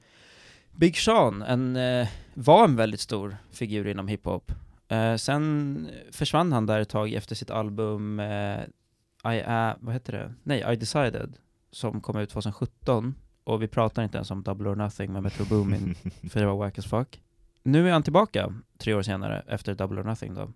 Big 0.70 0.96
Sean 0.96 1.42
en, 1.42 1.76
uh, 1.76 2.08
var 2.34 2.64
en 2.64 2.76
väldigt 2.76 3.00
stor 3.00 3.36
figur 3.50 3.86
inom 3.86 4.08
hiphop. 4.08 4.52
Uh, 4.92 5.16
sen 5.16 5.88
försvann 6.10 6.52
han 6.52 6.66
där 6.66 6.80
ett 6.80 6.88
tag 6.88 7.12
efter 7.12 7.34
sitt 7.34 7.50
album 7.50 8.20
uh, 8.20 8.60
I, 9.24 9.42
uh, 9.42 9.72
vad 9.80 9.94
heter 9.94 10.12
det? 10.12 10.34
Nej, 10.42 10.72
I 10.72 10.76
Decided 10.76 11.36
som 11.70 12.00
kom 12.00 12.16
ut 12.16 12.30
2017 12.30 13.14
och 13.46 13.62
vi 13.62 13.68
pratar 13.68 14.02
inte 14.04 14.16
ens 14.18 14.30
om 14.30 14.42
Double 14.42 14.68
or 14.70 14.74
Nothing 14.76 15.12
med 15.12 15.22
Metro 15.22 15.44
Boomin, 15.44 15.94
för 16.30 16.40
det 16.40 16.46
var 16.46 16.56
wack 16.56 16.78
as 16.78 16.86
fuck. 16.86 17.22
Nu 17.62 17.88
är 17.88 17.92
han 17.92 18.02
tillbaka, 18.02 18.54
tre 18.78 18.94
år 18.94 19.02
senare, 19.02 19.42
efter 19.46 19.74
Double 19.74 20.00
or 20.00 20.04
Nothing 20.04 20.34
då. 20.34 20.52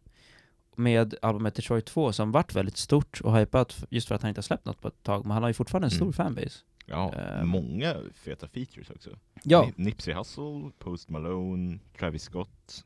Med 0.77 1.15
albumet 1.23 1.55
Detroit 1.55 1.87
2 1.87 2.13
som 2.13 2.33
vart 2.33 2.55
väldigt 2.55 2.77
stort 2.77 3.21
och 3.21 3.37
hypat 3.39 3.85
just 3.91 4.09
för 4.09 4.15
att 4.15 4.23
han 4.23 4.29
inte 4.29 4.39
har 4.39 4.43
släppt 4.43 4.65
något 4.65 4.81
på 4.81 4.89
ett 4.89 5.03
tag, 5.03 5.23
men 5.25 5.31
han 5.31 5.43
har 5.43 5.51
ju 5.51 5.55
fortfarande 5.55 5.87
en 5.87 5.91
stor 5.91 6.05
Mm. 6.07 6.13
fanbase. 6.13 6.59
Ja, 6.87 7.13
Ehm. 7.13 7.49
många 7.49 7.97
feta 8.15 8.49
features 8.49 8.91
också. 8.91 9.11
Ja, 9.45 9.63
Ni- 9.77 9.85
Nipsey 9.85 10.15
Hussle, 10.15 10.71
Post 10.79 11.09
Malone, 11.11 11.79
Travis 11.99 12.23
Scott, 12.23 12.85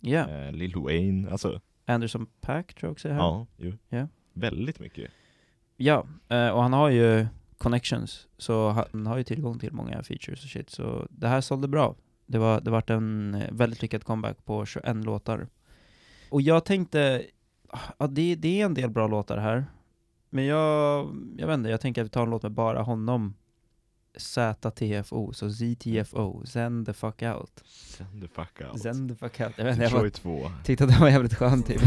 ja. 0.00 0.28
eh, 0.28 0.52
Lil 0.52 0.74
Wayne, 0.76 1.30
alltså 1.30 1.60
Anderson 1.86 2.26
Paak 2.40 2.74
tror 2.74 2.88
jag 2.88 2.92
också 2.92 3.08
är 3.08 3.12
här. 3.12 3.20
ja, 3.20 3.46
jo. 3.56 3.72
Ja. 3.88 4.08
Väldigt 4.32 4.78
mycket. 4.80 5.10
Ja, 5.76 6.06
eh, 6.28 6.48
och 6.48 6.62
han 6.62 6.72
har 6.72 6.88
ju 6.90 7.26
connections, 7.62 8.28
så 8.38 8.68
han 8.68 9.06
har 9.06 9.16
ju 9.16 9.24
tillgång 9.24 9.58
till 9.58 9.72
många 9.72 10.02
features 10.02 10.44
och 10.44 10.50
shit, 10.50 10.70
så 10.70 11.06
det 11.10 11.28
här 11.28 11.40
sålde 11.40 11.68
bra. 11.68 11.96
Det 12.26 12.38
var, 12.38 12.60
det 12.60 12.70
vart 12.70 12.90
en 12.90 13.34
eh, 13.34 13.52
väldigt 13.52 13.82
lyckad 13.82 14.04
comeback 14.04 14.44
på 14.44 14.66
21 14.66 14.96
låtar. 15.04 15.48
Och 16.30 16.42
jag 16.42 16.64
tänkte, 16.64 17.22
ja 17.98 18.06
det, 18.06 18.34
det 18.34 18.60
är 18.60 18.64
en 18.64 18.74
del 18.74 18.90
bra 18.90 19.06
låtar 19.06 19.38
här, 19.38 19.64
men 20.30 20.44
jag, 20.46 21.08
jag 21.36 21.46
vet 21.46 21.54
inte, 21.54 21.70
jag 21.70 21.80
tänker 21.80 22.00
att 22.00 22.06
vi 22.06 22.10
tar 22.10 22.22
en 22.22 22.30
låt 22.30 22.42
med 22.42 22.52
bara 22.52 22.82
honom. 22.82 23.34
ZTFO, 24.16 25.32
så 25.32 25.50
ZTFO, 25.50 26.42
Zen 26.46 26.84
the 26.84 26.92
fuck 26.92 27.22
out. 27.22 27.62
Send 27.64 28.22
the 28.22 28.28
fuck 28.28 28.60
out. 28.60 28.80
Zen 28.80 29.08
the 29.08 29.14
fuck 29.14 29.40
out. 29.40 29.52
Jag 29.56 29.64
vet 29.64 29.72
inte, 29.72 29.82
jag 29.82 29.92
bara 29.92 30.02
Detroit 30.02 30.14
2. 30.14 30.50
tyckte 30.64 30.84
att 30.84 30.90
det 30.90 31.00
var 31.00 31.08
jävligt 31.08 31.34
skönt 31.34 31.66
typ. 31.66 31.82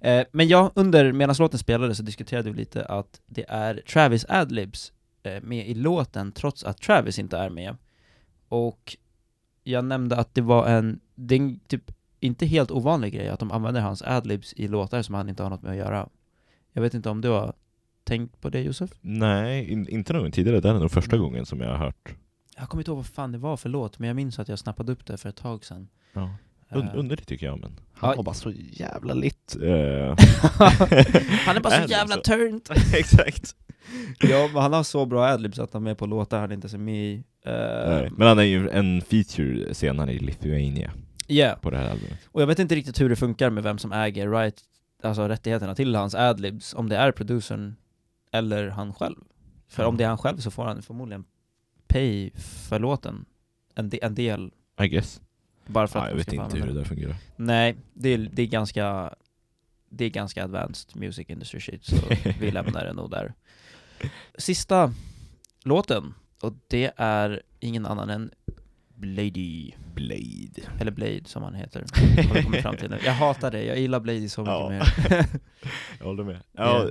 Eh, 0.00 0.26
men 0.32 0.48
ja, 0.48 0.72
under, 0.74 1.12
medan 1.12 1.36
låten 1.38 1.58
spelade 1.58 1.94
så 1.94 2.02
diskuterade 2.02 2.50
vi 2.50 2.56
lite 2.56 2.84
att 2.84 3.20
det 3.26 3.44
är 3.48 3.82
Travis 3.86 4.26
adlibs 4.28 4.92
eh, 5.22 5.42
med 5.42 5.68
i 5.68 5.74
låten, 5.74 6.32
trots 6.32 6.64
att 6.64 6.78
Travis 6.78 7.18
inte 7.18 7.36
är 7.36 7.50
med. 7.50 7.76
Och 8.48 8.96
jag 9.66 9.84
nämnde 9.84 10.16
att 10.16 10.34
det 10.34 10.40
var 10.40 10.66
en, 10.66 11.00
det 11.14 11.34
är 11.34 11.40
en 11.40 11.60
typ 11.66 11.90
inte 12.20 12.46
helt 12.46 12.70
ovanlig 12.70 13.12
grej 13.12 13.28
att 13.28 13.40
de 13.40 13.52
använder 13.52 13.80
hans 13.80 14.02
adlibs 14.02 14.54
i 14.56 14.68
låtar 14.68 15.02
som 15.02 15.14
han 15.14 15.28
inte 15.28 15.42
har 15.42 15.50
något 15.50 15.62
med 15.62 15.70
att 15.70 15.78
göra. 15.78 16.08
Jag 16.72 16.82
vet 16.82 16.94
inte 16.94 17.10
om 17.10 17.20
du 17.20 17.28
har 17.28 17.52
tänkt 18.04 18.40
på 18.40 18.50
det 18.50 18.60
Josef? 18.60 18.90
Nej, 19.00 19.70
in, 19.72 19.88
inte 19.88 20.12
någon 20.12 20.22
gång 20.22 20.30
tidigare. 20.32 20.60
Det 20.60 20.68
här 20.68 20.76
är 20.76 20.80
nog 20.80 20.90
första 20.90 21.16
gången 21.16 21.46
som 21.46 21.60
jag 21.60 21.68
har 21.68 21.76
hört. 21.76 22.14
Jag 22.56 22.68
kommer 22.68 22.80
inte 22.80 22.90
ihåg 22.90 22.98
vad 22.98 23.06
fan 23.06 23.32
det 23.32 23.38
var 23.38 23.56
för 23.56 23.68
låt, 23.68 23.98
men 23.98 24.06
jag 24.06 24.16
minns 24.16 24.38
att 24.38 24.48
jag 24.48 24.58
snappade 24.58 24.92
upp 24.92 25.06
det 25.06 25.16
för 25.16 25.28
ett 25.28 25.36
tag 25.36 25.64
sedan. 25.64 25.88
Ja. 26.12 26.30
Und, 26.70 26.84
Eh, 26.88 26.98
underligt 26.98 27.28
tycker 27.28 27.46
jag, 27.46 27.58
men 27.60 27.80
han 27.94 28.10
Ja. 28.10 28.16
var 28.16 28.22
bara 28.22 28.34
så 28.34 28.52
jävla 28.70 29.14
litt. 29.14 29.56
eh. 29.62 29.62
han 31.46 31.56
är 31.56 31.60
bara 31.60 31.82
så 31.84 31.90
jävla 31.90 32.14
så. 32.14 32.20
turned! 32.20 32.60
Exakt. 32.94 33.56
ja, 34.18 34.48
men 34.52 34.62
han 34.62 34.72
har 34.72 34.82
så 34.82 35.06
bra 35.06 35.24
adlibs 35.26 35.58
att 35.58 35.72
han 35.72 35.82
är 35.82 35.84
med 35.84 35.98
på 35.98 36.06
låtar 36.06 36.40
han 36.40 36.52
inte 36.52 36.68
är 36.68 36.78
med 36.78 37.04
i. 37.12 37.24
Nej, 37.88 38.10
Men 38.16 38.28
han 38.28 38.38
är 38.38 38.42
ju 38.42 38.68
en 38.70 39.02
feature 39.02 39.74
senare 39.74 40.12
i 40.12 40.18
Lithuania 40.18 40.92
Yeah. 41.28 41.58
på 41.60 41.70
det 41.70 41.76
här 41.76 41.90
albumet. 41.90 42.18
Och 42.32 42.42
jag 42.42 42.46
vet 42.46 42.58
inte 42.58 42.74
riktigt 42.74 43.00
hur 43.00 43.08
det 43.08 43.16
funkar 43.16 43.50
med 43.50 43.62
vem 43.62 43.78
som 43.78 43.92
äger 43.92 44.30
right, 44.30 44.60
alltså 45.02 45.28
rättigheterna 45.28 45.74
till 45.74 45.94
hans 45.94 46.14
adlibs, 46.14 46.74
om 46.74 46.88
det 46.88 46.96
är 46.96 47.12
producern 47.12 47.76
eller 48.32 48.68
han 48.68 48.94
själv. 48.94 49.16
För 49.68 49.84
om 49.84 49.96
det 49.96 50.04
är 50.04 50.08
han 50.08 50.18
själv 50.18 50.38
så 50.38 50.50
får 50.50 50.64
han 50.64 50.82
förmodligen 50.82 51.24
pay 51.88 52.30
för 52.68 52.78
låten, 52.78 53.24
en, 53.74 53.88
de, 53.90 53.98
en 54.02 54.14
del, 54.14 54.50
I 54.82 54.88
guess. 54.88 55.20
Bara 55.66 55.88
för 55.88 55.98
Ja, 55.98 56.04
att 56.04 56.10
jag 56.10 56.16
vet 56.16 56.32
inte 56.32 56.56
hur 56.56 56.66
det 56.66 56.72
där 56.72 56.84
fungerar. 56.84 57.16
Nej, 57.36 57.76
det 57.94 58.08
är, 58.08 58.18
det 58.18 58.42
är 58.42 58.46
ganska, 58.46 59.14
det 59.90 60.04
är 60.04 60.10
ganska 60.10 60.44
advanced 60.44 60.96
music 60.96 61.30
industry 61.30 61.60
shit, 61.60 61.84
så 61.84 61.96
vi 62.40 62.50
lämnar 62.50 62.84
det 62.84 62.92
nog 62.92 63.10
där. 63.10 63.34
Sista 64.38 64.94
låten, 65.64 66.14
och 66.42 66.52
det 66.68 66.92
är 66.96 67.42
ingen 67.60 67.86
annan 67.86 68.10
än 68.10 68.30
Blady. 68.94 69.72
Blade. 69.94 70.62
Eller 70.80 70.90
Blade 70.90 71.24
som 71.24 71.42
han 71.42 71.54
heter, 71.54 71.84
har 72.28 72.34
vi 72.34 72.42
kommit 72.42 72.62
fram 72.62 72.76
till 72.76 72.90
nu. 72.90 72.98
Jag 73.04 73.12
hatar 73.12 73.50
det, 73.50 73.64
jag 73.64 73.78
gillar 73.78 74.00
Blade 74.00 74.28
så 74.28 74.40
mycket 74.40 74.52
Ja. 74.54 74.68
mer. 74.68 74.86
Jag 75.98 76.06
håller 76.06 76.24
med. 76.24 76.38
Ja, 76.52 76.90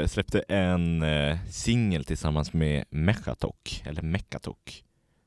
eh, 0.00 0.06
släppte 0.06 0.40
en 0.40 1.02
eh, 1.02 1.38
singel 1.50 2.04
tillsammans 2.04 2.52
med 2.52 2.84
Mechatok, 2.90 3.82
eller 3.86 4.02
Mechatok. 4.02 4.84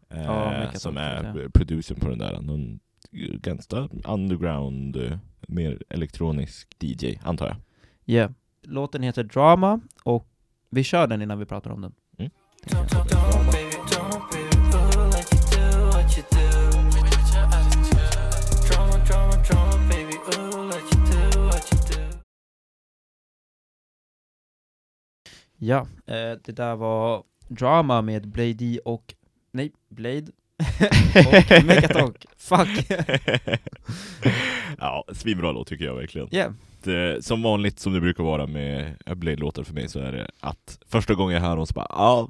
Eh, 0.09 0.23
Ja, 0.23 0.71
som 0.73 0.97
är 0.97 1.23
jag. 1.23 1.53
producern 1.53 1.99
på 1.99 2.09
den 2.09 2.19
där. 2.19 2.41
Någon 2.41 2.79
ganska 3.41 3.89
underground, 4.07 4.95
eh, 4.95 5.17
mer 5.47 5.83
elektronisk 5.89 6.75
DJ, 6.79 7.19
antar 7.23 7.47
jag. 7.47 7.57
Yeah. 8.05 8.31
Låten 8.63 9.03
heter 9.03 9.23
Drama, 9.23 9.79
och 10.03 10.27
vi 10.69 10.83
kör 10.83 11.07
den 11.07 11.21
innan 11.21 11.39
vi 11.39 11.45
pratar 11.45 11.71
om 11.71 11.81
den. 11.81 11.93
Mm. 12.17 12.31
Ja, 25.57 25.79
eh, 26.05 26.37
det 26.43 26.51
där 26.51 26.75
var 26.75 27.23
Drama 27.47 28.01
med 28.01 28.27
Blade 28.27 28.79
och, 28.85 29.15
nej, 29.51 29.71
Blade 29.89 30.31
och 31.59 31.65
Megatalk. 31.65 32.25
Fuck! 32.37 32.91
ja, 34.77 35.05
svinbra 35.13 35.51
låt 35.51 35.67
tycker 35.67 35.85
jag 35.85 35.95
verkligen. 35.95 36.35
Yeah. 36.35 36.53
Det, 36.83 37.25
som 37.25 37.41
vanligt 37.43 37.79
som 37.79 37.93
det 37.93 38.01
brukar 38.01 38.23
vara 38.23 38.47
med 38.47 38.97
Blade-låtar 39.05 39.63
för 39.63 39.73
mig 39.73 39.89
så 39.89 39.99
är 39.99 40.11
det 40.11 40.31
att 40.39 40.79
första 40.87 41.13
gången 41.13 41.35
jag 41.35 41.41
hör 41.41 41.55
dem 41.55 41.67
så 41.67 41.73
bara 41.73 41.87
ja, 41.89 42.29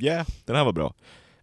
yeah, 0.00 0.26
den 0.44 0.56
här 0.56 0.64
var 0.64 0.72
bra. 0.72 0.94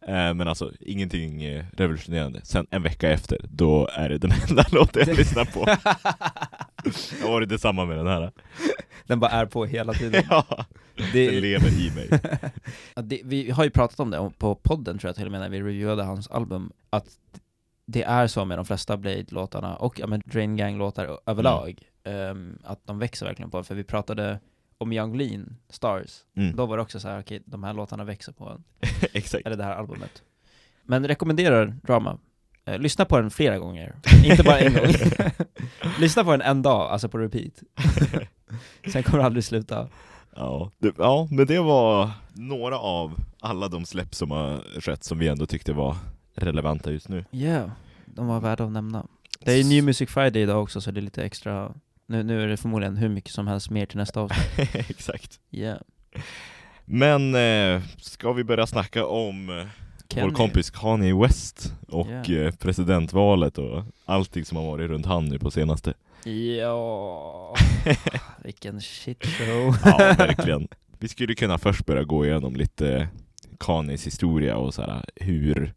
Eh, 0.07 0.33
men 0.33 0.47
alltså 0.47 0.71
ingenting 0.79 1.43
eh, 1.43 1.65
revolutionerande. 1.77 2.41
Sen 2.43 2.67
en 2.69 2.83
vecka 2.83 3.09
efter, 3.09 3.37
då 3.49 3.87
är 3.93 4.09
det 4.09 4.17
den 4.17 4.31
enda 4.49 4.65
låten 4.71 5.03
jag 5.07 5.17
lyssnar 5.17 5.45
på. 5.45 5.59
Jag 7.19 7.27
har 7.27 7.31
varit 7.33 7.49
detsamma 7.49 7.85
med 7.85 7.97
den 7.97 8.07
här. 8.07 8.31
Den 9.07 9.19
bara 9.19 9.31
är 9.31 9.45
på 9.45 9.65
hela 9.65 9.93
tiden. 9.93 10.23
ja, 10.29 10.45
Det- 11.13 11.25
den 11.31 11.39
lever 11.41 11.67
i 11.69 11.91
mig. 11.95 12.19
Det, 13.03 13.21
vi 13.23 13.51
har 13.51 13.63
ju 13.63 13.69
pratat 13.69 13.99
om 13.99 14.09
det 14.11 14.31
på 14.37 14.55
podden 14.55 14.97
tror 14.97 15.09
jag 15.09 15.15
till 15.15 15.25
och 15.25 15.31
med 15.31 15.41
när 15.41 15.49
vi 15.49 15.59
reviewade 15.59 16.03
hans 16.03 16.27
album, 16.27 16.71
att 16.89 17.05
det 17.85 18.03
är 18.03 18.27
så 18.27 18.45
med 18.45 18.57
de 18.57 18.65
flesta 18.65 18.97
Blade-låtarna, 18.97 19.75
och 19.75 19.99
ja, 19.99 20.07
men 20.07 20.21
Drain 20.25 20.55
Gang-låtar 20.57 21.17
överlag, 21.25 21.79
ehm, 22.03 22.57
att 22.63 22.87
de 22.87 22.99
växer 22.99 23.25
verkligen 23.25 23.51
på 23.51 23.63
För 23.63 23.75
vi 23.75 23.83
pratade 23.83 24.39
om 24.81 24.93
Young 24.93 25.17
Lean, 25.17 25.57
Stars, 25.69 26.19
Mm. 26.35 26.55
då 26.55 26.65
var 26.65 26.77
det 26.77 26.83
också 26.83 26.99
så 26.99 27.07
här, 27.07 27.19
okej, 27.19 27.41
de 27.45 27.63
här 27.63 27.73
låtarna 27.73 28.03
växer 28.03 28.31
på 28.31 28.49
en, 28.49 28.63
Exakt. 29.13 29.45
eller 29.45 29.57
det 29.57 29.63
här 29.63 29.75
albumet. 29.75 30.21
Men 30.83 31.07
rekommenderar 31.07 31.65
Drama. 31.83 32.17
Eh, 32.65 32.79
lyssna 32.79 33.05
på 33.05 33.21
den 33.21 33.31
flera 33.31 33.57
gånger, 33.59 33.95
inte 34.25 34.43
bara 34.43 34.59
en 34.59 34.73
gång. 34.73 34.93
lyssna 35.99 36.23
på 36.23 36.31
den 36.31 36.41
en 36.41 36.61
dag, 36.61 36.91
alltså 36.91 37.09
på 37.09 37.17
repeat. 37.17 37.53
Sen 38.93 39.03
kommer 39.03 39.19
det 39.19 39.25
aldrig 39.25 39.43
sluta. 39.43 39.87
Ja, 40.35 40.71
det, 40.77 40.93
ja, 40.97 41.27
men 41.31 41.47
det 41.47 41.59
var 41.59 42.09
några 42.33 42.79
av 42.79 43.15
alla 43.39 43.67
de 43.67 43.85
släpp 43.85 44.15
som 44.15 44.31
har 44.31 44.81
skett 44.81 45.03
som 45.03 45.19
vi 45.19 45.27
ändå 45.27 45.45
tyckte 45.45 45.73
var 45.73 45.95
relevanta 46.35 46.91
just 46.91 47.09
nu. 47.09 47.25
Ja, 47.31 47.39
yeah, 47.39 47.69
de 48.05 48.27
var 48.27 48.39
värda 48.39 48.63
att 48.65 48.71
nämna. 48.71 49.05
Det 49.39 49.51
är 49.51 49.57
ju 49.57 49.63
New 49.63 49.83
Music 49.83 50.09
Friday 50.09 50.41
idag 50.41 50.63
också, 50.63 50.81
så 50.81 50.91
det 50.91 50.99
är 50.99 51.01
lite 51.01 51.23
extra 51.23 51.73
Nu, 52.05 52.23
nu 52.23 52.43
är 52.43 52.47
det 52.47 52.57
förmodligen 52.57 52.97
hur 52.97 53.09
mycket 53.09 53.31
som 53.31 53.47
helst 53.47 53.69
mer 53.69 53.85
till 53.85 53.97
nästa 53.97 54.21
avsnitt. 54.21 54.75
Exakt. 54.89 55.39
Yeah. 55.51 55.77
Men 56.85 57.35
eh, 57.35 57.81
ska 57.97 58.33
vi 58.33 58.43
börja 58.43 58.67
snacka 58.67 59.05
om 59.05 59.49
eh, 59.49 59.67
Kenny. 60.09 60.27
vår 60.27 60.35
kompis 60.35 60.69
Kanye 60.69 61.15
West 61.15 61.73
och 61.87 62.29
eh, 62.29 62.51
presidentvalet 62.51 63.57
och 63.57 63.83
allting 64.05 64.45
som 64.45 64.57
har 64.57 64.65
varit 64.65 64.89
runt 64.89 65.05
han 65.05 65.25
nu 65.25 65.39
på 65.39 65.51
senaste? 65.51 65.93
Ja, 66.59 67.55
vilken 68.43 68.81
shit 68.81 69.25
show. 69.25 69.75
Ja, 69.85 69.97
verkligen. 70.17 70.67
Vi 70.99 71.07
skulle 71.07 71.35
kunna 71.35 71.57
först 71.57 71.85
börja 71.85 72.03
gå 72.03 72.25
igenom 72.25 72.55
lite 72.55 73.07
Kanyes 73.59 74.07
historia 74.07 74.57
och 74.57 74.73
så 74.73 74.81
här, 74.81 75.05
hur... 75.15 75.73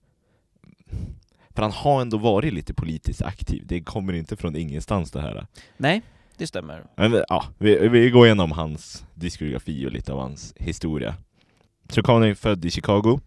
För 1.55 1.63
han 1.63 1.73
har 1.73 2.01
ändå 2.01 2.19
varit 2.19 2.55
lite 2.55 2.75
politiskt 2.75 3.23
aktiv, 3.23 3.63
det 3.67 3.81
kommer 3.81 4.13
inte 4.13 4.37
från 4.37 4.57
ingenstans 4.57 5.11
det 5.11 5.21
här. 5.21 5.47
Nej, 5.77 6.03
det 6.37 6.47
stämmer. 6.47 6.87
Men 6.97 7.25
ja, 7.29 7.45
vi, 7.59 7.89
vi 7.89 8.11
går 8.11 8.27
igenom 8.27 8.53
hans 8.53 9.05
diskografi 9.15 9.87
och 9.87 9.93
lite 9.93 10.13
av 10.13 10.19
hans 10.21 10.55
historia. 10.57 11.15
Så 11.89 12.03
Kanye 12.03 12.31
är 12.31 12.35
född 12.35 12.65
i 12.65 12.71
Chicago, 12.71 13.21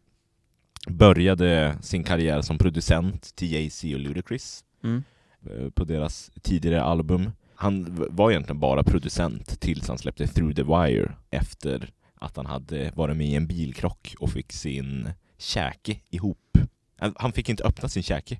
började 0.87 1.77
sin 1.81 2.03
karriär 2.03 2.41
som 2.41 2.57
producent 2.57 3.35
till 3.35 3.51
Jay-Z 3.53 3.93
och 3.93 3.99
Ludacris 3.99 4.63
Mm. 4.83 5.03
eh, 5.49 5.69
på 5.69 5.83
deras 5.83 6.31
tidigare 6.41 6.81
album. 6.83 7.31
Han 7.55 7.85
var 8.11 8.31
egentligen 8.31 8.59
bara 8.59 8.83
producent 8.83 9.59
tills 9.59 9.87
han 9.87 9.97
släppte 9.97 10.27
Through 10.27 10.55
the 10.55 10.63
Wire 10.63 11.11
efter 11.29 11.89
att 12.15 12.37
han 12.37 12.45
hade 12.45 12.91
varit 12.95 13.17
med 13.17 13.27
i 13.27 13.35
en 13.35 13.47
bilkrock 13.47 14.15
och 14.19 14.29
fick 14.29 14.53
sin 14.53 15.09
käke 15.37 15.99
ihop. 16.09 16.57
Han- 16.99 17.13
Han 17.17 17.31
fick 17.31 17.49
inte 17.49 17.63
öppna 17.63 17.89
sin 17.89 18.03
käke. 18.03 18.39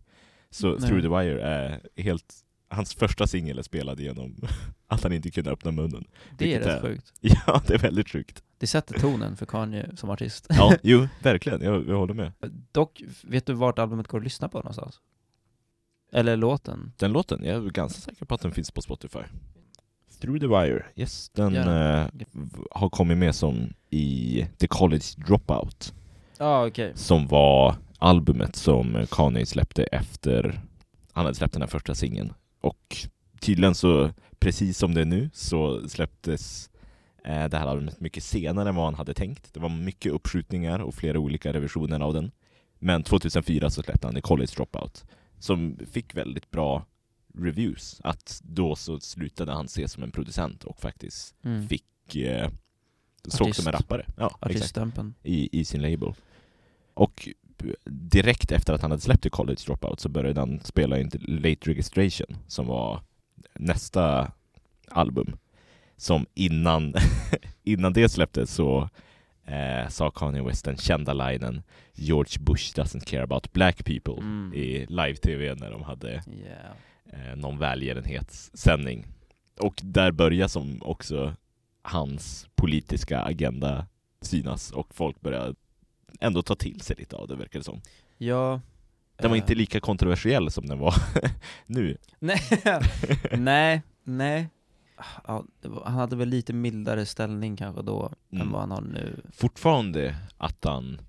Så 0.50 0.68
Nej. 0.72 0.80
Through 0.90 1.02
the 1.02 1.08
Wire 1.08 1.42
är 1.42 1.80
helt, 1.96 2.36
hans 2.70 2.94
första 2.94 3.28
singel 3.28 3.58
är 3.60 3.64
spelad 3.64 4.00
genom 4.00 4.36
att 4.88 5.04
han 5.04 5.14
inte 5.14 5.32
kunde 5.32 5.52
öppna 5.52 5.72
munnen. 5.72 6.06
Det 6.38 6.54
är 6.56 6.60
rätt 6.60 6.82
sjukt. 6.82 7.14
Ja, 7.22 7.62
det 7.68 7.74
är 7.74 7.78
väldigt 7.80 8.10
sjukt. 8.10 8.44
Det 8.60 8.68
sätter 8.68 9.00
tonen 9.00 9.38
för 9.38 9.46
Kanye 9.46 9.90
som 9.96 10.10
artist. 10.10 10.46
Ja, 10.50 10.74
jo, 10.84 11.08
verkligen, 11.24 11.62
jag, 11.62 11.88
jag 11.88 11.98
håller 11.98 12.14
med. 12.14 12.32
Dock, 12.72 13.04
vet 13.24 13.46
du 13.46 13.54
vart 13.54 13.80
albumet 13.80 14.08
går 14.08 14.18
att 14.18 14.24
lyssna 14.24 14.50
på 14.50 14.58
någonstans? 14.58 15.00
Eller 16.12 16.38
låten? 16.38 16.94
Den 16.98 17.12
låten, 17.12 17.44
jag 17.44 17.66
är 17.66 17.70
ganska 17.70 18.02
säker 18.02 18.26
på 18.26 18.36
att 18.36 18.42
den 18.42 18.52
finns 18.52 18.72
på 18.72 18.82
Spotify. 18.82 19.20
Through 20.22 20.40
the 20.40 20.48
Wire, 20.48 20.86
yes, 20.96 21.30
den 21.30 21.54
Ja. 21.54 22.10
v- 22.14 22.64
har 22.72 22.90
kommit 22.90 23.18
med 23.18 23.36
som 23.36 23.74
i 23.90 24.46
The 24.58 24.68
College 24.68 25.04
Dropout, 25.28 25.94
Ja, 26.38 26.46
ah, 26.46 26.68
okej. 26.68 26.92
som 26.96 27.28
var 27.28 27.76
albumet 27.98 28.56
som 28.56 29.06
Kanye 29.12 29.46
släppte 29.46 29.84
efter 29.84 30.62
han 31.12 31.26
hade 31.26 31.36
släppt 31.36 31.54
den 31.54 31.62
här 31.62 31.70
första 31.70 31.96
singeln. 31.96 32.34
Och 32.62 32.98
tydligen 33.40 33.76
så, 33.76 34.12
precis 34.40 34.78
som 34.78 34.94
det 34.94 35.02
är 35.02 35.06
nu, 35.06 35.30
så 35.34 35.90
släpptes 35.90 36.70
eh, 37.24 37.46
det 37.50 37.58
här 37.58 37.68
albumet 37.68 38.00
mycket 38.00 38.24
senare 38.24 38.70
än 38.70 38.76
vad 38.76 38.86
han 38.86 38.96
hade 38.96 39.14
tänkt. 39.14 39.54
Det 39.54 39.60
var 39.60 39.70
mycket 39.70 40.12
uppskjutningar 40.12 40.80
och 40.80 40.94
flera 40.96 41.20
olika 41.20 41.54
revisioner 41.54 42.00
av 42.00 42.14
den. 42.14 42.32
Men 42.80 43.04
2004 43.04 43.70
så 43.70 43.84
släppte 43.84 44.08
han 44.08 44.16
The 44.16 44.22
College 44.22 44.52
Dropout, 44.56 45.06
som 45.40 45.80
fick 45.92 46.16
väldigt 46.16 46.52
bra 46.52 46.86
reviews. 47.34 48.02
Att 48.04 48.42
då 48.44 48.76
så 48.76 49.00
slutade 49.00 49.52
han 49.52 49.66
ses 49.66 49.92
som 49.92 50.04
en 50.04 50.12
producent 50.12 50.64
och 50.64 50.80
faktiskt 50.80 51.36
Mm. 51.44 51.68
fick 51.68 52.16
eh, 52.16 52.50
såg 53.28 53.56
som 53.56 53.68
en 53.68 53.74
rappare. 53.74 54.06
Ja, 54.18 54.38
i, 55.24 55.60
i 55.60 55.66
sin 55.66 55.82
label. 55.82 56.14
Och 56.94 57.30
b- 57.58 57.76
direkt 57.86 58.52
efter 58.52 58.74
att 58.74 58.82
han 58.82 58.92
hade 58.92 59.04
släppt 59.04 59.26
i 59.26 59.30
College 59.30 59.62
Dropout 59.66 60.00
så 60.00 60.10
började 60.10 60.40
han 60.40 60.60
spela 60.64 61.00
in 61.00 61.12
Late 61.22 61.70
Registration 61.70 62.38
som 62.48 62.68
var 62.68 63.02
nästa 63.54 64.32
album. 64.88 65.38
Som 65.98 66.26
innan, 66.34 66.94
innan 67.64 67.94
det 67.94 68.10
släpptes 68.10 68.54
så 68.54 68.90
eh, 69.46 69.88
sa 69.90 70.12
Kanye 70.12 70.42
West 70.44 70.66
den 70.66 70.78
kända 70.78 71.14
linen 71.14 71.62
George 71.94 72.40
Bush 72.40 72.76
doesn't 72.80 73.06
care 73.06 73.24
about 73.24 73.54
black 73.54 73.86
people 73.86 74.14
Mm. 74.14 74.54
i 74.54 74.86
live-tv 74.90 75.56
när 75.56 75.72
de 75.72 75.84
hade 75.84 76.10
Yeah. 76.12 77.30
eh, 77.32 77.36
någon 77.36 77.58
välgörenhetssändning. 77.60 79.06
Och 79.60 79.80
där 79.84 80.12
börjar 80.12 80.48
som 80.48 80.82
också 80.84 81.34
hans 81.82 82.48
politiska 82.56 83.22
agenda 83.22 83.88
synas 84.22 84.72
och 84.72 84.96
folk 84.96 85.22
börjar 85.22 85.56
ändå 86.20 86.42
ta 86.42 86.56
till 86.56 86.82
sig 86.82 86.96
lite 87.00 87.16
av 87.16 87.28
det 87.28 87.36
verkar 87.36 87.60
det 87.60 87.66
som. 87.66 87.82
Ja. 88.18 88.62
Den 89.18 89.30
var 89.30 89.38
eh, 89.38 89.42
inte 89.42 89.56
lika 89.56 89.80
kontroversiell 89.80 90.52
som 90.52 90.66
den 90.68 90.80
var 90.80 90.94
nu. 91.66 91.98
Nej, 92.20 92.42
nej, 93.32 93.82
nej. 94.04 94.50
Ja, 95.28 95.44
han 95.86 95.94
hade 95.94 96.16
väl 96.16 96.30
lite 96.30 96.54
mildare 96.54 97.06
ställning 97.06 97.56
kanske 97.58 97.82
då 97.82 98.12
än 98.32 98.42
Mm. 98.42 98.52
vad 98.52 98.62
han 98.62 98.72
har 98.72 98.82
nu. 98.82 99.22
Fortfarande 99.34 100.16
att 100.38 100.64
han 100.66 101.02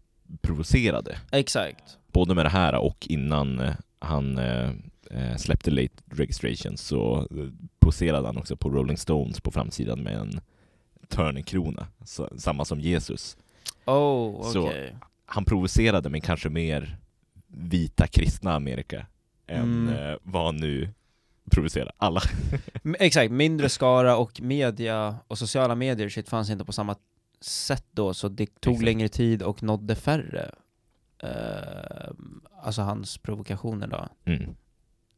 provocerade, 0.43 1.19
Exakt. 1.33 1.99
både 2.13 2.35
med 2.35 2.45
det 2.45 2.49
här 2.51 2.75
och 2.75 3.07
innan 3.11 3.59
eh, 3.61 3.75
han 3.99 4.39
eh, 4.39 4.71
eh, 5.11 5.37
släppte 5.37 5.71
Late 5.71 5.95
Registration 6.11 6.77
så 6.77 7.29
poserade 7.79 8.27
han 8.27 8.37
också 8.39 8.57
på 8.57 8.71
Rolling 8.71 8.97
Stones 8.99 9.41
på 9.41 9.51
framsidan 9.51 10.03
med 10.03 10.15
en 10.15 10.41
törnekrona, 11.09 11.87
samma 12.37 12.65
som 12.65 12.81
Jesus. 12.81 13.37
Oh, 13.85 14.53
Så- 14.53 14.73
han 15.27 15.45
provocerade 15.45 16.09
men 16.11 16.21
kanske 16.21 16.49
mer 16.49 16.97
vita 17.47 18.07
kristna 18.07 18.55
Amerika 18.55 19.07
än 19.47 19.89
Mm. 19.89 19.95
eh, 20.13 20.17
vad 20.23 20.55
nu 20.55 20.89
provocerar 21.51 21.93
alla. 21.97 22.21
Exakt, 22.99 23.33
mindre 23.33 23.69
skara 23.69 24.17
och 24.17 24.41
media 24.41 25.17
och 25.29 25.39
sociala 25.39 25.75
medier 25.75 26.09
shit 26.09 26.29
fanns 26.29 26.51
inte 26.51 26.65
på 26.65 26.73
samma 26.73 26.97
sätt 27.41 27.85
då, 27.91 28.15
så 28.15 28.29
det 28.29 28.61
tog 28.61 28.73
Exakt. 28.75 28.85
längre 28.85 29.09
tid 29.09 29.43
och 29.43 29.63
nådde 29.63 29.95
färre. 29.95 30.51
Uh, 31.25 32.11
alltså 32.63 32.83
hans 32.83 33.19
provokationer 33.19 33.87
då. 33.87 34.09
Mm. 34.25 34.55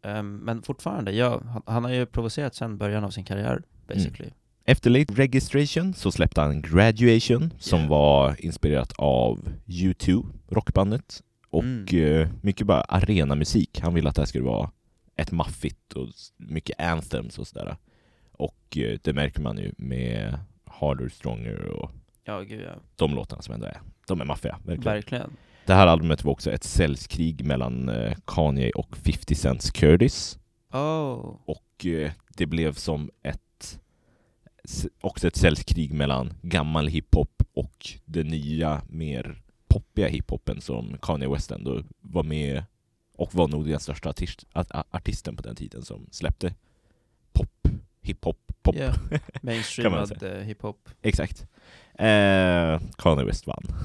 Ehm, 0.03 0.37
men 0.37 0.63
fortfarande, 0.63 1.13
ja, 1.13 1.43
han, 1.45 1.63
han 1.67 1.85
har 1.85 1.91
ju 1.91 2.07
provocerat 2.07 2.55
sedan 2.55 2.79
början 2.79 3.05
av 3.05 3.11
sin 3.11 3.25
karriär, 3.25 3.63
basically. 3.87 4.31
Efter 4.65 4.91
Late 4.91 5.15
Registration 5.15 5.95
så 5.95 6.11
släppte 6.13 6.41
han 6.41 6.63
Graduation 6.63 7.53
som 7.59 7.79
Yeah. 7.79 7.91
var 7.91 8.45
inspirerat 8.45 8.93
av 8.99 9.49
U2, 9.67 10.27
rockbandet. 10.49 11.23
Och 11.51 11.63
Mm. 11.65 12.21
eh, 12.21 12.29
mycket 12.43 12.67
bara 12.67 12.81
arenamusik. 12.81 13.81
Han 13.81 13.95
ville 13.95 14.09
att 14.09 14.15
det 14.15 14.21
här 14.23 14.27
skulle 14.27 14.45
vara 14.45 14.71
ett 15.17 15.33
maffigt 15.33 15.93
och 15.93 16.09
mycket 16.37 16.81
anthems 16.81 17.39
och 17.39 17.47
sådär. 17.47 17.77
Och 18.33 18.77
eh, 18.77 18.99
det 19.03 19.13
märker 19.13 19.41
man 19.43 19.59
ju 19.59 19.73
med 19.77 20.39
Harder, 20.65 21.09
Stronger 21.09 21.65
och 21.67 21.91
Ja, 22.25 22.41
gud 22.41 22.61
ja. 22.61 22.75
de 22.97 23.15
låtarna 23.15 23.43
som 23.43 23.55
ändå 23.55 23.67
är. 23.67 23.81
De 24.07 24.21
är 24.21 24.25
maffiga, 24.25 24.59
verkligen. 24.65 24.95
Verkligen. 24.95 25.31
Det 25.67 25.75
här 25.75 25.87
albumet 25.87 26.25
var 26.25 26.33
också 26.33 26.51
ett 26.53 26.65
säljskrig 26.65 27.45
mellan 27.45 27.89
eh, 27.89 28.15
Kanye 28.27 28.71
och 28.71 28.97
50 28.97 29.35
Cents 29.35 29.71
Curtis. 29.71 30.39
Oh. 30.73 31.37
Och 31.45 31.87
det 32.37 32.47
blev 32.47 32.73
som 32.75 33.11
ett 33.23 33.41
också 35.01 35.29
ett 35.29 35.37
säljskrig 35.37 35.93
mellan 35.93 36.33
gammal 36.43 36.89
hiphop 36.89 37.43
och 37.55 37.89
den 38.05 38.27
nya, 38.27 38.83
mer 38.89 39.43
poppiga 39.69 40.09
hiphopen 40.09 40.61
som 40.61 40.97
Kanye 41.03 41.29
West 41.29 41.51
ändå 41.51 41.83
var 42.01 42.23
med 42.23 42.65
och 43.17 43.35
var 43.35 43.49
nog 43.49 43.69
den 43.69 43.81
största 43.81 44.09
artist, 44.11 44.47
artisten 44.91 45.37
på 45.37 45.43
den 45.43 45.57
tiden 45.57 45.83
som 45.83 46.07
släppte 46.11 46.55
pop, 47.33 47.69
hiphop, 48.03 48.37
pop. 48.63 48.77
Yeah. 48.77 48.95
Mainstreamad 49.43 50.23
eh, 50.23 50.31
hiphop. 50.31 50.89
Exakt. 51.03 51.47
Eh, 51.95 52.81
Kanye 52.99 53.25
West 53.25 53.47
vann. 53.47 53.63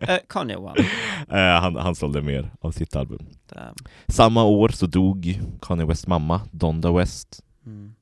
Eh, 0.00 0.18
Kanye 0.28 0.56
one. 0.56 0.80
eh, 1.28 1.60
han, 1.60 1.76
han 1.76 1.94
sålde 1.94 2.22
mer 2.22 2.50
av 2.60 2.70
sitt 2.70 2.96
album. 2.96 3.26
Damn. 3.48 3.74
Samma 4.08 4.44
år 4.44 4.68
så 4.68 4.86
dog 4.86 5.40
Kanye 5.62 5.84
Wests 5.84 6.06
mamma, 6.06 6.40
Donda 6.50 6.92
West. 6.92 7.44
Mm. 7.66 7.94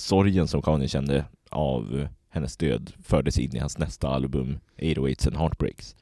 Sorgen 0.00 0.48
som 0.48 0.62
Kanye 0.62 0.88
kände 0.88 1.24
av 1.50 2.08
hennes 2.28 2.56
död 2.56 2.92
fördes 3.02 3.38
in 3.38 3.56
i 3.56 3.58
hans 3.58 3.78
nästa 3.78 4.08
album 4.08 4.58
808s 4.76 5.26
and 5.28 5.36
Heartbreaks. 5.36 5.96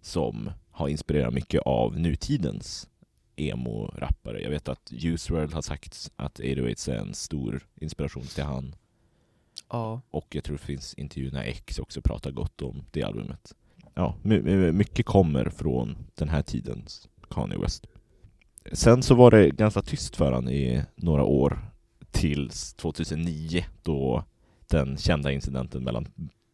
Som 0.00 0.50
har 0.70 0.88
inspirerat 0.88 1.34
mycket 1.34 1.60
av 1.62 1.98
nutidens 2.00 2.88
emo-rappare. 3.36 4.40
Jag 4.42 4.50
vet 4.50 4.68
att 4.68 4.92
Juice 4.92 5.30
WRLD 5.30 5.52
har 5.54 5.62
sagt 5.62 6.10
att 6.16 6.40
808s 6.40 6.90
är 6.90 6.96
en 6.96 7.14
stor 7.14 7.66
inspiration 7.80 8.22
till 8.22 8.44
han. 8.44 8.74
Ja. 9.70 10.00
Och 10.10 10.26
jag 10.34 10.44
tror 10.44 10.56
det 10.56 10.62
finns 10.62 10.94
intervjuer 10.94 11.32
när 11.32 11.42
X 11.44 11.78
också 11.78 12.00
pratar 12.00 12.30
gott 12.30 12.62
om 12.62 12.84
det 12.90 13.02
albumet. 13.02 13.54
Ja, 13.94 14.14
my- 14.22 14.42
my- 14.42 14.72
mycket 14.72 15.06
kommer 15.06 15.44
från 15.50 15.96
den 16.14 16.28
här 16.28 16.42
tidens 16.42 17.08
Kanye 17.30 17.58
West. 17.58 17.86
Sen 18.72 19.02
så 19.02 19.14
var 19.14 19.30
det 19.30 19.50
ganska 19.50 19.82
tyst 19.82 20.16
för 20.16 20.32
han 20.32 20.48
i 20.48 20.82
några 20.96 21.22
år 21.24 21.70
tills 22.14 22.74
2009 22.74 23.64
då 23.82 24.24
den 24.70 24.96
kända 24.96 25.32
incidenten 25.32 25.84
mellan 25.84 26.06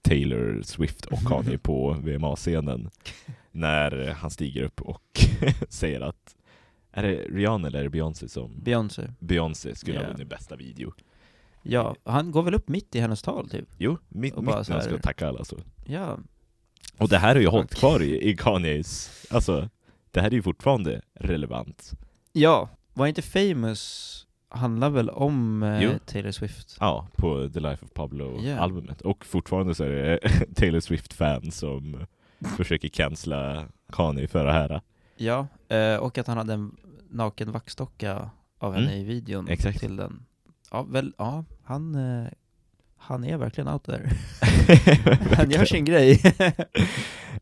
Taylor 0.02 0.62
Swift 0.62 1.06
och 1.06 1.18
Kanye 1.28 1.58
på 1.62 1.92
VMA-scenen 1.92 2.90
när 3.50 4.12
han 4.12 4.30
stiger 4.30 4.62
upp 4.62 4.80
och 4.82 5.02
säger 5.68 6.00
att 6.00 6.36
är 6.92 7.02
det 7.02 7.14
Rihanna 7.14 7.68
eller 7.68 7.78
är 7.78 7.82
det 7.84 7.90
Beyoncé 7.90 8.28
som 8.28 8.60
Beyoncé. 8.62 9.02
Beyoncé 9.18 9.74
skulle 9.74 9.96
ha 9.98 10.02
Yeah. 10.02 10.12
vunnit 10.12 10.28
bästa 10.28 10.56
video? 10.56 10.92
Ja, 11.62 11.96
han 12.04 12.30
går 12.30 12.42
väl 12.42 12.54
upp 12.54 12.68
mitt 12.68 12.94
i 12.94 13.00
hennes 13.00 13.22
tal 13.22 13.50
typ. 13.50 13.68
Jo, 13.78 13.98
mitt, 14.08 14.36
mitt 14.36 14.44
när 14.44 14.70
han 14.72 14.82
ska 14.82 14.98
tacka 14.98 15.28
alla 15.28 15.44
så. 15.44 15.56
Ja. 15.84 16.18
Och 16.98 17.08
det 17.08 17.18
här 17.18 17.34
har 17.34 17.42
ju 17.42 17.48
hållit 17.48 17.74
kvar 17.74 18.02
i, 18.02 18.30
i 18.30 18.36
Kanyes, 18.36 19.10
alltså 19.30 19.68
det 20.10 20.20
här 20.20 20.28
är 20.28 20.34
ju 20.34 20.42
fortfarande 20.42 21.02
relevant. 21.14 21.90
Ja, 22.32 22.68
var 22.94 23.06
inte 23.06 23.22
Famous 23.22 24.26
handlar 24.50 24.90
väl 24.90 25.10
om 25.10 25.62
eh. 25.62 25.96
Taylor 26.06 26.30
Swift? 26.30 26.76
Ja, 26.80 27.06
på 27.16 27.48
The 27.48 27.60
Life 27.60 27.84
of 27.84 27.92
Pablo-albumet. 27.92 29.00
Och 29.00 29.24
fortfarande 29.24 29.74
så 29.74 29.84
är 29.84 29.90
det 29.90 30.18
Taylor 30.54 30.80
Swift-fans 30.80 31.56
som 31.56 32.06
försöker 32.56 32.88
cancella 32.88 33.64
Kanye 33.92 34.28
för 34.28 34.44
det 34.44 34.52
här. 34.52 34.80
Ja, 35.16 35.46
eh, 35.68 35.96
och 35.96 36.18
att 36.18 36.26
han 36.26 36.36
hade 36.36 36.52
en 36.52 36.76
naken 37.10 37.52
vaxdocka 37.52 38.30
av 38.58 38.74
henne 38.74 38.86
Mm, 38.86 39.00
i 39.00 39.04
videon 39.04 39.48
exakt. 39.48 39.80
till 39.80 39.96
den. 39.96 40.22
Ja, 40.70 40.82
väl, 40.82 41.12
ja, 41.18 41.44
han, 41.62 41.94
eh, 41.94 42.28
han 42.96 43.24
är 43.24 43.36
verkligen 43.36 43.68
out 43.68 43.84
there. 43.84 44.10
han 45.36 45.50
gör 45.50 45.64
sin 45.64 45.84
grej. 45.84 46.20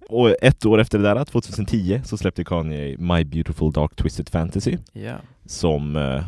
Och 0.09 0.43
ett 0.43 0.67
år 0.67 0.81
efter 0.81 0.99
det 0.99 1.05
där, 1.05 1.25
2010, 1.25 2.01
så 2.05 2.17
släppte 2.19 2.45
Kanye 2.45 2.97
My 2.99 3.25
Beautiful 3.25 3.73
Dark 3.73 3.97
Twisted 3.97 4.29
Fantasy 4.29 4.77
ja. 4.93 5.17
som 5.47 5.97
eh, 5.97 6.25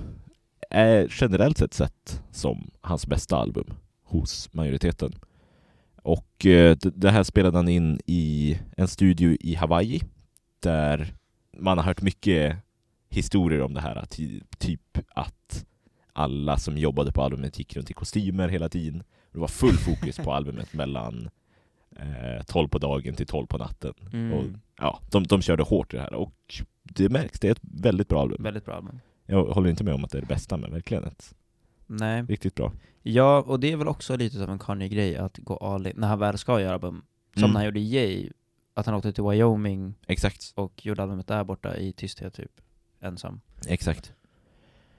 är 0.71 1.13
generellt 1.21 1.59
sett 1.59 1.75
sett 1.75 2.23
som 2.31 2.71
hans 2.81 3.07
bästa 3.07 3.37
album 3.37 3.67
hos 4.03 4.53
majoriteten. 4.53 5.13
Och 6.03 6.47
eh, 6.47 6.77
det 6.83 7.11
här 7.11 7.23
spelade 7.23 7.59
han 7.59 7.69
in 7.69 8.01
i 8.07 8.59
en 8.77 8.89
studio 8.89 9.37
i 9.41 9.55
Hawaii 9.55 10.01
där 10.61 11.15
man 11.59 11.79
har 11.79 11.85
hört 11.85 12.03
mycket 12.03 12.57
historier 13.09 13.63
om 13.63 13.75
det 13.75 13.81
här, 13.81 14.05
ty- 14.11 14.41
typ 14.59 14.99
att 15.15 15.67
alla 16.13 16.57
som 16.57 16.79
jobbade 16.79 17.13
på 17.13 17.23
albumet 17.23 17.59
gick 17.59 17.77
runt 17.77 17.91
i 17.91 17.95
kostymer 17.95 18.49
hela 18.49 18.69
tiden. 18.69 19.03
Det 19.33 19.39
var 19.39 19.49
full 19.49 19.77
fokus 19.77 20.17
på 20.17 20.33
albumet 20.35 20.73
mellan 20.75 21.31
eh, 21.97 22.43
12 22.47 22.69
på 22.69 22.79
dagen 22.79 23.15
till 23.15 23.27
12 23.27 23.47
på 23.47 23.59
natten. 23.59 23.95
Mm. 24.13 24.33
Och, 24.33 24.45
ja, 24.79 25.01
de, 25.11 25.25
de 25.27 25.43
körde 25.43 25.63
hårt 25.63 25.95
i 25.95 25.97
det 25.97 26.03
här 26.03 26.15
och 26.15 26.63
det 26.83 27.09
märks, 27.09 27.41
det 27.41 27.49
är 27.49 27.53
ett 27.53 27.61
väldigt 27.63 28.09
bra 28.09 28.23
album. 28.23 28.43
Väldigt 28.43 28.65
bra 28.65 28.75
album. 28.75 29.01
Jag 29.31 29.45
håller 29.45 29.71
inte 29.71 29.85
med 29.85 29.95
om 29.95 30.05
att 30.05 30.11
det 30.11 30.19
är 30.19 30.23
det 30.23 30.27
bästa, 30.29 30.57
men 30.57 30.73
verkligen 30.73 31.05
ett 31.05 31.35
Nej. 31.87 32.23
riktigt 32.23 32.55
bra. 32.55 32.73
Ja, 33.03 33.39
och 33.47 33.61
det 33.61 33.73
är 33.73 33.77
väl 33.77 33.89
också 33.89 34.17
lite 34.17 34.43
av 34.43 34.51
en 34.51 34.59
Kanye-grej 34.59 35.17
att 35.17 35.39
gå 35.39 35.57
all 35.57 35.87
in, 35.87 35.93
när 35.97 36.09
han 36.09 36.19
väl 36.19 36.39
ska 36.39 36.61
göra 36.61 36.73
album. 36.75 37.03
Som 37.35 37.43
Mm. 37.43 37.51
när 37.53 37.59
han 37.61 37.65
gjorde 37.67 37.81
Yay, 37.81 38.31
att 38.75 38.87
han 38.87 38.95
åkte 38.95 39.13
till 39.13 39.25
Wyoming 39.25 39.95
Exakt, 40.07 40.53
och 40.55 40.87
gjorde 40.87 41.03
albumet 41.03 41.27
där 41.27 41.45
borta 41.45 41.77
i 41.77 41.93
tysthet 41.93 42.35
typ, 42.35 42.51
ensam. 43.01 43.41
exakt. 43.69 44.13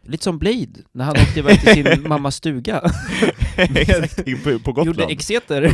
Lite 0.04 0.24
som 0.24 0.40
Blade, 0.40 0.68
när 0.92 1.06
han 1.06 1.16
åkte 1.16 1.40
iväg 1.40 1.62
till 1.62 1.74
sin 1.86 2.04
mammas 2.10 2.36
stuga. 2.36 2.92
exakt, 3.58 4.26
på, 4.44 4.60
på 4.60 4.72
Gotland. 4.72 4.88
Gjorde 5.00 5.04
Exeter 5.14 5.70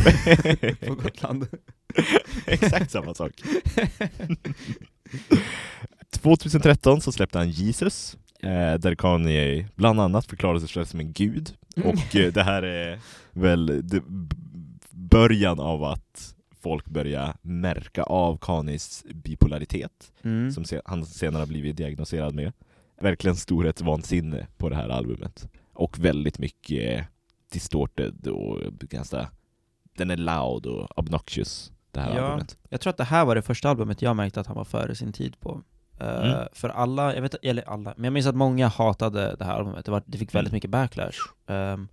på 0.87 0.95
Gotland. 1.03 1.47
Exakt 2.45 2.91
samma 2.91 3.13
sak. 3.13 3.31
2013 6.11 7.01
så 7.01 7.11
släppte 7.11 7.37
han 7.37 7.49
Jesus, 7.49 8.17
där 8.79 8.95
Kanye 8.95 9.67
bland 9.75 10.01
annat 10.01 10.25
förklarade 10.25 10.59
sig 10.59 10.69
själv 10.69 10.85
som 10.85 10.99
en 10.99 11.13
gud. 11.13 11.53
Och 11.85 12.15
eh, 12.15 12.33
det 12.33 12.43
här 12.43 12.63
är 12.63 12.99
väl 13.31 13.83
början 14.91 15.59
av 15.59 15.83
att 15.83 16.35
folk 16.61 16.85
börjar 16.85 17.35
märka 17.41 18.03
av 18.03 18.37
Kanyes 18.37 19.05
bipolaritet, 19.13 20.11
Mm. 20.23 20.51
som 20.51 20.65
han 20.85 21.05
senare 21.05 21.41
har 21.41 21.47
blivit 21.47 21.77
diagnoserad 21.77 22.35
med. 22.35 22.53
Verkligen 23.01 23.35
storhetsvansinne 23.35 24.47
på 24.57 24.69
det 24.69 24.75
här 24.75 24.89
albumet. 24.89 25.49
Och 25.73 25.99
väldigt 25.99 26.39
mycket 26.39 27.07
distorted 27.51 28.27
och 28.27 28.59
ganska... 28.71 29.29
Den 29.97 30.11
är 30.11 30.17
loud 30.17 30.65
och 30.65 30.99
obnoxious, 30.99 31.71
det 31.91 31.99
här 31.99 32.15
Ja. 32.15 32.21
albumet. 32.23 32.57
Jag 32.69 32.81
tror 32.81 32.91
att 32.91 32.97
det 32.97 33.03
här 33.03 33.25
var 33.25 33.35
det 33.35 33.41
första 33.41 33.69
albumet 33.69 34.01
jag 34.01 34.15
märkte 34.15 34.39
att 34.39 34.47
han 34.47 34.55
var 34.55 34.63
före 34.65 34.95
sin 34.95 35.13
tid 35.13 35.39
på. 35.39 35.61
Eh, 35.99 36.31
Mm. 36.31 36.47
För 36.53 36.69
alla, 36.69 37.15
jag 37.15 37.21
vet 37.21 37.35
eller 37.43 37.69
alla, 37.69 37.93
men 37.97 38.03
jag 38.03 38.13
minns 38.13 38.27
att 38.27 38.35
många 38.35 38.67
hatade 38.67 39.35
det 39.39 39.45
här 39.45 39.53
albumet, 39.53 39.85
det, 39.85 39.91
var, 39.91 40.03
det 40.05 40.17
fick 40.17 40.35
väldigt 40.35 40.51
Mm. 40.51 40.55
mycket 40.57 40.69
backlash. 40.69 41.17
Ehm, 41.47 41.87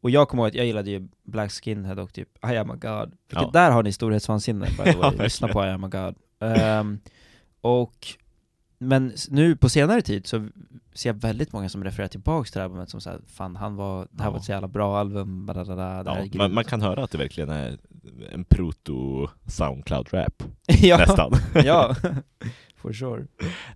och 0.00 0.10
jag 0.10 0.28
kommer 0.28 0.42
ihåg 0.42 0.48
att 0.48 0.54
jag 0.54 0.66
gillade 0.66 0.90
ju 0.90 1.08
Black 1.24 1.50
Skinhead 1.52 2.02
och 2.02 2.12
typ 2.12 2.28
I 2.52 2.56
am 2.56 2.70
a 2.70 2.76
God. 2.80 3.10
Vilket 3.28 3.42
Ja. 3.42 3.50
där 3.52 3.70
har 3.70 3.82
ni 3.82 3.92
storhetsvansinne 3.92 4.66
by 4.66 4.92
the 4.92 4.98
Ja, 5.02 5.10
lyssna 5.18 5.48
på 5.48 5.64
I 5.64 5.68
am 5.68 5.84
a 5.84 5.88
God. 5.88 6.14
Ehm, 6.40 6.98
och, 7.60 8.06
men 8.78 9.12
nu 9.28 9.56
på 9.56 9.68
senare 9.68 10.02
tid 10.02 10.26
så 10.26 10.48
ser 10.94 11.08
jag 11.08 11.14
väldigt 11.14 11.52
många 11.52 11.68
som 11.68 11.84
refererar 11.84 12.08
tillbaks 12.08 12.50
till 12.50 12.58
det 12.58 12.62
här 12.62 12.64
albumet 12.68 12.90
som 12.90 13.00
säger 13.00 13.20
fan 13.26 13.56
han 13.56 13.76
var, 13.76 14.08
det 14.10 14.22
här 14.22 14.28
Ja. 14.28 14.30
var 14.30 14.38
ett 14.38 14.44
så 14.44 14.52
jävla 14.52 14.68
bra 14.68 14.98
album, 14.98 15.46
badadada, 15.46 16.02
Ja, 16.06 16.14
man, 16.14 16.28
grymt." 16.30 16.54
man 16.54 16.64
kan 16.64 16.82
höra 16.82 17.04
att 17.04 17.10
det 17.10 17.18
verkligen 17.18 17.50
är 17.50 17.78
en 18.32 18.44
proto-Soundcloud-rap, 18.44 20.42
nästan. 20.98 21.32
ja, 21.64 21.96
for 22.78 22.92
sure. 22.92 23.26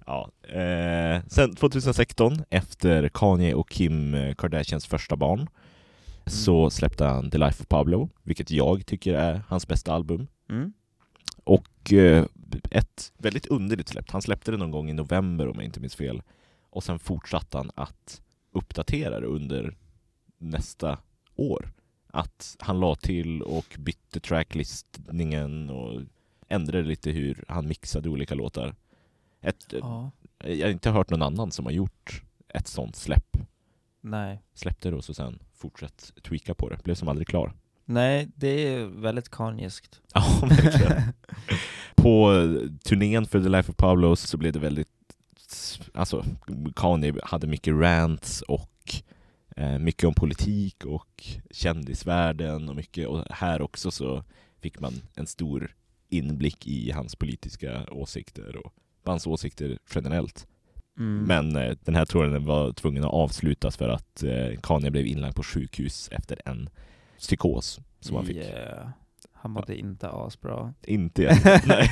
Ja. 0.06 0.30
Eh, 0.42 1.22
sen 1.26 1.54
2016, 1.54 2.44
efter 2.50 3.08
Kanye 3.08 3.54
och 3.54 3.70
Kim 3.70 4.16
Kardashians 4.38 4.86
första 4.86 5.16
barn, 5.16 5.48
så 6.26 6.70
släppte 6.70 7.04
han 7.04 7.30
The 7.30 7.38
Life 7.38 7.62
of 7.62 7.68
Pablo, 7.68 8.10
vilket 8.22 8.50
jag 8.50 8.86
tycker 8.86 9.14
är 9.14 9.42
hans 9.48 9.68
bästa 9.68 9.92
album. 9.92 10.26
Mm. 10.50 10.72
Och 11.44 11.92
eh, 11.92 12.26
ett 12.70 13.12
väldigt 13.18 13.46
underligt 13.46 13.88
släpp. 13.88 14.10
Han 14.10 14.22
släppte 14.22 14.50
det 14.50 14.56
någon 14.56 14.70
gång 14.70 14.90
i 14.90 14.92
november 14.92 15.48
om 15.48 15.54
jag 15.56 15.64
inte 15.64 15.80
minns 15.80 15.96
fel. 15.96 16.22
Och 16.70 16.84
sen 16.84 16.98
fortsatte 16.98 17.56
han 17.56 17.70
att 17.74 18.22
uppdatera 18.52 19.20
det 19.20 19.26
under 19.26 19.76
nästa 20.38 20.98
år. 21.36 21.72
Att 22.06 22.56
han 22.60 22.80
la 22.80 22.94
till 22.94 23.42
och 23.42 23.76
bytte 23.78 24.20
tracklistningen 24.20 25.70
och 25.70 26.00
ändrade 26.48 26.88
lite 26.88 27.10
hur 27.10 27.44
han 27.48 27.68
mixade 27.68 28.08
olika 28.08 28.34
låtar. 28.34 28.74
Ett, 29.42 29.66
Ja, 29.81 30.11
Jag 30.38 30.66
har 30.66 30.72
inte 30.72 30.90
hört 30.90 31.11
någon 31.11 31.22
annan 31.22 31.52
som 31.52 31.64
har 31.64 31.72
gjort 31.72 32.22
ett 32.48 32.66
sånt 32.68 32.96
släpp. 32.96 33.37
nej. 34.00 34.42
Släppte 34.55 34.90
det 34.90 34.96
och 34.96 35.05
så 35.05 35.14
sen 35.14 35.38
fortsatt 35.55 36.12
tweaka 36.22 36.55
på 36.55 36.68
det. 36.68 36.78
Blev 36.85 36.94
som 36.94 37.09
aldrig 37.09 37.28
klar. 37.28 37.52
Nej, 37.85 38.28
det 38.35 38.48
är 38.74 38.85
väldigt 38.87 39.28
kanyeskt. 39.31 40.00
Ja, 40.14 40.40
verkligen. 40.48 41.02
På 41.94 42.33
turnén 42.85 43.26
för 43.26 43.42
The 43.42 43.48
Life 43.48 43.70
of 43.72 43.76
Pablo 43.76 44.16
så 44.16 44.37
blev 44.37 44.52
det 44.52 44.59
väldigt... 44.59 44.88
Alltså, 45.94 46.24
Kanye 46.76 47.14
hade 47.22 47.46
mycket 47.46 47.74
rants 47.74 48.42
och 48.42 48.94
eh, 49.57 49.78
mycket 49.78 50.05
om 50.05 50.14
politik 50.14 50.85
och 50.85 51.24
kändisvärlden 51.50 52.68
och 52.68 52.76
mycket. 52.76 53.09
Och 53.09 53.24
här 53.31 53.62
också 53.62 53.90
så 53.90 54.24
fick 54.61 54.81
man 54.81 54.92
en 55.14 55.26
stor 55.26 55.74
inblick 56.09 56.66
i 56.66 56.90
hans 56.90 57.16
politiska 57.16 57.87
åsikter 57.90 58.57
och 58.57 58.72
hans 59.10 59.26
åsikter 59.26 59.78
generellt. 59.94 60.46
Mm. 60.98 61.22
Men 61.24 61.56
eh, 61.56 61.76
den 61.84 61.94
här 61.94 62.04
turnén 62.04 62.44
var 62.44 62.72
tvungen 62.72 63.04
att 63.04 63.10
avslutas 63.10 63.76
för 63.76 63.88
att 63.88 64.22
eh, 64.22 64.60
Kanye 64.62 64.90
blev 64.90 65.06
inlagd 65.06 65.36
på 65.36 65.42
sjukhus 65.42 66.08
efter 66.12 66.38
en 66.44 66.68
psykos 67.18 67.80
som 68.00 68.16
han 68.16 68.26
fick. 68.26 68.36
Yeah. 68.36 68.88
Han 69.32 69.50
mådde 69.50 69.78
inte 69.78 70.08
asbra. 70.08 70.74
Inte 70.82 71.22
egentligen, 71.22 71.60
nej. 71.66 71.90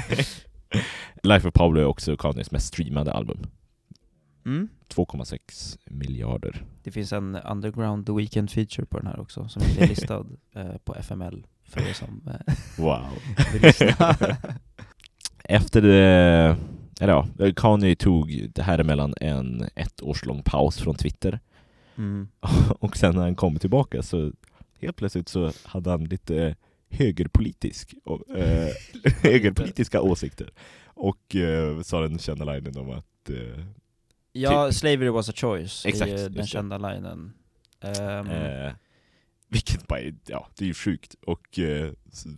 Life 1.23 1.49
of 1.49 1.55
Pablo 1.55 1.81
är 1.81 1.85
också 1.85 2.16
Kanyes 2.16 2.51
mest 2.51 2.66
streamade 2.66 3.12
album. 3.12 3.46
Mm. 4.46 4.68
2,6 4.88 5.79
miljarder. 5.85 6.64
Det 6.83 6.90
finns 6.90 7.12
en 7.12 7.37
underground 7.37 8.07
The 8.07 8.12
Weeknd 8.12 8.51
feature 8.51 8.87
på 8.87 8.99
den 8.99 9.07
här 9.07 9.20
också, 9.20 9.49
som 9.49 9.62
är 9.62 9.87
listad 9.88 10.27
eh, 10.55 10.77
på 10.85 10.94
FML, 10.94 11.46
för 11.64 11.81
er 11.88 11.92
som 11.92 12.29
eh, 12.29 12.55
Wow. 12.79 13.05
vill 13.53 13.62
lyssna. 13.62 14.16
Efter 15.44 15.83
det, 15.83 16.57
eller 17.01 17.13
ja, 17.13 17.53
Kanye 17.57 17.97
tog 17.97 18.51
det 18.55 18.63
här 18.63 18.79
emellan 18.79 19.15
en 19.21 19.69
ett 19.75 20.03
års 20.03 20.25
lång 20.25 20.43
paus 20.43 20.79
från 20.79 20.95
Twitter 20.95 21.41
mm. 21.97 22.29
och 22.79 22.97
sen 22.97 23.15
när 23.15 23.23
han 23.23 23.35
kom 23.35 23.59
tillbaka 23.59 24.03
så 24.03 24.33
helt 24.81 24.97
plötsligt 24.97 25.29
så 25.29 25.53
hade 25.65 25.91
han 25.91 26.05
lite 26.05 26.57
högerpolitisk, 26.91 27.95
eh, 28.37 28.69
högerpolitiska 29.23 30.01
åsikter 30.01 30.51
och 30.85 31.37
eh, 31.37 31.81
sa 31.81 32.01
den 32.01 32.19
kända 32.19 32.45
linen 32.45 32.79
om 32.79 32.91
att 32.91 33.31
eh, 33.31 33.65
Ja, 34.33 34.73
Slavery 34.73 35.09
was 35.09 35.29
a 35.29 35.33
choice, 35.37 35.87
Exakt, 35.87 36.11
är 36.11 36.17
ju 36.17 36.23
den 36.23 36.33
det. 36.33 36.47
kända 36.47 36.79
linen. 36.79 37.33
Ehm, 37.81 38.27
Eh, 38.31 38.73
vilket 39.49 39.87
bara 39.87 40.01
är, 40.01 40.15
ja, 40.27 40.49
det 40.57 40.65
är 40.65 40.67
ju 40.67 40.75
sjukt. 40.75 41.15
Och 41.27 41.59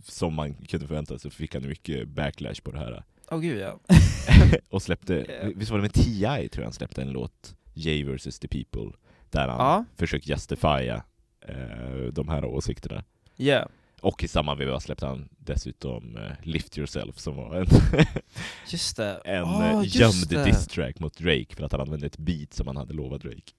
som 0.03 0.33
man 0.33 0.53
kunde 0.53 0.87
förvänta 0.87 1.19
sig 1.19 1.31
så 1.31 1.37
fick 1.37 1.53
han 1.53 1.67
mycket 1.67 2.07
backlash 2.07 2.61
på 2.63 2.71
det 2.71 2.79
här. 2.79 3.03
Åh 3.31 3.39
gud 3.39 3.59
ja. 3.61 3.79
Och 4.69 4.81
släppte, 4.81 5.25
Ja. 5.43 5.49
visst 5.55 5.71
var 5.71 5.77
det 5.77 5.81
med 5.81 5.93
T.I. 5.93 6.49
tror 6.49 6.61
jag 6.61 6.63
han 6.63 6.73
släppte 6.73 7.01
en 7.01 7.11
låt, 7.11 7.55
Jay 7.73 8.03
vs 8.03 8.39
the 8.39 8.47
people, 8.47 8.97
där 9.29 9.47
han 9.47 9.59
Ja. 9.59 9.85
försökte 9.97 10.29
justifiera 10.29 11.03
eh, 11.47 12.03
de 12.13 12.27
här 12.29 12.45
åsikterna. 12.45 13.03
Yeah. 13.37 13.67
Och 14.01 14.23
i 14.23 14.27
samma 14.27 14.55
veva 14.55 14.79
släppte 14.79 15.05
han 15.05 15.29
dessutom 15.37 16.17
eh, 16.17 16.31
Lift 16.43 16.77
Yourself 16.77 17.17
som 17.19 17.35
var 17.35 17.55
en, 17.55 17.67
en 19.25 19.83
just 19.83 19.95
gömd 20.31 20.45
diss-track 20.45 20.99
mot 20.99 21.17
Drake 21.17 21.55
för 21.55 21.63
att 21.63 21.71
han 21.71 21.81
använde 21.81 22.07
ett 22.07 22.17
beat 22.17 22.53
som 22.53 22.67
han 22.67 22.77
hade 22.77 22.93
lovat 22.93 23.21
Drake. 23.21 23.51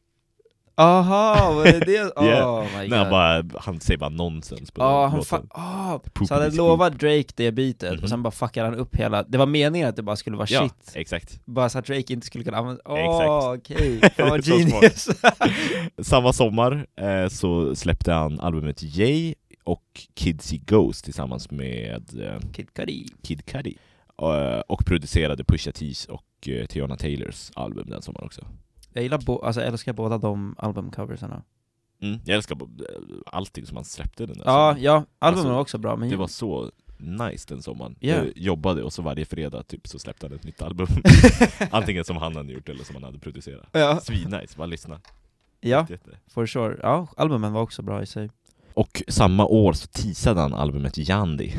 Aha, 0.77 1.53
var 1.53 1.65
det 1.65 1.79
det? 1.81 2.13
Oh 2.17 2.25
Yeah. 2.27 2.65
my 2.83 2.89
När 2.89 2.97
han, 2.97 3.07
god. 3.07 3.11
bara, 3.51 3.61
han 3.61 3.81
säger 3.81 3.99
bara 3.99 4.11
nonsens 4.11 4.71
på 4.71 4.83
den 4.83 4.91
han 5.11 5.17
låten. 5.17 5.49
Poopity 5.49 6.27
så 6.27 6.35
han 6.35 6.43
hade 6.43 6.57
lovat 6.57 6.93
Drake 6.99 7.25
det 7.37 7.53
bitet, 7.53 7.93
Mhm. 7.93 8.03
och 8.03 8.09
sen 8.09 8.23
bara 8.23 8.31
fuckade 8.31 8.69
han 8.69 8.79
upp 8.79 8.97
hela, 8.97 9.23
det 9.23 9.39
var 9.39 9.47
meningen 9.47 9.89
att 9.89 9.97
det 9.97 10.03
bara 10.03 10.17
skulle 10.17 10.37
vara 10.37 10.47
Ja, 10.51 10.61
shit, 10.63 10.93
exakt. 10.97 11.41
bara 11.45 11.69
så 11.69 11.79
att 11.79 11.87
Drake 11.87 12.13
inte 12.13 12.27
skulle 12.27 12.45
kunna 12.45 12.57
använda, 12.57 12.83
åh 12.85 12.99
Exakt. 12.99 13.61
okej, 13.61 14.01
fan 14.17 14.29
vad 14.31 14.47
genius! 14.47 15.09
Samma 16.03 16.33
sommar 16.33 16.87
eh, 16.97 17.29
så 17.29 17.75
släppte 17.77 18.13
han 18.13 18.41
albumet 18.41 18.83
Jay 18.83 19.35
och 19.65 19.83
Kid 20.15 20.43
See 20.43 20.59
Ghost 20.67 21.05
tillsammans 21.05 21.51
med 21.51 22.21
eh, 22.23 22.51
Kid 22.53 22.75
Cudi. 22.75 23.07
Kid 23.23 23.47
Cudi. 23.47 23.77
Eh, 24.23 24.61
och 24.69 24.85
producerade 24.87 25.45
Pusha 25.45 25.71
T's 25.71 26.09
och 26.09 26.49
eh, 26.49 26.67
Tiana 26.67 26.97
Taylors 26.97 27.51
album 27.55 27.87
den 27.91 28.03
sommaren 28.03 28.27
också. 28.27 28.47
Jag 28.97 29.03
gillar, 29.03 29.19
bo- 29.19 29.43
alltså 29.43 29.61
jag 29.61 29.69
älskar 29.69 29.93
båda 29.93 30.19
de 30.19 30.55
albumcoversarna. 30.59 31.43
Mm, 32.03 32.19
jag 32.25 32.37
älskar 32.37 32.59
allting 33.27 33.67
som 33.67 33.77
han 33.77 33.85
släppte 33.85 34.27
den 34.27 34.39
där 34.39 34.45
Ja, 34.45 34.51
sommaren. 34.53 34.83
ja, 34.83 34.93
albumen 34.95 35.07
Alltså, 35.19 35.49
var 35.53 35.61
också 35.61 35.79
bra, 35.79 35.97
men 35.97 36.09
Det 36.11 36.17
var 36.17 36.27
så 36.27 36.71
nice 36.99 37.47
den 37.49 37.63
sommaren. 37.63 37.97
Ja. 38.01 38.15
Jag 38.15 38.33
jobbade 38.37 38.83
och 38.83 38.93
så 38.93 39.03
varje 39.03 39.25
fredag 39.25 39.63
typ 39.63 39.89
så 39.89 39.99
släppte 39.99 40.27
han 40.27 40.37
ett 40.37 40.45
nytt 40.45 40.63
album. 40.63 40.87
Antingen 41.71 42.05
som 42.05 42.17
han 42.17 42.37
hade 42.37 42.53
gjort 42.53 42.69
eller 42.69 42.85
som 42.85 42.95
han 42.95 43.05
hade 43.05 43.19
producerat. 43.19 43.67
ja. 43.73 44.01
Svinnice, 44.01 44.57
bara 44.57 44.67
lyssna. 44.67 45.01
ja, 45.61 45.87
Jätte. 45.91 46.11
for 46.27 46.47
sure. 46.47 46.79
Ja, 46.83 47.07
albumen 47.17 47.53
var 47.53 47.61
också 47.63 47.83
bra 47.83 48.03
i 48.03 48.07
sig. 48.07 48.31
Och 48.75 49.03
samma 49.09 49.47
år 49.47 49.73
så 49.73 49.87
teasade 49.87 50.41
han 50.41 50.55
albumet 50.55 50.99
Yandi, 50.99 51.53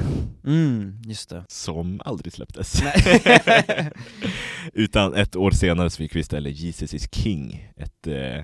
Mm, 0.43 1.01
just 1.05 1.30
det. 1.30 1.43
som 1.47 2.01
aldrig 2.05 2.34
släpptes. 2.34 2.82
Utan 4.74 5.13
ett 5.13 5.36
år 5.36 5.51
senare 5.51 5.89
så 5.89 5.97
fick 5.97 6.16
vi 6.16 6.20
istället 6.20 6.55
Jesus 6.55 6.93
is 6.93 7.07
King, 7.11 7.72
ett 7.76 8.07
eh, 8.07 8.43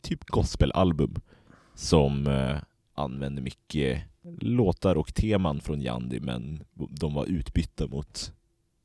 typ 0.00 0.24
gospelalbum 0.24 1.14
som 1.74 2.26
eh, 2.26 2.56
använde 2.94 3.42
mycket 3.42 4.02
låtar 4.40 4.94
och 4.96 5.14
teman 5.14 5.60
från 5.60 5.82
Yandi 5.82 6.20
men 6.20 6.62
de 6.90 7.14
var 7.14 7.26
utbytta 7.26 7.86
mot 7.86 8.32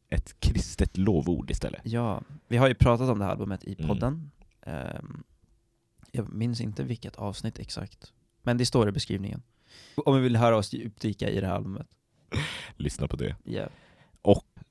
ett 0.10 0.40
kristet 0.40 0.98
lovord 0.98 1.52
istället. 1.52 1.82
Ja, 1.84 2.22
vi 2.48 2.58
har 2.58 2.68
ju 2.68 2.74
pratat 2.76 3.10
om 3.10 3.20
det 3.20 3.26
här 3.26 3.32
albumet 3.32 3.64
i 3.64 3.76
Mm. 3.80 3.88
podden. 3.88 4.32
Ehm, 4.62 5.24
jag 6.12 6.34
minns 6.34 6.62
inte 6.62 6.84
vilket 6.84 7.16
avsnitt 7.16 7.60
exakt, 7.60 8.12
men 8.46 8.58
det 8.58 8.66
står 8.66 8.90
i 8.90 8.92
beskrivningen. 8.92 9.42
Om 10.06 10.16
vi 10.16 10.22
vill 10.22 10.36
höra 10.36 10.58
oss 10.58 10.74
djupdyka 10.74 11.30
i 11.30 11.40
det 11.40 11.48
här 11.48 11.54
albumet. 11.56 11.88
Lyssna 12.78 13.08
på 13.08 13.16
det. 13.16 13.36
Yeah. 13.46 13.70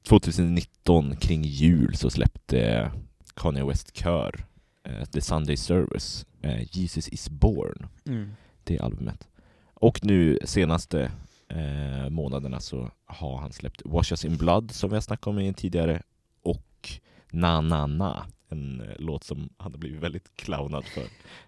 2019 0.08 1.16
kring 1.16 1.42
jul 1.42 1.96
så 1.96 2.10
släppte 2.10 2.90
Kanye 3.34 3.64
West 3.64 3.96
Kör 3.96 4.44
eh, 4.84 5.04
The 5.04 5.20
Sunday 5.20 5.56
Service, 5.56 6.26
eh, 6.42 6.76
Jesus 6.76 7.08
is 7.08 7.30
born, 7.30 7.86
Mm. 8.06 8.30
det 8.64 8.78
albumet. 8.78 9.28
Och 9.74 10.00
nu 10.04 10.38
senaste 10.44 11.10
eh, 11.48 12.10
månaderna 12.10 12.60
så 12.60 12.90
har 13.06 13.38
han 13.38 13.52
släppt 13.52 13.82
Wash 13.84 14.12
Us 14.12 14.24
In 14.24 14.36
Blood 14.36 14.70
som 14.70 14.90
vi 14.90 14.96
har 14.96 15.00
snackat 15.00 15.26
om 15.26 15.38
i 15.38 15.48
en 15.48 15.54
tidigare 15.54 16.02
och 16.42 16.90
Na 17.32 17.60
Na 17.60 17.86
Na, 17.86 18.26
en 18.48 18.80
eh, 18.80 18.86
låt 18.98 19.24
som 19.24 19.48
han 19.58 19.72
har 19.72 19.78
blivit 19.78 20.00
väldigt 20.02 20.36
clownad 20.36 20.84
för. 20.84 21.00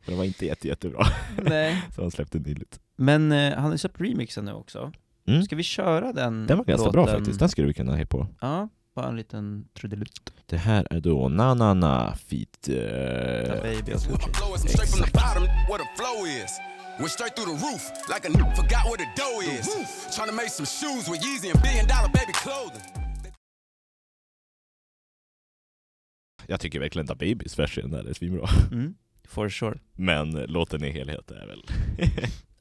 För 0.03 0.11
den 0.11 0.17
var 0.17 0.25
inte 0.25 0.47
jätte, 0.47 0.69
jättebra, 0.69 1.07
Nej. 1.43 1.83
så 1.95 2.03
han 2.03 2.11
släppte 2.11 2.39
nyligt. 2.39 2.81
Men 2.97 3.33
eh, 3.33 3.55
han 3.59 3.71
har 3.71 3.77
släppt 3.77 4.01
remixen 4.01 4.45
nu 4.45 4.53
också. 4.53 4.93
Mm. 5.29 5.43
Ska 5.43 5.57
vi 5.57 5.63
köra 5.63 6.13
den 6.13 6.47
Den 6.47 6.59
var 6.59 6.65
ganska 6.65 6.91
bra 6.91 7.03
låten? 7.03 7.19
faktiskt, 7.19 7.39
den 7.39 7.49
skulle 7.49 7.67
vi 7.67 7.75
kunna 7.75 7.97
he 7.97 8.07
på. 8.07 8.27
Ja, 8.41 8.69
bara 8.95 9.09
en 9.09 9.17
liten 9.17 9.69
trudelutt. 9.75 10.33
Det 10.47 10.57
här 10.57 10.87
är 10.91 11.01
då 11.01 11.29
Na 11.29 11.55
Na 11.55 11.75
Na 11.75 12.15
feat... 12.17 12.69
Uh, 12.69 12.77
Eh, 12.77 13.63
baby 13.63 13.93
och 13.93 14.01
Gucci. 14.01 14.33
Flow 14.35 14.55
is 14.57 14.61
straight 14.73 14.91
from 14.95 15.05
the 15.05 15.11
bottom, 15.13 15.43
where 15.69 15.79
the 15.85 15.91
flow 15.99 16.27
is. 16.27 16.51
Went 16.99 17.11
straight 17.11 17.37
through 17.37 17.51
the 17.53 17.59
roof, 17.67 17.83
like 18.15 18.25
a 18.29 18.31
n- 18.35 18.57
forgot 18.57 18.85
where 18.89 18.99
the 19.05 19.09
dough 19.23 19.41
is. 19.59 19.67
Trying 20.17 20.29
to 20.29 20.37
make 20.43 20.49
some 20.51 20.67
shoes 20.67 21.05
with 21.11 21.21
Yeezy 21.27 21.51
and 21.53 21.63
billion 21.63 21.87
dollar 21.87 22.09
baby 22.19 22.33
clothing. 22.45 23.06
Jag 26.49 26.61
tycker 26.61 26.81
verkligen 26.81 27.11
att 27.11 27.19
Babys 27.19 27.59
version 27.59 27.95
är 27.95 28.13
svinbra. 28.15 28.49
Mm, 28.73 28.95
for 29.29 29.49
sure. 29.49 29.79
Men 29.93 30.31
låten 30.31 30.85
i 30.85 30.91
helhet 30.91 31.31
är 31.31 31.47
väl 31.47 31.65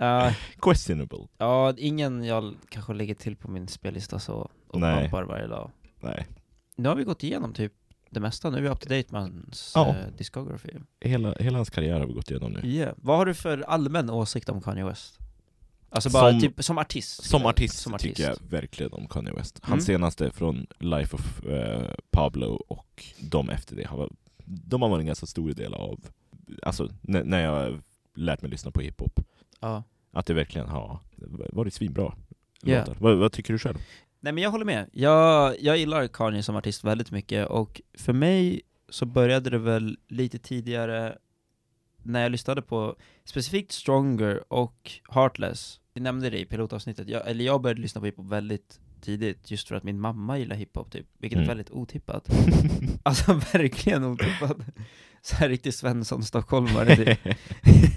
Uh, 0.02 0.34
questionable. 0.62 1.28
ja, 1.38 1.74
ingen 1.78 2.24
jag 2.24 2.56
kanske 2.70 2.94
lägger 2.94 3.16
till 3.16 3.36
på 3.36 3.52
min 3.52 3.68
spellista 3.68 4.20
så 4.20 4.50
och 4.68 4.80
Nej. 4.80 5.10
varje 5.12 5.48
dag. 5.48 5.72
Nej. 6.00 6.28
Nu 6.78 6.90
har 6.90 6.96
vi 6.96 7.04
gått 7.04 7.24
igenom 7.24 7.54
typ 7.54 7.74
det 8.10 8.20
mesta, 8.20 8.50
nu 8.50 8.58
är 8.58 8.62
vi 8.62 8.70
up 8.70 8.80
to 8.80 8.90
date 8.90 9.06
med 9.12 9.22
hans 9.22 9.72
Ja. 9.76 9.88
eh, 9.90 9.96
discography. 10.18 10.70
Hela, 11.02 11.34
hela 11.40 11.58
hans 11.58 11.70
karriär 11.70 12.00
har 12.00 12.08
vi 12.08 12.14
gått 12.14 12.32
igenom 12.32 12.52
nu. 12.52 12.62
Yeah. 12.70 12.94
Vad 12.98 13.18
har 13.18 13.26
du 13.26 13.34
för 13.34 13.58
allmän 13.68 14.10
åsikt 14.10 14.50
om 14.50 14.62
Kanye 14.62 14.86
West? 14.86 15.20
Alltså 15.96 16.10
bara 16.10 16.32
Som- 16.32 16.42
typ 16.42 16.64
som 16.64 16.78
artist? 16.78 17.24
Som 17.24 17.46
artist, 17.46 17.78
Som 17.78 17.98
tycker 17.98 18.24
jag 18.24 18.38
verkligen 18.50 18.94
om 18.94 19.08
Kanye 19.08 19.34
West. 19.34 19.60
Hans 19.64 19.90
Mm. 19.90 20.00
senaste 20.00 20.32
från 20.32 20.68
Life 20.80 21.16
of 21.16 21.46
eh, 21.46 21.92
Pablo 22.12 22.48
och 22.68 23.04
de 23.20 23.50
efter 23.50 23.76
det 23.76 23.88
har, 23.88 24.10
de 24.46 24.82
har 24.82 24.90
varit 24.90 25.00
en 25.02 25.06
ganska 25.08 25.26
stor 25.26 25.50
del 25.54 25.74
av, 25.74 26.00
alltså 26.62 26.90
när 27.02 27.44
jag 27.44 27.82
lärt 28.16 28.42
mig 28.42 28.52
lyssna 28.52 28.72
på 28.72 28.82
hiphop, 28.82 29.20
Ja. 29.60 29.84
att 30.12 30.26
det 30.26 30.34
verkligen 30.34 30.68
har 30.68 31.00
varit 31.52 31.74
svinbra 31.74 32.14
Yeah. 32.64 32.88
låtar. 32.88 33.02
Vad, 33.02 33.18
vad 33.18 33.32
tycker 33.32 33.54
du 33.54 33.60
själv? 33.60 33.78
Nej 34.20 34.34
men 34.34 34.44
jag 34.44 34.52
håller 34.52 34.66
med. 34.66 34.90
Jag, 34.94 35.56
jag 35.62 35.78
gillar 35.78 36.08
Kanye 36.08 36.44
som 36.44 36.56
artist 36.56 36.84
väldigt 36.84 37.12
mycket 37.12 37.48
och 37.48 37.82
för 37.94 38.14
mig 38.14 38.62
så 38.90 39.06
började 39.06 39.50
det 39.50 39.58
väl 39.58 39.98
lite 40.08 40.40
tidigare 40.40 41.18
när 42.06 42.22
jag 42.22 42.32
lyssnade 42.32 42.62
på 42.62 42.96
specifikt 43.24 43.72
Stronger 43.72 44.54
och 44.54 44.92
Heartless. 45.10 45.80
Vi 45.94 46.02
nämnde 46.02 46.30
det 46.30 46.40
i 46.40 46.46
pilotavsnittet, 46.46 47.10
jag, 47.10 47.28
eller 47.28 47.46
jag 47.46 47.62
började 47.62 47.82
lyssna 47.82 48.02
på 48.02 48.06
hiphop 48.06 48.26
väldigt 48.26 48.80
tidigt 49.02 49.52
just 49.52 49.68
för 49.68 49.76
att 49.76 49.84
min 49.84 50.00
mamma 50.00 50.38
gillar 50.38 50.56
hiphop 50.56 50.92
typ, 50.92 51.06
vilket 51.18 51.38
Mm. 51.38 51.44
är 51.44 51.48
väldigt 51.48 51.72
otippat. 51.72 52.30
Alltså 53.04 53.34
verkligen 53.54 54.04
otippat. 54.04 54.58
Så 55.22 55.36
här 55.36 55.50
riktigt 55.50 55.76
Svensson-stockholmare 55.76 56.96
typ. 56.96 57.20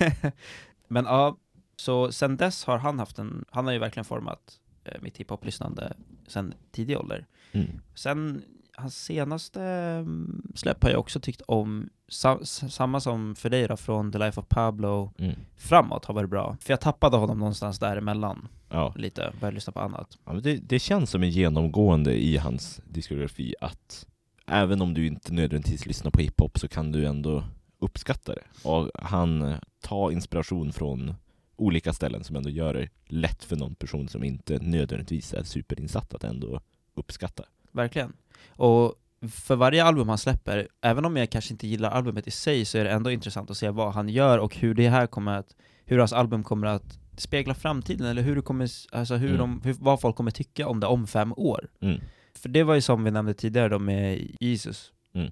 Men 0.88 1.04
ja, 1.04 1.36
så 1.76 2.12
sen 2.12 2.36
dess 2.36 2.64
har 2.64 2.78
han 2.78 2.98
haft 2.98 3.18
en, 3.18 3.44
han 3.50 3.64
har 3.66 3.72
ju 3.72 3.78
verkligen 3.78 4.04
format 4.04 4.60
eh, 4.84 5.02
mitt 5.02 5.16
hiphop-lyssnande 5.16 5.92
sen 6.26 6.54
tidig 6.72 6.98
ålder. 6.98 7.26
Mm. 7.52 7.80
Sen 7.94 8.42
hans 8.78 9.04
senaste 9.04 9.62
mm, 9.62 10.42
släpp 10.54 10.82
har 10.82 10.90
jag 10.90 11.00
också 11.00 11.20
tyckt 11.20 11.42
om, 11.46 11.88
sa, 12.08 12.38
s- 12.42 12.74
samma 12.74 13.00
som 13.00 13.34
för 13.34 13.50
dig 13.50 13.68
då, 13.68 13.76
från 13.76 14.12
The 14.12 14.18
Life 14.18 14.40
of 14.40 14.48
Pablo 14.48 15.12
Mm. 15.18 15.34
framåt 15.56 16.04
har 16.04 16.14
varit 16.14 16.30
bra. 16.30 16.56
För 16.60 16.72
jag 16.72 16.80
tappade 16.80 17.16
honom 17.16 17.38
någonstans 17.38 17.78
däremellan 17.78 18.48
Ja. 18.70 18.94
lite, 18.96 19.32
började 19.40 19.54
lyssna 19.54 19.72
på 19.72 19.80
annat. 19.80 20.18
Ja, 20.24 20.32
det, 20.32 20.56
det 20.56 20.78
känns 20.78 21.10
som 21.10 21.22
en 21.22 21.30
genomgående 21.30 22.22
i 22.22 22.36
hans 22.36 22.80
diskografi 22.86 23.54
att 23.60 24.06
även 24.46 24.82
om 24.82 24.94
du 24.94 25.06
inte 25.06 25.32
nödvändigtvis 25.32 25.86
lyssnar 25.86 26.10
på 26.10 26.20
hiphop 26.20 26.58
så 26.58 26.68
kan 26.68 26.92
du 26.92 27.06
ändå 27.06 27.44
uppskatta 27.78 28.34
det. 28.34 28.68
Och 28.68 28.90
han 28.94 29.42
eh, 29.42 29.56
tar 29.80 30.10
inspiration 30.10 30.72
från 30.72 31.14
olika 31.56 31.92
ställen 31.92 32.24
som 32.24 32.36
ändå 32.36 32.50
gör 32.50 32.74
det 32.74 32.88
lätt 33.06 33.44
för 33.44 33.56
någon 33.56 33.74
person 33.74 34.08
som 34.08 34.24
inte 34.24 34.58
nödvändigtvis 34.62 35.34
är 35.34 35.42
superinsatt 35.42 36.14
att 36.14 36.24
ändå 36.24 36.60
uppskatta. 36.94 37.44
Verkligen. 37.72 38.12
Och 38.48 38.94
för 39.30 39.56
varje 39.56 39.84
album 39.84 40.08
han 40.08 40.18
släpper, 40.18 40.68
även 40.80 41.04
om 41.04 41.16
jag 41.16 41.30
kanske 41.30 41.54
inte 41.54 41.66
gillar 41.66 41.90
albumet 41.90 42.26
i 42.26 42.30
sig, 42.30 42.64
så 42.64 42.78
är 42.78 42.84
det 42.84 42.90
ändå 42.90 43.10
intressant 43.10 43.50
att 43.50 43.56
se 43.56 43.70
vad 43.70 43.92
han 43.92 44.08
gör 44.08 44.38
och 44.38 44.56
hur 44.56 44.74
det 44.74 44.88
här 44.88 45.06
kommer 45.06 45.32
att, 45.32 45.56
hur 45.84 45.98
hans 45.98 46.12
album 46.12 46.44
kommer 46.44 46.66
att 46.66 46.98
spegla 47.16 47.54
framtiden, 47.54 48.06
eller 48.06 48.22
hur 48.22 48.36
det 48.36 48.42
kommer, 48.42 48.70
alltså 48.92 49.14
hur 49.16 49.28
Mm. 49.28 49.38
de, 49.38 49.60
hur, 49.64 49.76
vad 49.78 50.00
folk 50.00 50.16
kommer 50.16 50.30
tycka 50.30 50.68
om 50.68 50.80
det 50.80 50.86
om 50.86 51.06
fem 51.06 51.32
år. 51.36 51.68
Mm. 51.80 52.00
För 52.34 52.48
det 52.48 52.62
var 52.62 52.74
ju 52.74 52.80
som 52.80 53.04
vi 53.04 53.10
nämnde 53.10 53.34
tidigare 53.34 53.68
då 53.68 53.78
med 53.78 54.36
Jesus. 54.40 54.92
Mm. 55.12 55.30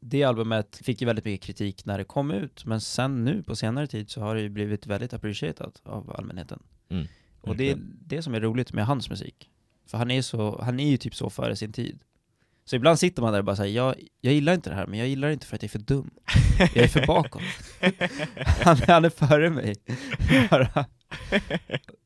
Det 0.00 0.24
albumet 0.24 0.80
fick 0.84 1.00
ju 1.00 1.06
väldigt 1.06 1.24
mycket 1.24 1.46
kritik 1.46 1.84
när 1.84 1.98
det 1.98 2.04
kom 2.04 2.30
ut, 2.30 2.64
men 2.64 2.80
sen 2.80 3.24
nu 3.24 3.42
på 3.42 3.56
senare 3.56 3.86
tid 3.86 4.10
så 4.10 4.20
har 4.20 4.34
det 4.34 4.40
ju 4.40 4.48
blivit 4.48 4.86
väldigt 4.86 5.12
appreciated 5.14 5.72
av 5.82 6.14
allmänheten. 6.18 6.62
Mm. 6.88 7.06
Och 7.40 7.56
det 7.56 7.70
är 7.70 7.78
det 8.06 8.22
som 8.22 8.34
är 8.34 8.40
roligt 8.40 8.72
med 8.72 8.86
hans 8.86 9.10
musik. 9.10 9.50
För 9.86 9.98
han 9.98 10.10
är, 10.10 10.22
så, 10.22 10.62
han 10.62 10.80
är 10.80 10.90
ju 10.90 10.96
typ 10.96 11.14
så 11.14 11.30
före 11.30 11.56
sin 11.56 11.72
tid. 11.72 11.98
Så 12.68 12.76
ibland 12.76 12.98
sitter 12.98 13.22
man 13.22 13.32
där 13.32 13.38
och 13.38 13.44
bara 13.44 13.56
säger 13.56 13.76
jag, 13.76 13.94
jag 14.20 14.34
gillar 14.34 14.54
inte 14.54 14.70
det 14.70 14.76
här, 14.76 14.86
men 14.86 14.98
jag 14.98 15.08
gillar 15.08 15.28
det 15.28 15.34
inte 15.34 15.46
för 15.46 15.56
att 15.56 15.62
jag 15.62 15.68
är 15.68 15.72
för 15.72 15.78
dum. 15.78 16.10
Jag 16.58 16.76
är 16.84 16.88
för 16.88 17.06
bakåt. 17.06 17.42
han, 18.64 18.76
han 18.86 19.04
är 19.04 19.10
före 19.10 19.50
mig. 19.50 19.74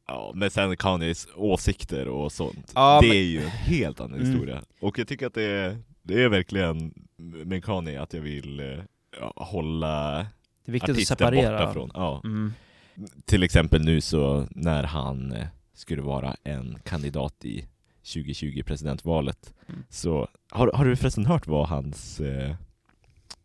Ja, 0.06 0.32
men 0.34 0.50
sen 0.50 0.76
Kanyes 0.76 1.28
åsikter 1.36 2.08
och 2.08 2.32
sånt, 2.32 2.72
Ja, 2.74 2.98
det 3.02 3.08
men- 3.08 3.16
är 3.16 3.20
ju 3.20 3.42
en 3.42 3.48
helt 3.50 4.00
annan 4.00 4.18
Mm. 4.20 4.30
historia. 4.32 4.62
Och 4.80 4.98
jag 4.98 5.08
tycker 5.08 5.26
att 5.26 5.34
det 5.34 5.42
är, 5.42 5.78
det 6.02 6.22
är 6.22 6.28
verkligen 6.28 6.94
med 7.44 7.64
Kanye 7.64 8.02
att 8.02 8.12
jag 8.12 8.20
vill 8.20 8.60
eh, 8.60 8.66
ja, 9.20 9.32
hålla 9.36 10.26
Det 10.64 10.70
är 10.70 10.72
viktigt 10.72 10.90
att 10.90 10.96
artisten 10.96 11.16
separera. 11.16 11.58
borta 11.58 11.72
från. 11.72 11.90
Ja. 11.94 12.20
Mm. 12.24 12.52
Till 13.26 13.42
exempel 13.42 13.84
nu 13.84 14.00
så 14.00 14.46
när 14.50 14.82
han 14.82 15.32
eh, 15.32 15.46
skulle 15.74 16.02
vara 16.02 16.36
en 16.44 16.78
kandidat 16.84 17.44
i 17.44 17.66
2020 18.02 18.62
presidentvalet 18.66 19.54
Mm. 19.68 19.84
så 19.90 20.28
har, 20.50 20.70
har 20.74 20.84
du 20.84 20.96
förresten 20.96 21.26
hört 21.26 21.46
vad 21.46 21.68
hans 21.68 22.20
eh, 22.20 22.54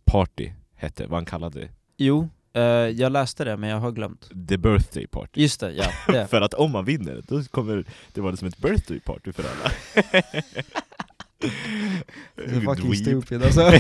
party 0.06 0.52
hette? 0.76 1.08
Vad 1.08 1.18
han 1.18 1.26
kallade 1.26 1.60
det? 1.60 1.70
Jo, 1.98 2.30
eh, 2.54 2.62
jag 2.64 3.12
läste 3.12 3.44
det 3.44 3.58
men 3.58 3.70
jag 3.70 3.78
har 3.80 3.92
glömt. 3.92 4.30
The 4.50 4.58
birthday 4.58 5.08
party. 5.08 5.42
Just 5.42 5.60
det, 5.60 5.72
ja. 5.72 5.86
Det. 6.08 6.28
För 6.30 6.42
att 6.42 6.54
om 6.54 6.72
man 6.72 6.86
vinner, 6.86 7.22
då 7.28 7.44
kommer 7.44 7.86
det 8.14 8.22
vara 8.22 8.36
som 8.36 8.48
ett 8.48 8.58
birthday 8.58 9.00
party 9.00 9.32
för 9.32 9.44
alla. 9.44 9.72
fucking 12.66 12.90
Dweeb. 12.90 12.96
stupid, 12.96 13.44
alltså. 13.44 13.62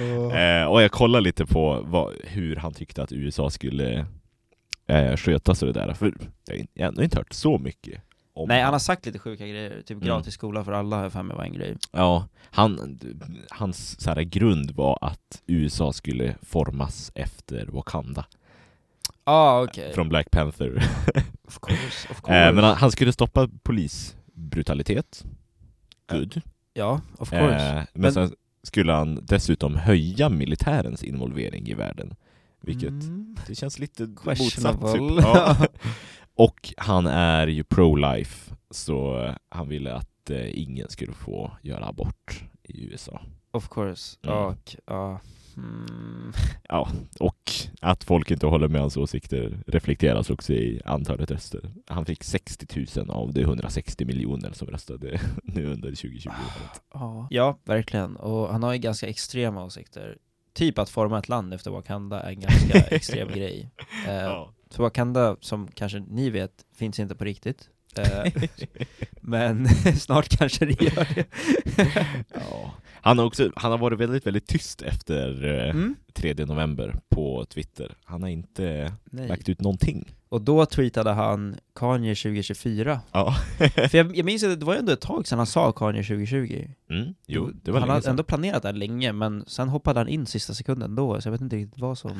Åh. 0.00 0.36
Eh, 0.40 0.64
och 0.66 0.82
jag 0.82 0.90
kollade 0.90 1.24
lite 1.24 1.46
på 1.46 1.82
vad, 1.86 2.14
hur 2.24 2.56
han 2.56 2.74
tyckte 2.74 3.02
att 3.02 3.12
USA 3.12 3.50
skulle 3.50 4.06
eh, 4.86 5.16
skötas 5.16 5.62
och 5.62 5.72
det 5.72 5.80
där, 5.80 5.94
för 5.94 6.12
jag 6.44 6.56
har 6.84 6.88
ändå 6.88 7.02
inte 7.02 7.16
hört 7.18 7.32
så 7.32 7.58
mycket 7.58 8.00
om 8.36 8.48
Nej, 8.48 8.62
han 8.62 8.72
har 8.72 8.78
sagt 8.78 9.06
lite 9.06 9.18
sjuka 9.18 9.46
grejer. 9.46 9.82
Typ 9.82 9.90
Mm. 9.90 10.04
gratis 10.06 10.34
skola 10.34 10.64
för 10.64 10.72
alla 10.72 10.96
har 10.96 11.02
jag 11.02 11.12
för 11.12 11.22
mig 11.22 11.36
var 11.36 11.44
en 11.44 11.52
grej. 11.52 11.76
Ja, 11.92 12.28
han, 12.50 12.98
hans 13.50 14.00
så 14.00 14.10
här, 14.10 14.22
grund 14.22 14.70
var 14.70 14.98
att 15.00 15.42
USA 15.46 15.92
skulle 15.92 16.36
formas 16.42 17.12
efter 17.14 17.66
Wakanda 17.66 18.24
Ah, 19.24 19.62
okej. 19.62 19.92
från 19.94 20.08
Black 20.08 20.30
Panther. 20.30 20.76
Of 21.46 21.58
course, 21.60 22.08
of 22.10 22.20
course. 22.20 22.34
eh, 22.48 22.54
men 22.54 22.64
han, 22.64 22.76
han 22.76 22.90
skulle 22.90 23.12
stoppa 23.12 23.48
polisbrutalitet. 23.62 25.24
Good. 26.10 26.40
Ja, 26.74 27.00
of 27.18 27.30
course. 27.30 27.44
Eh, 27.68 27.74
men, 27.74 27.86
Men- 27.92 28.12
sen 28.12 28.32
skulle 28.62 28.92
han 28.92 29.18
dessutom 29.22 29.76
höja 29.76 30.28
militärens 30.28 31.02
involvering 31.04 31.68
i 31.68 31.74
världen. 31.74 32.14
Vilket 32.60 32.88
Mm. 32.90 33.36
det 33.46 33.54
känns 33.54 33.78
lite 33.78 34.06
motsatt 34.24 34.80
typ. 34.92 35.02
ja. 35.22 35.56
Och 36.36 36.74
han 36.76 37.06
är 37.06 37.46
ju 37.46 37.64
pro-life, 37.64 38.54
så 38.70 39.22
eh, 39.22 39.34
han 39.48 39.68
ville 39.68 39.94
att 39.94 40.30
eh, 40.30 40.58
ingen 40.60 40.88
skulle 40.88 41.12
få 41.12 41.50
göra 41.62 41.86
abort 41.86 42.44
i 42.62 42.84
USA. 42.84 43.20
Of 43.50 43.68
course. 43.68 44.16
Mm. 44.22 44.38
Och, 44.38 44.76
ja. 44.86 45.20
Mm. 45.56 46.32
Ja, 46.68 46.88
och 47.20 47.50
att 47.80 48.04
folk 48.04 48.30
inte 48.30 48.46
håller 48.46 48.68
med 48.68 48.80
hans 48.80 48.96
åsikter 48.96 49.58
reflekteras 49.66 50.30
också 50.30 50.52
i 50.52 50.80
antalet 50.84 51.30
röster. 51.30 51.70
Han 51.86 52.04
fick 52.06 52.24
60 52.24 52.86
000 52.96 53.10
av 53.10 53.32
de 53.32 53.40
160 53.40 54.04
miljoner 54.04 54.52
som 54.52 54.68
röstade 54.68 55.20
nu 55.42 55.66
under 55.66 55.88
2020. 55.88 56.30
Ja. 56.92 57.26
ja, 57.30 57.58
verkligen. 57.64 58.16
Och 58.16 58.48
han 58.48 58.62
har 58.62 58.72
ju 58.72 58.78
ganska 58.78 59.06
extrema 59.08 59.64
åsikter. 59.64 60.18
Typ 60.54 60.78
att 60.78 60.90
forma 60.90 61.18
ett 61.18 61.28
land 61.28 61.54
efter 61.54 61.70
Wakanda 61.70 62.20
är 62.20 62.28
en 62.28 62.40
ganska 62.40 62.78
extrem 62.96 63.28
grej. 63.28 63.70
Eh, 64.06 64.14
Ja. 64.14 64.52
För 64.70 64.82
Wakanda, 64.82 65.36
som 65.40 65.68
kanske 65.74 65.98
ni 66.10 66.30
vet, 66.30 66.52
finns 66.76 66.98
inte 66.98 67.14
på 67.14 67.24
riktigt. 67.24 67.68
Eh, 67.98 68.32
men 69.20 69.68
snart 69.98 70.28
kanske 70.38 70.64
det 70.66 70.82
gör 70.82 71.14
det. 71.14 71.24
Ja. 72.34 72.74
Han, 73.00 73.18
har 73.18 73.24
också, 73.26 73.50
han 73.56 73.70
har 73.70 73.78
varit 73.78 73.98
väldigt, 73.98 74.26
väldigt 74.26 74.46
tyst 74.46 74.82
efter 74.82 75.44
eh, 75.44 75.70
Mm. 75.70 75.94
3 76.14 76.34
november 76.34 76.96
på 77.08 77.44
Twitter. 77.44 77.94
Han 78.04 78.22
har 78.22 78.28
inte 78.28 78.92
Nej. 79.04 79.28
lagt 79.28 79.48
ut 79.48 79.60
någonting. 79.60 80.14
Och 80.28 80.40
då 80.42 80.66
tweetade 80.66 81.10
han 81.10 81.56
Kanye 81.74 82.14
2024. 82.14 83.00
Ja. 83.12 83.34
För 83.58 83.94
jag, 83.96 84.16
jag 84.16 84.24
minns 84.24 84.44
att 84.44 84.60
det 84.60 84.66
var 84.66 84.72
ju 84.74 84.78
ändå 84.78 84.92
ett 84.92 85.00
tag 85.00 85.26
sedan 85.26 85.38
han 85.38 85.46
sa 85.46 85.72
Kanye 85.72 86.02
2020. 86.02 86.68
Mm, 86.90 87.14
jo, 87.26 87.50
det 87.62 87.70
var 87.70 87.80
han 87.80 87.88
hade 87.88 88.02
sedan. 88.02 88.10
ändå 88.10 88.22
planerat 88.22 88.62
det 88.62 88.68
här 88.68 88.72
länge, 88.74 89.12
men 89.12 89.44
sen 89.46 89.68
hoppade 89.68 90.00
han 90.00 90.08
in 90.08 90.26
sista 90.26 90.54
sekunden 90.54 90.94
då, 90.94 91.20
så 91.20 91.28
jag 91.28 91.32
vet 91.32 91.40
inte 91.40 91.56
riktigt 91.56 91.80
vad 91.80 91.98
som... 91.98 92.12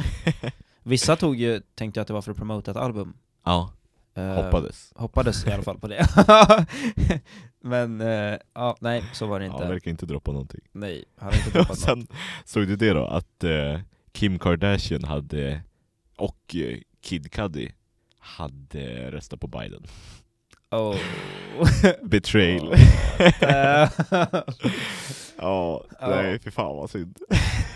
Vissa 0.87 1.16
tog 1.16 1.37
ju, 1.37 1.61
tänkte 1.74 1.99
jag 1.99 2.03
att 2.03 2.09
det 2.09 2.14
var 2.14 2.22
för 2.22 2.30
att 2.30 2.37
promota 2.37 2.70
ett 2.70 2.76
album. 2.76 3.16
Ja, 3.45 3.72
Eh, 4.14 4.34
hoppades. 4.45 4.93
Hoppades 4.97 5.47
i 5.47 5.51
alla 5.53 5.62
fall 5.62 5.78
på 5.78 5.89
det. 5.89 6.07
men, 7.62 8.01
eh, 8.01 8.39
ja, 8.55 8.76
nej, 8.80 9.05
så 9.12 9.26
var 9.26 9.41
det 9.41 9.47
inte. 9.47 9.59
han 9.59 9.68
verkar 9.68 9.91
inte 9.91 10.07
droppa 10.07 10.32
någonting. 10.32 10.61
nej, 10.72 11.05
han 11.16 11.28
har 11.32 11.39
inte 11.39 11.51
droppat 11.51 11.68
något. 11.68 11.78
sen 11.78 12.07
såg 12.45 12.66
du 12.66 12.76
det 12.76 12.93
då, 12.93 13.05
att 13.07 13.45
eh, 13.45 13.80
Kim 14.12 14.39
Kardashian 14.39 15.05
hade, 15.05 15.62
och 16.16 16.57
eh, 16.57 16.78
Kid 17.01 17.32
Cudi 17.32 17.72
hade 18.18 19.11
röstat 19.11 19.41
på 19.41 19.47
Biden. 19.47 19.87
Oh. 20.70 20.97
Betrayal. 22.03 22.72
Eh, 23.41 23.91
Ja, 25.39 25.84
nej 26.01 26.39
för 26.39 26.51
fan 26.51 26.76
vad 26.76 26.91
synd. 26.91 27.18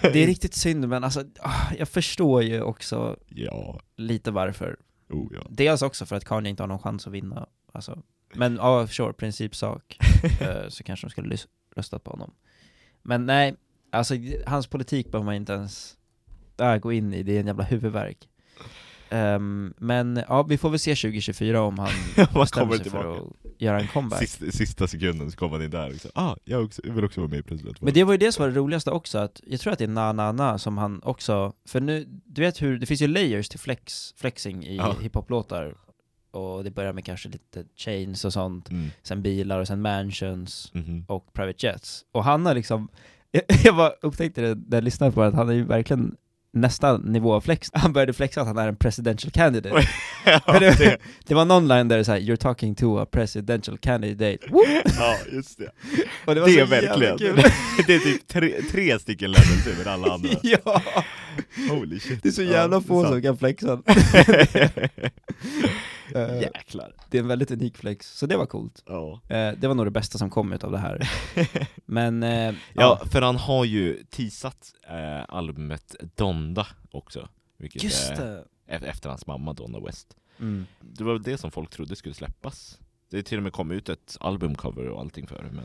det 0.03 0.23
är 0.23 0.27
riktigt 0.27 0.55
synd, 0.55 0.89
men 0.89 1.05
alltså, 1.05 1.25
ah, 1.41 1.73
jag 1.79 1.89
förstår 1.89 2.43
ju 2.43 2.63
också 2.63 3.17
Ja, 3.29 3.81
lite 3.97 4.31
varför. 4.31 4.77
oh 5.09 5.29
ja. 5.35 5.41
Dels 5.51 5.83
också 5.83 6.07
för 6.07 6.17
att 6.17 6.25
Kanye 6.25 6.51
inte 6.51 6.63
har 6.63 6.69
någon 6.69 6.79
chans 6.79 7.07
att 7.07 7.13
vinna, 7.13 7.47
alltså. 7.73 8.03
Men 8.35 8.57
ja, 8.57 8.87
sure, 8.87 9.13
principsak. 9.13 9.97
Eh, 10.41 10.69
så 10.69 10.85
kanske 10.85 11.07
de 11.07 11.11
skulle 11.11 11.37
röstat 11.77 12.05
på 12.05 12.11
honom. 12.11 12.35
Men 13.03 13.27
nej, 13.27 13.55
alltså 13.91 14.15
hans 14.47 14.67
politik 14.67 15.11
behöver 15.11 15.25
man 15.25 15.35
inte 15.35 15.53
ens 15.53 15.97
äh, 16.61 16.77
gå 16.77 16.93
in 16.93 17.15
i, 17.15 17.23
det 17.23 17.37
är 17.37 17.41
en 17.41 17.47
jävla 17.47 17.65
huvudvärk. 17.65 18.29
Ehm, 19.11 19.75
men 19.79 20.23
ja, 20.29 20.43
vi 20.43 20.59
får 20.59 20.71
väl 20.71 20.79
se 20.79 20.91
2024 20.95 21.63
om 21.63 21.79
han 21.79 21.89
bestämmer 22.35 22.45
sig 22.45 22.79
för 22.79 22.83
tillbaka. 22.85 23.09
att 23.21 23.61
göra 23.61 23.81
en 23.81 23.89
comeback. 23.89 24.19
Sista, 24.21 24.45
sista 24.51 24.87
sekunden 24.87 25.31
så 25.31 25.37
kommer 25.37 25.53
han 25.57 25.65
in 25.65 25.71
där 25.71 25.95
också. 25.95 26.09
Ah, 26.15 26.37
jag, 26.45 26.65
också, 26.65 26.83
vill 26.85 27.05
också 27.05 27.21
vara 27.21 27.31
med 27.31 27.39
i 27.39 27.43
presidentvalet. 27.43 27.83
Men 27.83 27.95
det 27.95 28.05
var 28.05 28.13
ju 28.13 28.19
det 28.19 28.33
som 28.33 28.43
var 28.43 28.51
det 28.51 28.57
roligaste 28.57 28.91
också, 28.91 29.19
att 29.19 29.41
jag 29.47 29.61
tror 29.61 29.73
att 29.73 29.79
det 29.79 29.85
är 29.85 29.89
Na 29.89 30.13
Na 30.13 30.33
Na 30.33 30.59
som 30.59 30.79
han 30.79 31.01
också, 31.03 31.53
för 31.69 31.81
nu, 31.81 32.05
du 32.25 32.41
vet 32.43 32.63
hur, 32.63 32.79
det 32.79 32.87
finns 32.87 33.03
ju 33.03 33.07
layers 33.07 33.49
till 33.49 33.59
flex, 33.61 34.15
flexing 34.17 34.65
i 34.67 34.77
Ja. 34.77 34.97
hiphop-låtar, 35.01 35.75
och 36.31 36.65
det 36.65 36.71
börjar 36.71 36.93
med 36.93 37.05
kanske 37.05 37.29
lite 37.29 37.65
chains 37.77 38.25
och 38.25 38.33
sånt, 38.33 38.71
Mm. 38.71 38.89
sen 39.03 39.23
bilar 39.23 39.61
och 39.61 39.67
sen 39.67 39.83
mansions 39.83 40.71
Mhm. 40.75 41.05
och 41.09 41.33
private 41.33 41.67
jets. 41.67 42.05
Och 42.13 42.25
han 42.25 42.47
har 42.47 42.55
liksom, 42.55 42.89
jag, 43.31 43.43
jag 43.65 43.77
bara 43.77 43.91
upptäckte 44.03 44.41
det 44.41 44.55
när 44.55 44.77
jag 44.77 44.85
lyssnade 44.85 45.13
på 45.13 45.21
det, 45.21 45.27
att 45.29 45.35
han 45.35 45.49
är 45.49 45.53
ju 45.53 45.65
verkligen 45.65 46.17
nästa 46.53 46.99
nivå 46.99 47.35
av 47.35 47.41
flex. 47.41 47.71
Han 47.75 47.93
började 47.93 48.13
flexa 48.13 48.41
att 48.41 48.47
han 48.47 48.59
är 48.59 48.69
en 48.69 48.77
presidential 48.77 49.31
candidate. 49.31 49.89
ja, 50.25 50.59
det, 50.61 50.79
det, 50.79 50.99
det 51.27 51.35
var 51.35 51.45
någon 51.45 51.69
line 51.69 51.89
där 51.89 51.99
det 51.99 52.05
såhär 52.05 52.19
'You're 52.21 52.37
talking 52.37 52.75
to 52.75 52.99
a 52.99 53.07
presidential 53.11 53.77
candidate' 53.79 54.39
ja, 54.99 55.17
just 55.33 55.59
det. 55.59 55.65
Och 56.25 56.35
det 56.35 56.35
Det, 56.35 56.41
var 56.41 56.49
så 56.49 56.59
är 56.61 56.65
verkligen, 56.67 57.17
det 57.87 57.95
är 57.95 57.99
typ 57.99 58.29
tre, 58.29 58.55
tre 58.71 58.99
stycken 58.99 59.31
levels 59.31 59.67
över 59.67 59.91
alla 59.93 60.13
andra. 60.15 60.31
ja! 60.43 60.83
Holy 61.71 62.01
shit. 62.01 62.23
Det 62.23 62.29
är 62.29 62.33
så 62.33 62.43
Ja, 62.43 62.51
jävla 62.53 62.77
det 62.81 62.85
är 62.85 62.87
få 62.87 63.07
som 63.07 63.23
kan 63.23 63.39
flexa. 63.39 63.83
Eh, 66.15 66.41
Jäklar. 66.41 66.95
Det 67.11 67.19
är 67.19 67.23
en 67.23 67.29
väldigt 67.29 67.51
unik 67.51 67.77
flex, 67.77 68.19
så 68.19 68.27
det 68.27 68.37
var 68.37 68.47
coolt. 68.47 68.83
Ja. 68.87 69.21
Eh, 69.29 69.53
det 69.59 69.69
var 69.69 69.75
nog 69.75 69.87
det 69.87 69.91
bästa 69.91 70.19
som 70.19 70.31
kom 70.31 70.53
ut 70.53 70.65
av 70.65 70.73
det 70.73 70.79
här. 70.79 71.11
Men, 71.87 72.23
eh, 72.23 72.31
Ja, 72.31 72.55
ja. 72.75 73.01
för 73.11 73.23
han 73.23 73.37
har 73.37 73.65
ju 73.65 74.05
teasat 74.11 74.73
albumet 75.29 75.95
Donda 76.17 76.67
också. 76.91 77.29
Vilket 77.57 77.83
Just 77.85 78.11
är 78.11 78.17
det! 78.17 78.45
e- 78.67 78.81
efter 78.87 79.09
hans 79.09 79.27
mamma 79.27 79.53
Donna 79.53 79.81
West. 79.81 80.17
Mm. 80.39 80.67
Det 80.81 81.05
var 81.05 81.19
det 81.19 81.39
som 81.39 81.51
folk 81.51 81.71
trodde 81.71 81.97
skulle 81.97 82.15
släppas. 82.15 82.79
Det 83.11 83.19
är 83.19 83.23
till 83.23 83.37
och 83.39 83.43
med 83.43 83.53
kommit 83.53 83.77
ut 83.77 83.89
ett 83.89 84.17
albumcover 84.21 84.89
och 84.89 85.01
allting 85.01 85.27
för 85.27 85.37
det, 85.43 85.51
men 85.53 85.65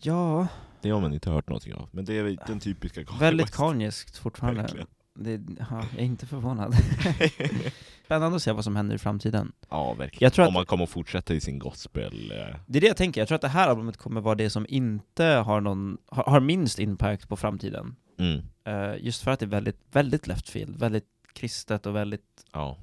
Ja, 0.00 0.46
det 0.80 0.90
har 0.90 1.00
man 1.00 1.14
inte 1.14 1.30
hört 1.30 1.48
någonting 1.48 1.74
av. 1.74 1.88
Men 1.92 2.04
det 2.04 2.14
är 2.18 2.38
den 2.46 2.60
typiska 2.60 3.04
Kanye 3.04 3.20
väldigt 3.20 3.46
West. 3.46 3.56
Kanyeskt 3.56 4.16
fortfarande. 4.18 4.60
Verkligen. 4.62 4.86
Det, 5.18 5.40
ja, 5.58 5.84
jag 5.92 6.00
är 6.00 6.04
inte 6.04 6.26
förvånad. 6.26 6.74
Spännande 8.04 8.36
att 8.36 8.42
se 8.42 8.52
vad 8.52 8.64
som 8.64 8.76
händer 8.76 8.94
i 8.94 8.98
framtiden. 8.98 9.52
Ja, 9.68 9.94
verkligen. 9.94 10.26
Jag 10.26 10.32
tror 10.32 10.42
att- 10.42 10.48
Om 10.48 10.54
man 10.54 10.66
kommer 10.66 10.84
att 10.84 10.90
fortsätta 10.90 11.34
i 11.34 11.40
sin 11.40 11.58
gospel... 11.58 12.30
Eh, 12.30 12.56
Det 12.66 12.78
är 12.78 12.80
det 12.80 12.86
jag 12.86 12.96
tänker, 12.96 13.20
jag 13.20 13.28
tror 13.28 13.36
att 13.36 13.42
det 13.42 13.48
här 13.48 13.68
albumet 13.68 13.96
kommer 13.96 14.20
vara 14.20 14.34
det 14.34 14.50
som 14.50 14.66
inte 14.68 15.24
har 15.24 15.60
någon, 15.60 15.98
har, 16.06 16.24
har 16.24 16.40
minst 16.40 16.78
impact 16.78 17.28
på 17.28 17.36
framtiden. 17.36 17.96
mm, 18.18 18.42
Eh, 18.64 18.94
just 19.04 19.22
för 19.22 19.30
att 19.30 19.40
det 19.40 19.46
är 19.46 19.50
väldigt, 19.50 19.80
väldigt 19.92 20.26
left 20.26 20.48
field, 20.48 20.76
väldigt 20.78 21.06
kristet 21.32 21.86
och 21.86 21.96
väldigt 21.96 22.44
ja. 22.52 22.78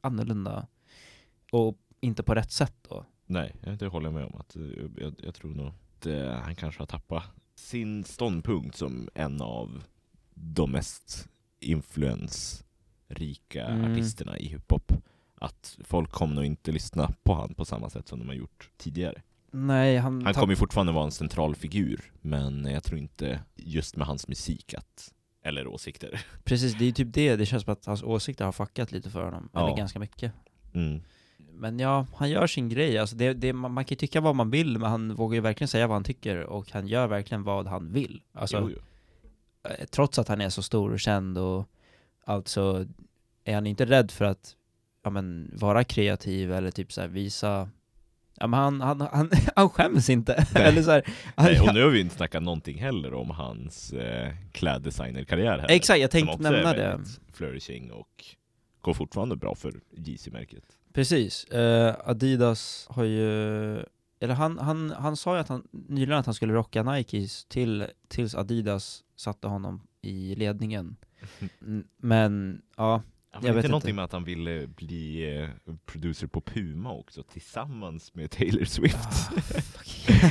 annorlunda. 0.00 0.66
Och 1.52 1.76
inte 2.00 2.22
på 2.22 2.34
rätt 2.34 2.50
sätt 2.52 2.74
då. 2.88 3.04
Nej, 3.26 3.54
det 3.78 3.86
håller 3.86 4.06
jag 4.06 4.14
med 4.14 4.24
om. 4.24 4.34
Att, 4.40 4.56
eh, 4.56 4.62
jag, 4.96 5.14
jag 5.18 5.34
tror 5.34 5.50
nog 5.54 5.66
att 5.66 6.06
eh, 6.06 6.30
han 6.32 6.54
kanske 6.54 6.80
har 6.80 6.86
tappat 6.86 7.24
sin 7.54 8.04
ståndpunkt 8.04 8.76
som 8.76 9.08
en 9.14 9.40
av 9.42 9.84
de 10.34 10.70
mest 10.72 11.28
influensrika 11.60 13.66
Mm. 13.66 13.92
artisterna 13.92 14.38
i 14.38 14.48
hiphop. 14.48 14.92
Att 15.40 15.78
folk 15.84 16.10
kommer 16.10 16.34
nog 16.34 16.44
inte 16.44 16.72
lyssna 16.72 17.10
på 17.22 17.34
han 17.34 17.54
på 17.54 17.64
samma 17.64 17.90
sätt 17.90 18.08
som 18.08 18.18
de 18.18 18.28
har 18.28 18.34
gjort 18.34 18.70
tidigare. 18.76 19.22
Nej, 19.50 19.96
han... 19.96 20.24
Han 20.24 20.34
kommer 20.34 20.52
ju 20.52 20.56
fortfarande 20.56 20.92
vara 20.92 21.04
en 21.04 21.10
central 21.10 21.54
figur, 21.54 22.12
men 22.20 22.64
jag 22.64 22.84
tror 22.84 22.98
inte 22.98 23.40
just 23.56 23.96
med 23.96 24.06
hans 24.06 24.28
musik 24.28 24.74
att 24.74 25.12
eller 25.42 25.66
åsikter. 25.66 26.24
Precis, 26.44 26.74
det 26.78 26.84
är 26.84 26.86
ju 26.86 26.92
typ 26.92 27.12
det, 27.12 27.36
det 27.36 27.46
känns 27.46 27.62
som 27.64 27.72
att 27.72 27.86
hans 27.86 28.02
åsikter 28.02 28.44
har 28.44 28.52
fuckat 28.52 28.92
lite 28.92 29.10
för 29.10 29.24
honom. 29.24 29.48
Ja. 29.52 29.66
Eller 29.66 29.76
ganska 29.76 29.98
mycket. 29.98 30.32
Mm. 30.74 31.00
Men 31.52 31.78
ja, 31.78 32.06
han 32.14 32.30
gör 32.30 32.46
sin 32.46 32.68
grej. 32.68 32.98
Alltså 32.98 33.16
det, 33.16 33.32
det, 33.34 33.52
man, 33.52 33.72
man 33.72 33.84
kan 33.84 33.94
ju 33.94 33.96
tycka 33.96 34.20
vad 34.20 34.36
man 34.36 34.50
vill, 34.50 34.78
men 34.78 34.90
han 34.90 35.14
vågar 35.14 35.34
ju 35.34 35.40
verkligen 35.40 35.68
säga 35.68 35.86
vad 35.86 35.94
han 35.94 36.04
tycker 36.04 36.42
och 36.42 36.70
han 36.72 36.88
gör 36.88 37.06
verkligen 37.06 37.42
vad 37.42 37.66
han 37.66 37.92
vill. 37.92 38.22
Alltså, 38.32 38.58
Jo, 38.60 38.70
jo. 38.70 38.78
Eh, 39.64 39.86
trots 39.90 40.18
att 40.18 40.28
han 40.28 40.40
är 40.40 40.48
så 40.48 40.62
stor 40.62 40.92
och 40.92 41.00
känd 41.00 41.38
och 41.38 41.68
allt 42.24 42.48
så 42.48 42.86
är 43.44 43.54
han 43.54 43.66
inte 43.66 43.84
rädd 43.84 44.10
för 44.10 44.24
att 44.24 44.56
ja, 45.04 45.10
men, 45.10 45.50
vara 45.54 45.84
kreativ 45.84 46.52
eller 46.52 46.70
typ 46.70 46.92
så 46.92 47.00
här 47.00 47.08
visa 47.08 47.68
Ja 48.40 48.46
men 48.46 48.60
han, 48.60 48.80
han, 48.80 49.00
han, 49.00 49.30
han 49.56 49.68
skäms 49.68 50.10
inte. 50.10 50.32
Eller 50.54 50.82
så 50.82 50.90
här, 50.90 51.02
han, 51.36 51.46
Nej, 51.46 51.60
och 51.60 51.74
nu 51.74 51.82
har 51.82 51.90
vi 51.90 52.00
inte 52.00 52.16
snackat 52.16 52.42
någonting 52.42 52.78
heller 52.78 53.14
om 53.14 53.30
hans 53.30 53.92
eh, 53.92 54.32
kläddesignerkarriär 54.52 55.58
heller. 55.58 55.74
Exakt, 55.74 56.00
jag 56.00 56.10
tänkte 56.10 56.42
nämna 56.42 56.72
det. 56.72 57.00
flourishing 57.32 57.92
och 57.92 58.24
går 58.80 58.94
fortfarande 58.94 59.36
bra 59.36 59.54
för 59.54 59.80
Yeezy-märket. 59.96 60.64
Precis. 60.92 61.44
Eh, 61.44 61.96
Adidas 62.04 62.86
har 62.90 63.04
ju, 63.04 63.76
eller 64.20 64.34
han, 64.34 64.58
han, 64.58 64.90
han 64.90 65.16
sa 65.16 65.34
ju 65.34 65.40
att 65.40 65.48
han, 65.48 65.68
nyligen 65.72 66.18
att 66.18 66.26
han 66.26 66.34
skulle 66.34 66.52
rocka 66.52 66.82
Nikes 66.82 67.44
till, 67.44 67.86
tills 68.08 68.34
Adidas 68.34 69.04
satte 69.16 69.48
honom 69.48 69.80
i 70.02 70.34
ledningen. 70.34 70.96
Men, 71.96 72.62
ja, 72.76 73.02
Ja, 73.32 73.38
Jag 73.42 73.42
vet 73.42 73.48
inte 73.48 73.58
inte. 73.58 73.68
någonting 73.68 73.94
med 73.96 74.04
att 74.04 74.12
han 74.12 74.24
ville 74.24 74.66
bli 74.66 75.36
eh, 75.40 75.74
producer 75.86 76.26
på 76.26 76.40
Puma 76.40 76.92
också 76.92 77.22
tillsammans 77.22 78.14
med 78.14 78.30
Taylor 78.30 78.64
Swift? 78.64 79.08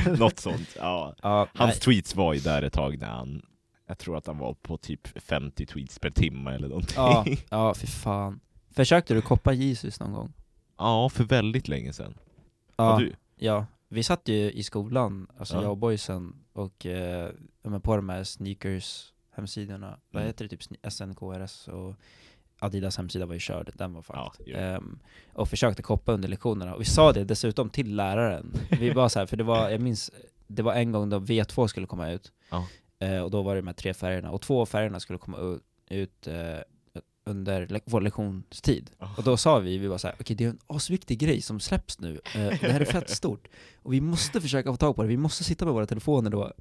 Något 0.19 0.39
sånt. 0.39 0.75
Ja. 0.79 1.15
ja 1.21 1.47
Hans 1.53 1.73
nej, 1.73 1.79
tweets 1.79 2.15
var 2.15 2.33
ju 2.33 2.39
där 2.39 2.61
ett 2.61 2.73
tag 2.73 2.99
när 2.99 3.07
han, 3.07 3.41
jag 3.87 3.97
tror 3.97 4.17
att 4.17 4.27
han 4.27 4.37
var 4.37 4.53
på 4.53 4.77
typ 4.77 5.07
50 5.23 5.65
tweets 5.65 5.99
per 5.99 6.09
timme 6.09 6.51
eller 6.51 6.67
någonting. 6.67 6.95
ja, 6.95 7.25
ja, 7.49 7.73
fy 7.73 7.87
fan. 7.87 8.39
Försökte 8.71 9.13
du 9.13 9.21
koppa 9.21 9.53
Jesus 9.53 9.99
någon 9.99 10.13
gång? 10.13 10.33
Ja, 10.77 11.09
för 11.09 11.23
väldigt 11.23 11.67
länge 11.67 11.93
sedan. 11.93 12.17
Ja, 12.75 13.01
ja. 13.35 13.65
Vi 13.89 14.03
satt 14.03 14.27
ju 14.27 14.51
i 14.51 14.63
skolan, 14.63 15.27
alltså 15.37 15.55
Ja. 15.55 15.61
jag 15.61 15.71
och 15.71 15.77
boysen, 15.77 16.35
och 16.53 16.85
eh, 16.85 17.29
men 17.63 17.81
på 17.81 17.95
de 17.95 18.09
här 18.09 18.23
sneakers 18.23 19.13
hemsidorna, 19.31 19.99
vad 20.11 20.21
Mm. 20.21 20.27
heter 20.27 20.47
det, 20.47 20.57
typ 20.57 20.77
SNKRS 20.93 21.67
och 21.67 21.95
Adidas 22.59 22.97
hemsida 22.97 23.25
var 23.25 23.33
ju 23.33 23.39
körd, 23.39 23.71
den 23.75 23.93
var 23.93 24.01
fucked. 24.01 24.47
Ja. 24.47 24.57
Ehm, 24.57 24.99
och 25.33 25.49
försökte 25.49 25.83
koppa 25.83 26.11
under 26.11 26.29
lektionerna. 26.29 26.73
Och 26.75 26.81
vi 26.81 26.85
sa 26.85 27.13
det 27.13 27.23
dessutom 27.23 27.69
till 27.69 27.95
läraren. 27.95 28.53
Vi 28.79 28.89
var 28.93 29.09
så 29.09 29.19
här, 29.19 29.25
för 29.25 29.37
det 29.37 29.43
var, 29.43 29.69
jag 29.69 29.81
minns, 29.81 30.11
det 30.47 30.61
var 30.61 30.73
en 30.73 30.91
gång 30.91 31.09
då 31.09 31.19
V2 31.19 31.67
skulle 31.67 31.87
komma 31.87 32.11
ut. 32.11 32.31
Ja. 32.49 32.67
Eh, 32.99 33.19
och 33.21 33.31
då 33.31 33.41
var 33.41 33.55
det 33.55 33.61
de 33.61 33.67
här 33.67 33.73
tre 33.73 33.93
färgerna, 33.93 34.31
och 34.31 34.41
två 34.41 34.61
av 34.61 34.65
färgerna 34.65 34.99
skulle 34.99 35.19
komma 35.19 35.37
u- 35.37 35.59
ut 35.89 36.27
eh, 36.27 36.57
under 37.27 37.67
le- 37.67 37.79
vår 37.85 38.01
lektionstid. 38.01 38.89
Ja. 38.99 39.09
Och 39.17 39.23
då 39.23 39.37
sa 39.37 39.59
vi, 39.59 39.77
vi 39.77 39.87
var 39.87 39.97
så 39.97 40.07
här, 40.07 40.15
okej 40.19 40.35
det 40.35 40.43
är 40.45 40.49
en 40.49 40.59
asviktig 40.67 41.19
grej 41.19 41.41
som 41.41 41.59
släpps 41.59 41.99
nu, 41.99 42.19
eh, 42.35 42.41
det 42.61 42.71
här 42.71 42.79
är 42.81 42.85
fett 42.85 43.09
stort. 43.09 43.47
Och 43.83 43.93
vi 43.93 44.01
måste 44.01 44.41
försöka 44.41 44.71
få 44.71 44.77
tag 44.77 44.95
på 44.95 45.01
det, 45.03 45.07
vi 45.09 45.17
måste 45.17 45.43
sitta 45.43 45.65
med 45.65 45.73
våra 45.73 45.85
telefoner 45.85 46.29
då. 46.29 46.51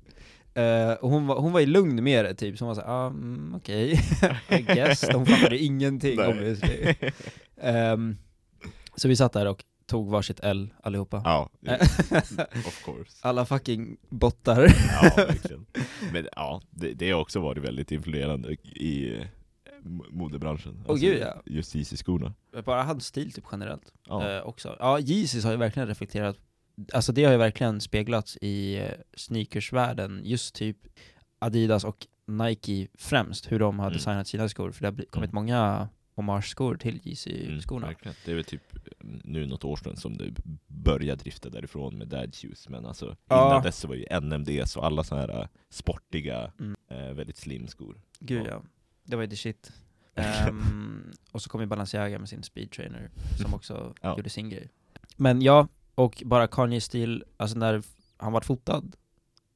Eh, 0.60 0.92
och 0.92 1.10
hon 1.10 1.26
var, 1.26 1.40
hon 1.40 1.52
var 1.52 1.60
ju 1.60 1.66
lugn 1.66 2.04
med 2.04 2.24
det 2.24 2.34
typ, 2.34 2.58
så 2.58 2.64
hon 2.64 2.68
var 2.68 2.82
såhär, 2.82 2.88
ah, 2.88 3.06
mm, 3.06 3.54
okej, 3.56 3.92
I 4.48 4.62
guess. 4.62 5.04
Hon 5.12 5.26
fattade 5.26 5.58
ingenting 5.58 6.20
obviously. 6.20 6.94
Ehm, 7.60 8.16
så 8.96 9.08
vi 9.08 9.16
satt 9.16 9.32
där 9.32 9.46
och 9.46 9.64
tog 9.86 10.10
varsitt 10.10 10.40
L 10.40 10.68
allihopa. 10.82 11.22
Ja, 11.24 11.48
of 12.66 12.84
course. 12.84 13.16
Alla 13.20 13.46
fucking 13.46 13.96
bottar. 14.08 14.62
Ja, 15.02 15.12
verkligen. 15.16 15.66
Men 16.12 16.28
ja, 16.36 16.62
det, 16.70 16.92
det 16.92 17.10
har 17.10 17.20
också 17.20 17.40
varit 17.40 17.64
väldigt 17.64 17.92
influerande 17.92 18.52
i 18.52 19.20
modebranschen. 20.10 20.84
Åh, 20.88 20.96
gud, 20.96 21.18
ja. 21.20 21.42
Just 21.46 21.74
Yeezy-skorna. 21.76 22.34
Bara 22.64 22.82
hans 22.82 23.06
stil 23.06 23.32
typ 23.32 23.44
generellt. 23.52 23.92
Ja. 24.08 24.30
Eh, 24.36 24.42
också. 24.42 24.76
Ja, 24.78 24.98
Yeezys 25.00 25.44
har 25.44 25.50
ju 25.50 25.56
verkligen 25.58 25.88
reflekterat, 25.88 26.36
alltså 26.92 27.12
det 27.12 27.24
har 27.24 27.32
ju 27.32 27.38
verkligen 27.38 27.80
speglats 27.80 28.36
i 28.40 28.76
eh, 28.78 28.90
sneakersvärlden, 29.16 30.20
just 30.24 30.54
typ 30.54 30.76
Adidas 31.38 31.84
och 31.84 32.06
Nike 32.26 32.88
främst, 32.98 33.52
hur 33.52 33.58
de 33.58 33.78
har 33.78 33.86
Mm. 33.86 33.96
designat 33.96 34.28
sina 34.28 34.48
skor, 34.48 34.70
för 34.72 34.80
det 34.82 34.88
har 34.88 35.04
kommit 35.10 35.30
Mm. 35.30 35.34
många 35.44 35.88
homage-skor 36.14 36.76
till 36.76 36.94
Mm, 36.94 37.00
Yeezy-skorna. 37.04 37.86
verkligen. 37.86 38.14
Det 38.24 38.30
är 38.30 38.34
väl 38.34 38.44
typ 38.44 38.62
nu 39.24 39.46
något 39.46 39.64
år 39.64 39.76
sedan 39.76 39.96
som 39.96 40.16
det 40.16 40.30
började 40.66 41.22
drifta 41.22 41.50
därifrån 41.50 41.98
med 41.98 42.08
dad 42.08 42.34
shoes, 42.34 42.68
men 42.68 42.86
alltså 42.86 43.16
Ja. 43.28 43.46
innan 43.46 43.62
dess 43.62 43.78
så 43.78 43.88
var 43.88 43.94
ju 43.94 44.06
NMDs 44.10 44.76
och 44.76 44.86
alla 44.86 45.04
såna 45.04 45.20
här 45.20 45.40
äh, 45.40 45.46
sportiga, 45.70 46.52
Mm. 46.60 46.76
eh, 46.90 47.12
väldigt 47.14 47.36
slim 47.36 47.68
skor. 47.68 48.00
Gud 48.20 48.46
Ja. 48.46 48.50
ja, 48.50 48.62
det 49.06 49.16
var 49.16 49.22
ju 49.22 49.28
the 49.30 49.36
shit. 49.36 49.72
Ehm, 50.18 51.12
och 51.32 51.42
så 51.42 51.48
kom 51.50 51.60
ju 51.60 51.66
Balenciaga 51.66 52.18
med 52.18 52.28
sin 52.28 52.42
speed 52.42 52.70
trainer, 52.70 53.10
som 53.42 53.54
också 53.54 53.94
Ja. 54.02 54.16
gjorde 54.16 54.30
sin 54.30 54.50
grej. 54.50 54.68
Men 55.16 55.42
ja, 55.42 55.68
och 55.94 56.22
bara 56.26 56.46
Kanye-stil, 56.46 57.24
alltså 57.36 57.58
när 57.58 57.82
han 58.16 58.32
var 58.32 58.40
fotad, 58.40 58.96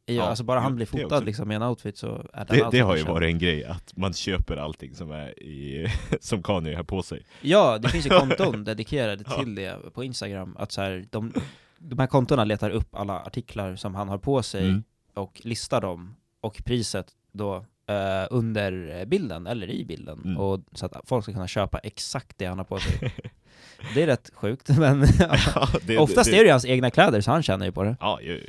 är 0.06 0.12
ju- 0.12 0.18
Ja, 0.18 0.24
alltså 0.24 0.44
bara 0.44 0.60
han 0.60 0.76
blir 0.76 0.86
det 0.86 0.90
fotad 0.90 1.04
också. 1.16 1.24
liksom 1.24 1.52
i 1.52 1.54
en 1.54 1.62
outfit 1.62 1.98
så 1.98 2.06
är 2.32 2.44
Det, 2.44 2.54
det 2.56 2.62
outfiten 2.64 2.86
har 2.86 2.96
ju 2.96 3.02
varit 3.04 3.26
en 3.32 3.38
grej, 3.38 3.64
att 3.64 3.96
man 3.96 4.12
köper 4.12 4.56
allting 4.56 4.94
som 4.94 5.10
är 5.10 5.42
i, 5.42 5.86
som 6.20 6.42
Kanye 6.42 6.76
har 6.76 6.84
på 6.84 7.02
sig. 7.02 7.26
Ja, 7.40 7.78
det 7.78 7.88
finns 7.88 8.06
ju 8.06 8.10
konton 8.10 8.64
dedikerade 8.64 9.24
Ja. 9.28 9.38
till 9.42 9.54
det 9.54 9.92
på 9.94 10.04
Instagram, 10.04 10.56
att 10.58 10.72
så 10.72 10.80
här, 10.80 11.04
de, 11.10 11.32
de 11.78 11.98
här 11.98 12.06
kontona 12.06 12.44
letar 12.44 12.70
upp 12.70 12.94
alla 12.94 13.20
artiklar 13.20 13.76
som 13.76 13.94
han 13.94 14.08
har 14.08 14.18
på 14.18 14.42
sig 14.42 14.68
Mm. 14.68 14.82
och 15.14 15.40
listar 15.44 15.80
dem, 15.80 16.16
och 16.40 16.62
priset 16.64 17.06
då 17.32 17.64
eh, 17.90 18.26
under 18.30 19.04
bilden, 19.06 19.46
eller 19.46 19.70
i 19.70 19.84
bilden, 19.84 20.20
Mm. 20.24 20.36
och 20.36 20.60
så 20.72 20.86
att 20.86 20.96
folk 21.04 21.24
ska 21.24 21.32
kunna 21.32 21.48
köpa 21.48 21.78
exakt 21.78 22.38
det 22.38 22.46
han 22.46 22.58
har 22.58 22.64
på 22.64 22.78
sig. 22.78 23.14
det 23.94 24.02
är 24.02 24.06
rätt 24.06 24.30
sjukt, 24.34 24.68
men 24.78 25.06
Ja, 25.54 25.68
det- 25.86 25.98
oftast 25.98 26.30
det- 26.30 26.36
är 26.36 26.40
det 26.40 26.46
ju 26.46 26.50
hans 26.52 26.64
egna 26.64 26.90
kläder, 26.90 27.20
så 27.20 27.30
han 27.30 27.42
tjänar 27.42 27.66
ju 27.66 27.72
på 27.72 27.82
det. 27.84 27.96
Ja, 28.00 28.20
ju. 28.20 28.46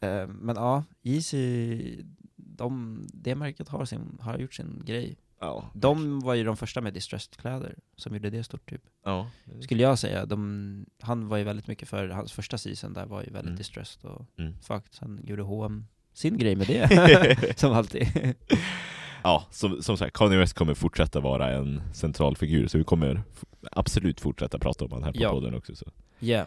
Eh, 0.00 0.26
men 0.26 0.56
ja, 0.56 0.84
Yeezy, 1.02 2.02
de, 2.36 3.00
det 3.12 3.34
märket 3.34 3.68
har, 3.68 3.84
sin, 3.84 4.18
har 4.20 4.38
gjort 4.38 4.54
sin 4.54 4.82
grej. 4.86 5.16
ja. 5.40 5.70
De 5.74 6.20
var 6.20 6.34
ju 6.34 6.44
de 6.44 6.56
första 6.56 6.80
med 6.80 6.94
distressed-kläder, 6.94 7.74
som 7.96 8.14
gjorde 8.14 8.30
det 8.30 8.44
stort 8.44 8.70
typ. 8.70 8.82
ja. 9.04 9.30
Skulle 9.60 9.82
jag 9.82 9.98
säga. 9.98 10.26
De, 10.26 10.86
han 11.00 11.28
var 11.28 11.36
ju 11.36 11.44
väldigt 11.44 11.66
mycket 11.66 11.88
för, 11.88 12.08
hans 12.08 12.32
första 12.32 12.58
season 12.58 12.92
där 12.92 13.06
var 13.06 13.20
ju 13.22 13.26
väldigt 13.30 13.44
Mm. 13.46 13.56
distressed 13.56 14.10
och 14.10 14.26
Mm. 14.38 14.54
fucked. 14.62 14.94
Sen 14.94 15.20
gjorde 15.24 15.42
H&M 15.42 15.86
sin 16.16 16.38
grej 16.38 16.56
med 16.56 16.66
det, 16.66 17.54
som 17.58 17.72
alltid. 17.72 18.08
Ja, 19.22 19.44
som, 19.50 19.82
som 19.82 19.96
sagt, 19.96 20.16
Kanye 20.16 20.38
West 20.38 20.54
kommer 20.54 20.74
fortsätta 20.74 21.20
vara 21.20 21.50
en 21.50 21.82
central 21.94 22.36
figur, 22.36 22.66
så 22.66 22.78
vi 22.78 22.84
kommer 22.84 23.22
absolut 23.72 24.20
fortsätta 24.20 24.58
prata 24.58 24.84
om 24.84 24.92
han 24.92 25.02
här 25.02 25.12
på 25.12 25.18
Ja. 25.22 25.30
podden 25.30 25.54
också. 25.54 25.76
Så. 25.76 25.86
Ja. 26.18 26.44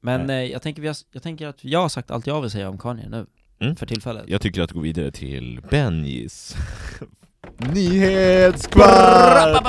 Men 0.00 0.26
Nej. 0.26 0.46
eh, 0.46 0.52
jag, 0.52 0.62
tänker 0.62 0.82
vi 0.82 0.88
har, 0.88 0.96
jag 1.12 1.22
tänker 1.22 1.46
att 1.46 1.64
jag 1.64 1.80
har 1.80 1.88
sagt 1.88 2.10
allt 2.10 2.26
jag 2.26 2.40
vill 2.40 2.50
säga 2.50 2.68
om 2.68 2.78
Kanye 2.78 3.08
nu, 3.08 3.26
Mm. 3.58 3.76
för 3.76 3.86
tillfället. 3.86 4.24
Jag 4.28 4.40
tycker 4.40 4.62
att 4.62 4.72
gå 4.72 4.80
vidare 4.80 5.10
till 5.10 5.60
Benjis 5.70 6.56
Nyhetskvart! 7.74 9.66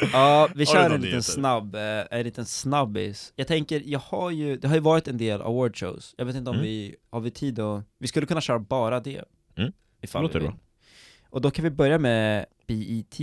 ja, 0.12 0.48
vi 0.54 0.66
kör 0.66 0.90
en 0.90 1.00
liten 1.00 1.22
snabb, 1.22 1.74
eh, 1.74 1.80
en 2.10 2.22
liten 2.24 2.46
snabbis. 2.46 3.32
Jag 3.36 3.46
tänker, 3.46 3.82
jag 3.84 3.98
har 3.98 4.30
ju, 4.30 4.56
det 4.56 4.68
har 4.68 4.74
ju 4.74 4.80
varit 4.80 5.08
en 5.08 5.18
del 5.18 5.42
awardshows, 5.42 6.14
jag 6.18 6.24
vet 6.26 6.36
inte 6.36 6.50
om 6.50 6.56
Mm. 6.56 6.66
vi, 6.66 6.96
har 7.10 7.20
vi 7.20 7.30
tid 7.30 7.58
att, 7.60 7.84
vi 7.98 8.06
skulle 8.08 8.26
kunna 8.26 8.40
köra 8.40 8.58
bara 8.58 9.00
det. 9.00 9.24
Mm. 9.56 9.72
Ifall 10.00 10.22
Låter 10.22 10.40
vi 10.40 10.44
bra. 10.46 10.50
vill. 10.52 10.60
Och 11.30 11.40
då 11.40 11.50
kan 11.50 11.62
vi 11.64 11.70
börja 11.70 11.98
med 11.98 12.46
BET 12.66 13.18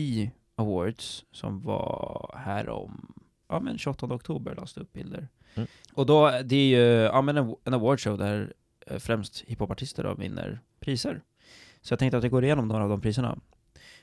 Awards, 0.55 1.25
som 1.31 1.61
var 1.61 2.35
här 2.45 2.69
om, 2.69 3.13
ja 3.49 3.59
men 3.59 3.77
28 3.77 4.05
oktober 4.05 4.55
lades 4.55 4.73
det 4.73 4.81
upp 4.81 4.93
bilder. 4.93 5.27
Mm. 5.55 5.67
Och 5.93 6.05
då, 6.05 6.31
det 6.43 6.55
är 6.55 6.67
ju, 6.67 6.85
ja 7.03 7.21
men 7.21 7.37
en, 7.37 7.55
en 7.63 7.73
awardshow 7.73 8.17
där 8.17 8.53
eh, 8.87 8.97
främst 8.99 9.43
hiphopartister 9.47 10.03
då 10.03 10.13
vinner 10.13 10.59
priser. 10.79 11.21
Så 11.85 11.91
jag 11.91 11.99
tänkte 11.99 12.17
att 12.17 12.23
vi 12.23 12.29
går 12.29 12.43
igenom 12.43 12.67
några 12.67 12.83
av 12.83 12.89
de 12.89 13.01
priserna. 13.01 13.37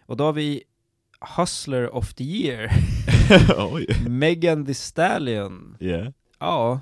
Och 0.06 0.16
då 0.16 0.24
har 0.24 0.32
vi 0.32 0.62
Hustler 1.36 1.94
of 1.94 2.14
the 2.14 2.24
year. 2.24 2.70
Megan 4.08 4.66
Thee 4.66 4.74
Stallion. 4.74 5.76
Yeah, 5.80 6.08
Ja, 6.38 6.80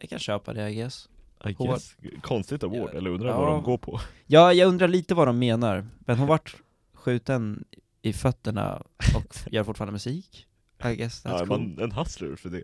jag 0.00 0.10
kan 0.10 0.18
köpa 0.18 0.52
det 0.52 0.70
I 0.70 0.74
guess. 0.74 1.08
I 1.44 1.54
Hon 1.58 1.66
guess. 1.68 1.96
Konstigt 2.22 2.62
award, 2.62 2.90
Ja. 2.92 2.98
eller 2.98 3.10
undrar 3.10 3.28
Ja. 3.28 3.38
vad 3.40 3.48
de 3.48 3.62
går 3.62 3.78
på. 3.78 4.00
Ja, 4.26 4.52
jag 4.52 4.68
undrar 4.68 4.88
lite 4.88 5.14
vad 5.14 5.28
de 5.28 5.38
menar. 5.38 5.86
Men 5.98 6.18
hon 6.18 6.28
vart 6.28 6.56
skjuten 6.94 7.64
i 8.02 8.12
fötterna 8.12 8.82
och 9.16 9.36
gör 9.52 9.64
fortfarande 9.64 9.92
musik. 9.92 10.46
I 10.84 10.94
guess 10.96 11.24
that's 11.24 11.30
Ja, 11.32 11.38
cool. 11.38 11.48
man 11.48 11.78
en 11.78 11.92
hustler 11.92 12.36
för 12.36 12.48
det? 12.48 12.62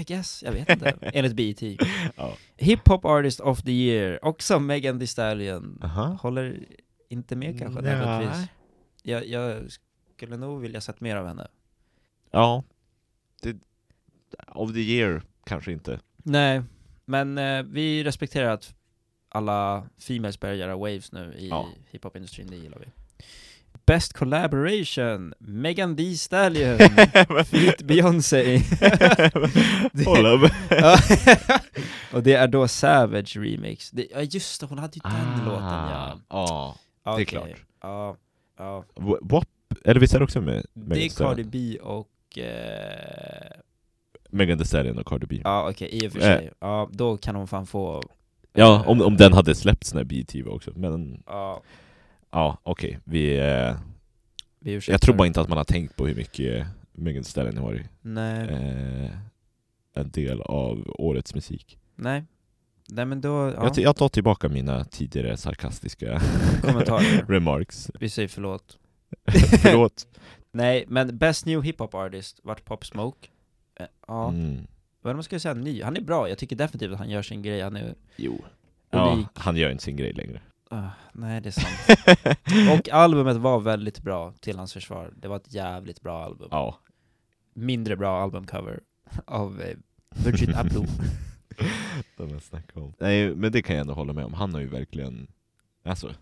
I 0.00 0.04
guess, 0.04 0.42
jag 0.42 0.52
vet 0.52 0.68
inte. 0.70 0.98
Enligt 1.14 1.34
BET. 1.36 1.62
Ja. 2.16 2.32
Hip 2.56 2.88
Hop 2.88 3.04
Artist 3.04 3.40
of 3.40 3.62
the 3.62 3.70
Year, 3.72 4.24
också 4.24 4.58
Megan 4.58 4.98
Thee 4.98 5.06
Stallion. 5.06 5.78
Aha. 5.82 6.18
Håller 6.22 6.64
inte 7.12 7.36
med 7.36 7.58
kanske 7.58 7.80
Nej. 7.80 7.96
nödvändigtvis. 7.96 8.46
Jag, 9.02 9.26
jag 9.26 9.62
skulle 10.16 10.36
nog 10.36 10.60
vilja 10.60 10.80
sett 10.80 11.00
mer 11.00 11.16
av 11.16 11.26
henne. 11.26 11.48
Ja. 12.30 12.62
Det, 13.42 13.56
of 14.48 14.72
the 14.72 14.80
year, 14.80 15.22
kanske 15.44 15.72
inte. 15.72 16.00
Nej, 16.16 16.62
men 17.04 17.38
eh, 17.38 17.62
vi 17.62 18.04
respekterar 18.04 18.50
att 18.50 18.74
alla 19.28 19.86
females 19.98 20.40
börjar 20.40 20.54
göra 20.54 20.76
waves 20.76 21.12
nu 21.12 21.34
i 21.38 21.48
Ja. 21.48 21.68
hiphop-industrin, 21.90 22.46
det 22.50 22.56
gillar 22.56 22.78
vi. 22.78 22.86
Best 23.86 24.12
collaboration, 24.12 25.34
Megan 25.38 25.96
Thee 25.96 26.14
Stallion, 26.16 26.78
feat 27.44 27.82
Beyoncé. 27.84 28.56
Ja. 30.70 30.98
och 32.12 32.22
det 32.22 32.34
är 32.34 32.48
då 32.48 32.68
Savage 32.68 33.36
remix. 33.36 33.90
Det, 33.90 34.06
ja 34.10 34.20
just 34.22 34.60
det, 34.60 34.66
hon 34.66 34.78
hade 34.78 34.94
ju 34.94 35.00
den 35.04 35.12
Ah, 35.12 35.44
låten 35.44 36.18
ja. 36.28 36.76
Ja, 37.04 37.16
det 37.16 37.22
är 37.22 37.24
klart. 37.24 37.48
Ja, 37.80 38.16
ja. 38.58 38.84
WAP, 39.22 39.48
eller 39.84 40.00
visst 40.00 40.14
är 40.14 40.18
det 40.18 40.24
också 40.24 40.40
med 40.40 40.64
Det 40.74 40.80
Megan 40.80 40.92
är 40.92 41.00
Thee 41.00 41.10
Stallion? 41.10 41.34
Cardi 41.36 41.44
B 41.74 41.78
och... 41.82 42.38
Eh, 42.38 43.50
Megan 44.30 44.58
Thee 44.58 44.66
Stallion 44.66 44.98
och 44.98 45.06
Cardi 45.06 45.26
B. 45.26 45.40
ja 45.44 45.70
okej, 45.70 45.88
i 45.92 46.08
och 46.08 46.12
för 46.12 46.18
Eh. 46.18 46.24
sig. 46.24 46.50
Ja, 46.60 46.88
då 46.92 47.16
kan 47.16 47.34
hon 47.36 47.46
fan 47.48 47.66
få... 47.66 48.02
Ja, 48.52 48.84
om, 48.86 49.00
om 49.02 49.16
den 49.16 49.32
hade 49.32 49.54
släppts 49.54 49.94
när 49.94 50.04
BT 50.04 50.42
var 50.42 50.52
också, 50.52 50.70
men 50.76 51.22
Ja, 51.26 51.62
ja, 52.30 52.58
okej. 52.62 52.98
Vi, 53.04 53.38
eh, 53.38 53.74
vi 54.58 54.72
ursäktar. 54.72 54.92
jag 54.94 55.00
tror 55.00 55.14
bara 55.14 55.26
inte 55.26 55.40
att 55.40 55.48
man 55.48 55.58
har 55.58 55.64
tänkt 55.64 55.96
på 55.96 56.06
hur 56.06 56.14
mycket 56.14 56.66
Megan 56.92 57.22
Thee 57.22 57.30
Stallion 57.30 57.56
har 57.56 57.64
varit 57.64 57.86
Nej. 58.02 58.48
eh, 58.48 59.10
en 59.94 60.10
del 60.10 60.40
av 60.42 60.94
årets 60.98 61.34
musik. 61.34 61.78
Nej. 61.94 62.24
Nej 62.88 63.04
men 63.04 63.20
då, 63.20 63.28
ja, 63.56 63.64
Jag, 63.64 63.78
jag 63.78 63.96
tar 63.96 64.08
tillbaka 64.08 64.48
mina 64.48 64.84
tidigare 64.84 65.36
sarkastiska 65.36 66.20
kommentarer. 66.62 67.24
remarks. 67.28 67.90
Vi 68.00 68.08
säger 68.10 68.28
förlåt. 68.28 68.78
Förlåt. 69.62 70.06
Nej, 70.52 70.84
men 70.88 71.18
Best 71.18 71.46
New 71.46 71.62
Hip 71.62 71.78
Hop 71.78 71.94
Artist 71.94 72.40
vart 72.42 72.64
Pop 72.64 72.86
Smoke. 72.86 73.28
Eh, 73.80 73.86
Ja, 74.08 74.28
Mm. 74.28 74.66
vad 75.02 75.14
man 75.14 75.22
ska 75.24 75.40
säga 75.40 75.54
ny? 75.54 75.82
Han 75.82 75.96
är 75.96 76.00
bra, 76.00 76.28
jag 76.28 76.38
tycker 76.38 76.56
definitivt 76.56 76.92
att 76.92 76.98
han 76.98 77.10
gör 77.10 77.22
sin 77.22 77.42
grej, 77.42 77.60
han 77.60 77.76
är... 77.76 77.94
Jo. 78.16 78.44
Ja, 78.90 79.24
han 79.34 79.56
gör 79.56 79.70
inte 79.70 79.84
sin 79.84 79.96
grej 79.96 80.12
längre. 80.12 80.40
Ah, 80.70 80.88
nej, 81.12 81.40
det 81.40 81.48
är 81.48 81.50
sant. 81.50 82.80
Och 82.80 82.88
albumet 82.88 83.36
var 83.36 83.60
väldigt 83.60 84.00
bra, 84.02 84.32
till 84.40 84.58
hans 84.58 84.72
försvar. 84.72 85.12
Det 85.16 85.28
var 85.28 85.36
ett 85.36 85.54
jävligt 85.54 86.00
bra 86.00 86.24
album. 86.24 86.48
Ja. 86.50 86.78
Mindre 87.54 87.96
bra 87.96 88.22
albumcover 88.22 88.80
av 89.24 89.60
eh, 89.60 89.76
Virgin 90.24 90.54
Abloh. 90.54 90.86
De 92.16 92.30
jag 92.30 92.42
snackar 92.42 92.80
om. 92.80 92.94
Nej, 92.98 93.34
men 93.34 93.52
det 93.52 93.62
kan 93.62 93.76
jag 93.76 93.80
ändå 93.80 93.94
hålla 93.94 94.12
med 94.12 94.24
om. 94.24 94.34
Han 94.34 94.54
har 94.54 94.60
ju 94.60 94.66
verkligen, 94.68 95.28
alltså, 95.82 96.14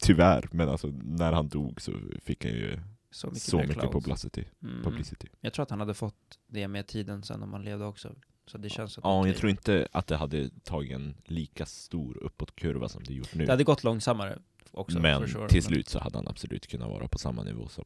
tyvärr, 0.00 0.48
men 0.52 0.68
alltså 0.68 0.86
när 1.04 1.32
han 1.32 1.48
dog 1.48 1.80
så 1.80 1.92
fick 2.22 2.44
han 2.44 2.52
ju 2.54 2.78
Så 3.10 3.26
mycket, 3.26 3.42
Så 3.42 3.58
mycket 3.58 3.92
publicity. 3.92 4.44
Mm. 4.62 4.82
publicity. 4.82 5.28
Jag 5.40 5.52
tror 5.52 5.62
att 5.62 5.70
han 5.70 5.80
hade 5.80 5.94
fått 5.94 6.38
det 6.46 6.68
med 6.68 6.86
tiden 6.86 7.22
sen 7.22 7.42
om 7.42 7.52
han 7.52 7.64
levde 7.64 7.84
också. 7.84 8.14
Så 8.46 8.58
det 8.58 8.68
känns 8.68 8.98
Ja, 9.02 9.20
okej. 9.20 9.30
jag 9.32 9.38
tror 9.40 9.50
inte 9.50 9.88
att 9.92 10.06
det 10.06 10.16
hade 10.16 10.50
tagit 10.64 10.92
en 10.92 11.14
lika 11.24 11.66
stor 11.66 12.16
uppåtkurva 12.22 12.88
som 12.88 13.02
det 13.04 13.14
gjort 13.14 13.34
nu. 13.34 13.44
Det 13.46 13.52
hade 13.52 13.64
gått 13.64 13.84
långsammare 13.84 14.38
också. 14.70 15.00
men 15.00 15.28
sure. 15.28 15.48
till 15.48 15.62
slut 15.62 15.88
så 15.88 15.98
hade 15.98 16.18
han 16.18 16.28
absolut 16.28 16.66
kunnat 16.66 16.88
vara 16.88 17.08
på 17.08 17.18
samma 17.18 17.42
nivå 17.42 17.68
som, 17.68 17.84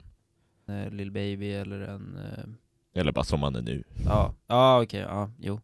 Men, 0.64 0.85
eh, 0.85 0.91
Lil 0.91 1.11
Baby 1.11 1.53
eller 1.53 1.81
en... 1.81 2.16
eh, 2.16 3.01
eller 3.01 3.12
bara 3.12 3.24
som 3.24 3.43
han 3.43 3.57
är 3.57 3.62
nu. 3.62 3.85
Ja, 4.05 4.35
ja 4.47 4.83
okej, 4.83 5.01
ja, 5.01 5.31
jo. 5.39 5.61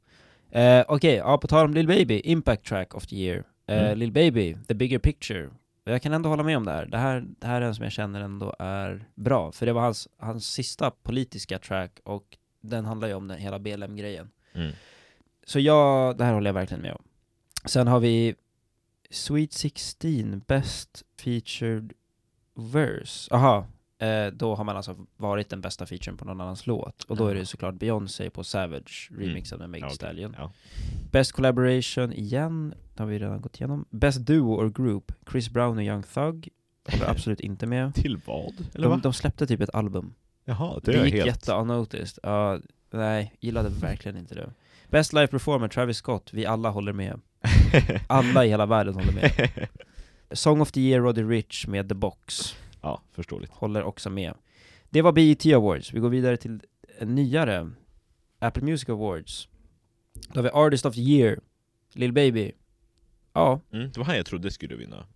Eh, 0.50 0.84
okej, 0.88 1.14
ja, 1.14 1.38
på 1.38 1.46
tal 1.46 1.64
om 1.64 1.74
Lil 1.74 1.86
Baby, 1.86 2.20
Impact 2.24 2.64
Track 2.66 2.94
of 2.94 3.06
the 3.06 3.16
Year. 3.16 3.44
Eh, 3.68 3.78
Mm. 3.84 3.98
Lil 3.98 4.12
Baby, 4.12 4.56
The 4.68 4.74
Bigger 4.74 4.98
Picture. 4.98 5.50
Jag 5.84 6.02
kan 6.02 6.12
ändå 6.12 6.28
hålla 6.28 6.42
med 6.42 6.56
om 6.56 6.64
det 6.64 6.72
här. 6.72 6.86
Det 6.86 6.98
här, 6.98 7.24
det 7.38 7.46
här 7.46 7.60
är 7.62 7.66
en 7.66 7.74
som 7.74 7.82
jag 7.84 7.92
känner 7.92 8.20
ändå 8.20 8.54
är 8.58 9.08
bra. 9.14 9.52
För 9.52 9.66
det 9.66 9.72
var 9.72 9.82
hans, 9.82 10.08
hans 10.18 10.46
sista 10.52 10.90
politiska 10.90 11.58
track 11.58 12.00
och 12.04 12.36
den 12.60 12.84
handlar 12.84 13.08
ju 13.08 13.14
om 13.14 13.28
den 13.28 13.38
hela 13.38 13.58
BLM-grejen. 13.58 14.30
Mm. 14.54 14.72
Så 15.46 15.60
jag, 15.60 16.18
det 16.18 16.24
här 16.24 16.32
håller 16.34 16.48
jag 16.48 16.54
verkligen 16.54 16.82
med 16.82 16.92
om. 16.92 17.02
Sen 17.64 17.86
har 17.88 18.00
vi 18.00 18.34
Sweet 19.10 19.52
16, 19.52 20.42
Best 20.46 21.02
Featured 21.20 21.92
Verse. 22.54 23.34
Aha, 23.34 23.66
eh, 23.98 24.26
då 24.32 24.54
har 24.54 24.64
man 24.64 24.76
alltså 24.76 24.96
varit 25.16 25.48
den 25.48 25.60
bästa 25.60 25.86
featuren 25.86 26.16
på 26.16 26.24
någon 26.24 26.40
annans 26.40 26.66
låt. 26.66 27.02
Och 27.04 27.16
då 27.16 27.26
är 27.26 27.34
det 27.34 27.46
såklart 27.46 27.74
Beyoncé 27.74 28.30
på 28.30 28.44
Savage, 28.44 29.10
remixen 29.18 29.58
med 29.58 29.70
Meg 29.70 29.80
Ja, 29.82 29.86
Thee 29.88 29.88
okej. 29.88 29.96
Stallion. 29.96 30.34
Ja. 30.38 30.52
Best 31.12 31.32
Collaboration 31.32 32.12
igen, 32.12 32.74
det 32.94 33.02
har 33.02 33.06
vi 33.10 33.18
redan 33.18 33.40
gått 33.40 33.56
igenom. 33.60 33.84
Best 33.90 34.26
Duo 34.26 34.54
or 34.54 34.70
Group, 34.70 35.12
Chris 35.30 35.50
Brown 35.50 35.76
och 35.78 35.84
Young 35.84 36.02
Thug. 36.02 36.48
Håller 36.90 37.06
absolut 37.10 37.40
inte 37.40 37.66
med. 37.66 37.94
Till 37.94 38.16
vad? 38.26 38.54
Eller 38.74 38.82
De, 38.82 38.90
va? 38.90 39.00
de 39.02 39.12
släppte 39.12 39.46
typ 39.46 39.60
ett 39.60 39.74
album. 39.74 40.14
Jaha, 40.44 40.80
det, 40.84 40.92
Det, 40.92 40.98
är 40.98 41.04
gick 41.04 41.14
helt... 41.14 41.26
jätte 41.26 41.52
unnoticed. 41.52 42.18
Ja, 42.22 42.58
nej, 42.90 43.34
gillade 43.40 43.68
verkligen 43.68 44.18
inte 44.18 44.34
det. 44.34 44.50
Best 44.88 45.12
Live 45.12 45.26
Performer, 45.26 45.68
Travis 45.68 45.96
Scott. 45.96 46.30
Vi 46.32 46.46
alla 46.46 46.70
håller 46.70 46.92
med. 46.92 47.20
Alla 48.06 48.44
i 48.44 48.48
hela 48.48 48.66
världen 48.66 48.94
håller 48.94 49.12
med. 49.12 49.50
Song 50.30 50.60
of 50.60 50.72
the 50.72 50.80
Year, 50.80 51.00
Roddy 51.02 51.22
Rich 51.22 51.66
med 51.66 51.88
The 51.88 51.94
Box. 51.94 52.56
Ja, 52.86 53.02
förståeligt. 53.12 53.52
Håller 53.52 53.82
också 53.82 54.10
med. 54.10 54.34
Det 54.90 55.02
var 55.02 55.12
BET 55.12 55.46
Awards. 55.46 55.92
Vi 55.92 56.00
går 56.00 56.08
vidare 56.08 56.36
till 56.36 56.60
en 56.98 57.14
nyare. 57.14 57.70
Apple 58.38 58.62
Music 58.62 58.88
Awards. 58.88 59.48
Då 60.28 60.38
har 60.38 60.42
vi 60.42 60.48
Artist 60.50 60.86
of 60.86 60.94
the 60.94 61.00
Year. 61.00 61.38
Lil 61.92 62.12
Baby. 62.12 62.52
Ja, 63.32 63.60
Mm, 63.72 63.90
det 63.92 63.98
var 63.98 64.04
han 64.04 64.16
jag 64.16 64.26
trodde 64.26 64.50
skulle 64.50 64.76
vinna 64.76 65.06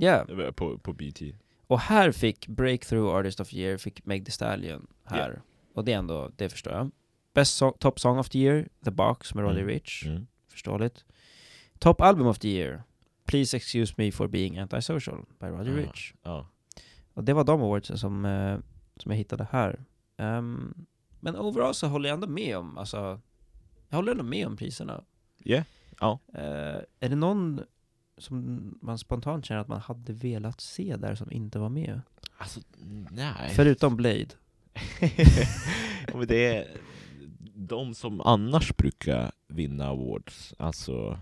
yeah. 0.00 0.26
Det 0.26 0.34
var 0.34 0.52
på, 0.52 0.78
på 0.78 0.92
BT. 0.92 1.22
Och 1.66 1.80
här 1.80 2.12
fick 2.12 2.46
Breakthrough 2.48 3.14
Artist 3.14 3.40
of 3.40 3.48
the 3.50 3.56
Year, 3.60 3.76
fick 3.78 4.06
Meg 4.06 4.24
Thee 4.24 4.32
Stallion 4.32 4.86
här. 5.04 5.30
Yeah. 5.30 5.40
Och 5.74 5.84
det 5.84 5.92
är 5.92 5.98
ändå, 5.98 6.30
det 6.36 6.48
förstår 6.48 6.72
jag. 6.72 6.90
Best 7.34 7.54
so 7.56 7.70
Top 7.78 8.00
Song 8.00 8.18
of 8.18 8.28
the 8.28 8.38
Year, 8.38 8.68
The 8.84 8.90
Box 8.90 9.34
med 9.34 9.44
Roddy 9.44 9.60
Mm. 9.60 9.68
Rich. 9.68 10.06
Mm. 10.06 10.26
Förståeligt. 10.48 11.04
Top 11.78 12.00
Album 12.00 12.26
of 12.26 12.38
the 12.38 12.48
Year, 12.48 12.82
Please 13.24 13.56
Excuse 13.56 13.94
Me 13.96 14.12
for 14.12 14.28
Being 14.28 14.58
Antisocial 14.58 15.24
by 15.40 15.46
Roddy 15.46 15.70
Ah, 15.70 15.76
Rich. 15.76 16.14
Ja. 16.22 16.48
Och 17.14 17.24
det 17.24 17.32
var 17.32 17.44
de 17.44 17.60
awardsen 17.62 17.98
som, 17.98 18.24
eh, 18.24 18.58
som 18.96 19.10
jag 19.12 19.16
hittade 19.16 19.46
här. 19.50 19.84
Ehm, 20.16 20.74
men 21.20 21.36
overall 21.36 21.74
så 21.74 21.86
håller 21.86 22.08
jag 22.08 22.14
ändå 22.14 22.26
med 22.26 22.56
om, 22.58 22.78
alltså, 22.78 23.20
jag 23.88 23.96
håller 23.96 24.12
ändå 24.12 24.24
med 24.24 24.46
om 24.46 24.56
priserna. 24.56 25.04
Yeah. 25.44 25.64
Ja. 26.00 26.18
Eh, 26.34 26.80
är 27.00 27.08
det 27.08 27.16
någon 27.16 27.60
som 28.18 28.78
man 28.82 28.98
spontant 28.98 29.44
känner 29.46 29.60
att 29.60 29.68
man 29.68 29.80
hade 29.80 30.12
velat 30.12 30.60
se 30.60 30.96
där 30.96 31.14
som 31.14 31.32
inte 31.32 31.58
var 31.58 31.68
med? 31.68 32.00
Alltså, 32.38 32.60
nej. 33.10 33.52
Förutom 33.56 33.96
Blade. 33.96 34.28
ja, 35.00 35.08
men 36.18 36.26
det 36.26 36.56
är 36.56 36.68
de 37.54 37.94
som 37.94 38.20
annars 38.20 38.76
brukar 38.76 39.32
vinna 39.48 39.86
awards, 39.86 40.54
alltså 40.58 41.18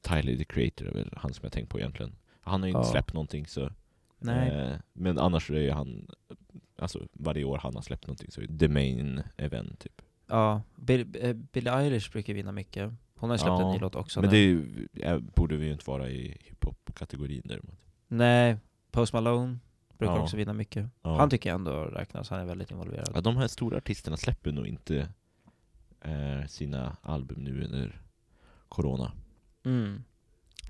Tyler 0.00 0.36
the 0.36 0.44
Creator 0.44 0.88
är 0.88 0.92
väl 0.92 1.12
han 1.16 1.34
som 1.34 1.42
jag 1.42 1.52
tänkt 1.52 1.68
på 1.68 1.78
egentligen. 1.78 2.16
Han 2.40 2.60
har 2.60 2.66
ju 2.68 2.70
inte 2.74 2.86
Ja. 2.86 2.92
släppt 2.92 3.12
någonting 3.12 3.46
så 3.46 3.70
Nej. 4.24 4.48
Eh, 4.50 4.76
men 4.92 5.18
annars 5.18 5.50
är 5.50 5.72
han, 5.72 6.08
alltså 6.78 7.06
varje 7.12 7.44
år 7.44 7.58
han 7.58 7.74
har 7.74 7.82
släppt 7.82 8.06
någonting 8.06 8.30
så 8.30 8.40
är 8.40 8.46
det 8.46 8.58
the 8.58 8.68
main 8.68 9.22
event 9.36 9.78
typ. 9.80 10.02
Ja, 10.26 10.62
Bill, 10.76 11.16
eh, 11.20 11.32
Billie 11.32 11.70
Eilish 11.70 12.12
brukar 12.12 12.34
vinna 12.34 12.52
mycket. 12.52 12.92
Hon 13.14 13.30
har 13.30 13.36
släppt 13.36 13.48
Ja, 13.48 13.66
en 13.66 13.72
ny 13.74 13.78
låt 13.78 13.94
också 13.94 14.20
Men 14.20 14.30
nu. 14.30 14.86
det 14.92 15.02
är 15.02 15.18
borde 15.18 15.56
vi 15.56 15.66
ju 15.66 15.72
inte 15.72 15.90
vara 15.90 16.08
i 16.10 16.36
hiphop-kategorin 16.40 17.42
däremot. 17.44 17.78
Nej, 18.08 18.56
Post 18.90 19.12
Malone 19.12 19.58
brukar 19.98 20.14
Ja. 20.14 20.22
också 20.22 20.36
vinna 20.36 20.52
mycket. 20.52 20.86
Ja. 21.02 21.16
Han 21.16 21.30
tycker 21.30 21.50
jag 21.50 21.54
ändå 21.54 21.84
räknas, 21.84 22.30
han 22.30 22.40
är 22.40 22.44
väldigt 22.44 22.70
involverad. 22.70 23.10
Ja, 23.14 23.20
de 23.20 23.36
här 23.36 23.46
stora 23.48 23.76
artisterna 23.76 24.16
släpper 24.16 24.52
nog 24.52 24.66
inte 24.66 25.08
eh, 26.00 26.46
sina 26.48 26.96
album 27.02 27.44
nu 27.44 27.64
under 27.64 28.00
Corona. 28.68 29.12
Mm. 29.64 30.04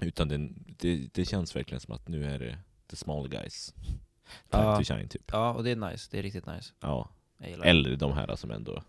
Utan 0.00 0.28
det, 0.28 0.48
det, 0.78 1.14
det 1.14 1.24
känns 1.24 1.56
verkligen 1.56 1.80
som 1.80 1.94
att 1.94 2.08
nu 2.08 2.24
är 2.24 2.38
det 2.38 2.58
the 2.90 2.96
small 2.96 3.28
guys. 3.28 3.74
Time 4.50 4.62
Ja. 4.64 4.76
to 4.78 4.84
shine 4.84 5.08
typ. 5.08 5.30
Ja, 5.32 5.52
och 5.52 5.64
det 5.64 5.70
är 5.70 5.76
nice, 5.76 6.08
det 6.10 6.18
är 6.18 6.22
riktigt 6.22 6.46
nice. 6.46 6.72
Ja. 6.80 7.10
Det. 7.38 7.46
Eller 7.68 7.96
de 7.96 8.12
här 8.12 8.36
som 8.36 8.50
ändå... 8.50 8.82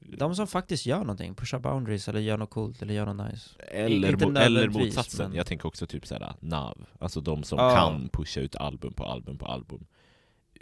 De 0.00 0.34
som 0.34 0.46
faktiskt 0.46 0.86
gör 0.86 0.98
någonting, 0.98 1.34
pushar 1.34 1.58
boundaries 1.58 2.08
eller 2.08 2.20
gör 2.20 2.36
något 2.36 2.50
coolt 2.50 2.82
eller 2.82 2.94
gör 2.94 3.06
något 3.14 3.30
nice. 3.32 3.50
Eller, 3.58 4.12
inte 4.12 4.24
mo- 4.26 4.38
eller 4.40 4.68
motsatsen, 4.68 5.28
men- 5.28 5.36
jag 5.36 5.46
tänker 5.46 5.66
också 5.68 5.86
typ 5.86 6.06
såhär 6.06 6.34
Nav, 6.40 6.86
alltså 7.00 7.20
de 7.20 7.42
som 7.42 7.58
Ja. 7.58 7.76
kan 7.76 8.08
pusha 8.08 8.40
ut 8.40 8.56
album 8.56 8.92
på 8.94 9.04
album 9.04 9.38
på 9.38 9.46
album. 9.46 9.86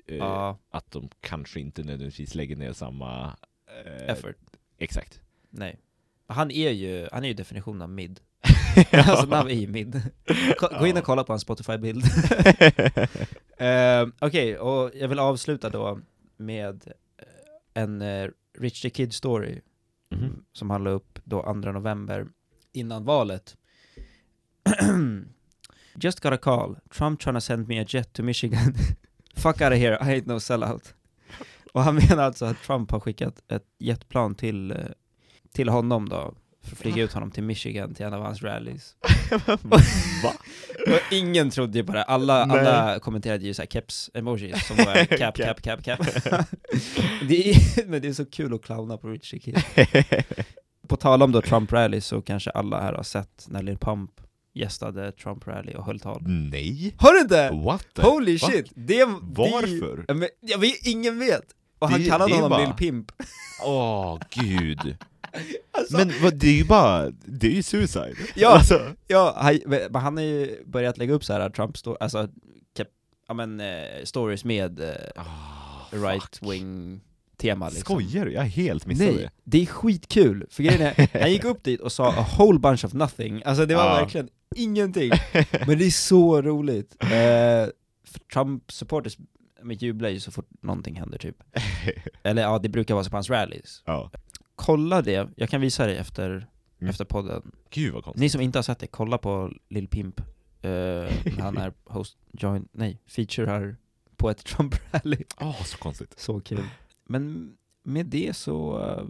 Ja, 0.07 0.59
Att 0.71 0.91
de 0.91 1.09
kanske 1.21 1.61
inte 1.61 1.83
nödvändigtvis 1.83 2.35
lägger 2.35 2.57
ner 2.57 2.73
samma... 2.73 3.37
eh, 3.85 4.11
effort. 4.11 4.37
Exakt. 4.79 5.21
Nej. 5.51 5.81
Han 6.27 6.51
är 6.51 6.71
ju, 6.71 7.09
han 7.13 7.25
är 7.25 7.29
ju 7.29 7.35
definitionen 7.35 7.83
av 7.83 7.91
mid. 7.91 8.21
alltså 8.93 9.27
Nav 9.27 9.47
är 9.51 9.55
ju 9.55 9.67
mid. 9.69 10.03
Ko- 10.59 10.79
Gå 10.79 10.87
in 10.87 10.97
och 10.97 11.05
kolla 11.05 11.25
på 11.25 11.33
hans 11.33 11.43
Spotify-bild. 11.47 12.05
Eh, 13.59 14.07
Okej, 14.19 14.59
och 14.59 14.91
jag 14.95 15.09
vill 15.09 15.19
avsluta 15.19 15.71
då 15.71 16.01
med 16.37 16.83
eh, 17.19 17.83
en 17.83 18.03
uh, 18.03 18.31
Rich 18.59 18.83
the 18.83 18.91
Kid 18.91 19.13
story 19.15 19.61
Mhm. 20.11 20.45
som 20.53 20.71
han 20.71 20.85
la 20.85 20.91
upp 20.91 21.19
då 21.25 21.43
2 21.43 21.53
november 21.53 22.27
innan 22.73 23.05
valet. 23.05 23.57
Just 25.95 26.21
got 26.21 26.33
a 26.33 26.37
call. 26.37 26.77
Trump 26.91 27.21
trying 27.21 27.35
to 27.37 27.41
send 27.41 27.69
me 27.69 27.81
a 27.81 27.85
jet 27.89 28.13
to 28.13 28.23
Michigan. 28.23 28.75
Fuck 29.35 29.61
out 29.61 29.73
of 29.73 29.79
here, 29.79 29.95
I 30.03 30.21
ain't 30.21 30.27
no 30.27 30.41
sellout. 30.41 30.95
Och 31.73 31.83
han 31.83 31.95
menar 31.95 32.23
alltså 32.23 32.45
att 32.45 32.63
Trump 32.63 32.91
har 32.91 33.01
skickat 33.01 33.43
ett 33.49 33.65
jetplan 33.79 34.35
till, 34.35 34.71
eh, 34.71 34.77
till 35.53 35.69
honom 35.69 36.09
då, 36.09 36.35
för 36.67 36.73
att 36.73 36.79
flyga 36.79 37.03
ut 37.03 37.13
honom 37.13 37.31
till 37.31 37.43
Michigan 37.43 37.95
till 37.95 38.07
en 38.07 38.15
av 38.15 38.23
hans 38.23 38.43
rallies. 38.43 38.95
Va? 39.63 39.81
Och 40.87 41.13
ingen 41.13 41.51
trodde 41.51 41.79
ju 41.79 41.85
på 41.85 41.93
det, 41.93 42.03
alla, 42.03 42.45
alla 42.45 42.99
kommenterade 42.99 43.45
ju 43.47 43.55
såhär 43.55 43.67
keps-emojis 43.67 44.67
som 44.67 44.77
var 44.77 45.05
cap, 45.19 45.37
cap, 45.37 45.63
cap, 45.63 45.85
cap. 45.85 46.01
det 47.29 47.51
är, 47.51 47.87
men 47.87 48.03
det 48.03 48.09
är 48.09 48.13
så 48.13 48.27
kul 48.27 48.55
att 48.55 48.63
clowna 48.63 48.97
på 48.97 49.09
Richie 49.09 49.41
Kid. 49.41 49.63
På 50.89 50.97
tal 50.97 51.23
om 51.23 51.33
då 51.33 51.43
Trump 51.43 51.73
rally 51.73 52.01
så 52.01 52.23
kanske 52.23 52.51
alla 52.51 52.81
här 52.83 52.93
har 52.93 53.03
sett 53.03 53.47
när 53.49 53.63
Lil 53.63 53.79
Pump 53.79 54.11
gästade 54.55 55.13
Trump 55.13 55.47
rally 55.47 55.75
och 55.75 55.85
höll 55.87 56.01
tal. 56.01 56.23
Nej? 56.27 56.95
Har 56.99 57.13
du 57.13 57.21
inte? 57.21 57.51
What 57.65 57.87
the 57.95 58.03
Holy 58.03 58.39
fuck? 58.39 58.51
shit! 58.51 58.73
Det, 58.75 59.05
Varför? 59.23 60.05
Det, 60.09 60.15
men, 60.15 60.29
jag 60.41 60.59
vet, 60.59 60.87
ingen 60.87 61.19
vet! 61.19 61.45
Och 61.79 61.91
han 61.91 62.01
Det- 62.03 62.09
kallade 62.09 62.31
det 62.31 62.35
honom 62.37 62.51
bara- 62.51 62.65
Lil 62.65 62.73
Pimp. 62.73 63.07
Åh 63.65 64.19
gud. 64.31 64.97
Alltså, 65.71 65.97
Men 65.97 66.13
vad, 66.23 66.35
det 66.35 66.47
är 66.49 66.57
ju 66.57 66.65
bara, 66.65 67.11
det 67.25 67.47
är 67.47 67.51
ju 67.51 67.63
suicide. 67.63 68.15
Ja. 68.35 68.49
Alltså, 68.49 68.93
Ja, 69.07 69.35
han, 69.39 69.59
men 69.67 69.95
han 69.95 70.17
har 70.17 70.25
ju 70.25 70.65
börjat 70.67 70.99
lägga 70.99 71.15
upp 71.15 71.25
så 71.25 71.33
här 71.33 71.51
Trump 71.51 71.77
sto- 71.77 71.97
alltså, 72.01 72.29
kep, 72.77 72.89
ja 73.29 73.35
men 73.35 73.61
eh, 73.61 74.05
stories 74.05 74.45
med 74.45 74.81
eh, 74.81 74.95
ah, 75.17 75.25
right 75.93 76.37
fuck. 76.37 76.51
wing 76.53 77.01
tema 77.37 77.69
liksom. 77.69 77.81
Skojar 77.83 78.25
du? 78.25 78.33
Jag 78.33 78.45
är 78.45 78.49
helt 78.49 78.87
missade 78.87 79.11
Nej, 79.11 79.19
det. 79.23 79.31
det 79.45 79.63
är 79.63 79.67
skitkul, 79.67 80.47
för 80.51 80.63
grejen 80.63 80.81
är, 80.83 81.21
han 81.21 81.33
gick 81.33 81.45
upp 81.45 81.65
dit 81.65 81.81
och 81.81 81.93
sa 81.93 82.13
a 82.13 82.27
whole 82.39 82.59
bunch 82.59 82.85
of 82.85 82.93
nothing, 82.93 83.43
alltså 83.45 83.67
det 83.67 83.75
var 83.75 83.85
Ja. 83.87 83.95
verkligen 83.95 84.29
ingenting, 84.57 85.11
men 85.67 85.79
det 85.79 85.85
är 85.87 85.91
så 85.91 86.43
roligt. 86.43 86.97
Eh, 87.13 87.69
Trump-supporters 88.33 89.17
men 89.63 89.77
jublar 89.77 90.09
ju 90.09 90.21
så 90.21 90.31
fort 90.31 90.49
någonting 90.63 90.97
händer 90.97 91.19
typ. 91.19 91.37
Eller 92.23 92.43
ja, 92.43 92.59
det 92.59 92.69
brukar 92.69 92.95
vara 92.95 93.05
så 93.05 93.11
på 93.11 93.17
hans 93.17 93.31
rallies. 93.31 93.83
ja. 93.87 94.11
Kolla 94.57 95.03
det, 95.03 95.29
jag 95.37 95.49
kan 95.51 95.61
visa 95.61 95.87
dig 95.87 95.97
efter, 95.97 96.47
Mm. 96.81 96.91
efter 96.91 97.05
podden. 97.05 97.53
Gud 97.71 97.95
vad 97.95 98.05
konstigt. 98.05 98.21
Ni 98.21 98.29
som 98.29 98.41
inte 98.41 98.59
har 98.59 98.63
sett 98.63 98.79
det, 98.79 98.87
kolla 98.87 99.19
på 99.19 99.53
Lil 99.69 99.89
Pimp. 99.89 100.21
När 100.63 101.41
han 101.43 101.57
är 101.57 101.73
host, 101.85 102.17
join, 102.33 102.69
nej, 102.73 103.01
featurear 103.07 103.77
på 104.17 104.31
ett 104.31 104.45
Trump-rally. 104.45 105.25
Åh, 105.41 105.63
så 105.65 105.79
konstigt. 105.79 106.15
Så 106.19 106.41
kul. 106.41 106.65
Men 107.05 107.53
med 107.83 108.07
det 108.07 108.37
så 108.37 108.83
eh, 108.83 109.05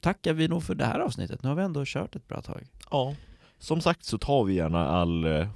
tackar 0.00 0.32
vi 0.32 0.48
nog 0.48 0.62
för 0.62 0.74
det 0.74 0.84
här 0.84 0.98
avsnittet. 1.00 1.42
Nu 1.42 1.48
har 1.48 1.56
vi 1.56 1.62
ändå 1.62 1.82
kört 1.86 2.16
ett 2.16 2.28
bra 2.28 2.42
tag. 2.42 2.66
Ja. 2.90 3.14
Som 3.58 3.80
sagt 3.80 4.04
så 4.04 4.18
tar 4.18 4.44
vi 4.44 4.54
gärna 4.54 4.86
all 4.86 5.24
eh, 5.24 5.48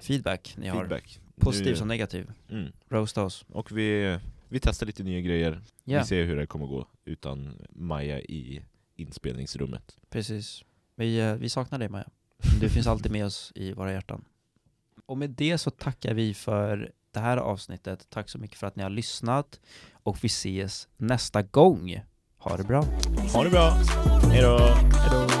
Feedback 0.00 0.54
ni 0.58 0.68
har. 0.68 0.78
feedback. 0.78 1.20
Positiv 1.40 1.70
Nu- 1.72 1.76
som 1.76 1.88
negativ. 1.88 2.30
Mm. 2.50 2.72
Roasta 2.88 3.22
oss. 3.24 3.44
Och 3.48 3.72
vi 3.78 4.18
vi 4.48 4.60
testar 4.60 4.86
lite 4.86 5.02
nya 5.02 5.20
grejer. 5.20 5.60
Ja, 5.84 5.98
Vi 5.98 6.04
ser 6.06 6.24
hur 6.24 6.36
det 6.36 6.46
kommer 6.46 6.66
gå 6.66 6.86
utan 7.04 7.54
Maja 7.70 8.20
i 8.20 8.62
inspelningsrummet. 8.96 9.96
precis. 10.10 10.64
Vi, 10.94 11.18
eh, 11.20 11.34
vi 11.34 11.48
saknar 11.48 11.78
dig 11.78 11.88
Maja. 11.88 12.08
Du 12.60 12.68
finns 12.68 12.86
alltid 12.86 13.12
med 13.12 13.26
oss 13.26 13.52
i 13.54 13.72
våra 13.72 13.92
hjärtan. 13.92 14.24
Och 15.06 15.18
med 15.18 15.30
det 15.30 15.58
så 15.58 15.70
tackar 15.70 16.14
vi 16.14 16.34
för 16.34 16.92
det 17.10 17.20
här 17.20 17.36
avsnittet. 17.36 18.06
Tack 18.10 18.28
så 18.28 18.38
mycket 18.38 18.58
för 18.58 18.66
att 18.66 18.76
ni 18.76 18.82
har 18.82 18.90
lyssnat. 18.90 19.60
Och 19.92 20.24
vi 20.24 20.26
ses 20.26 20.88
nästa 20.96 21.42
gång. 21.42 22.00
Ha 22.38 22.56
det 22.56 22.64
bra. 22.64 22.82
Ha 23.34 23.44
det 23.44 23.50
bra! 23.50 23.70
Hejdå! 24.30 24.58
Hejdå! 24.58 25.35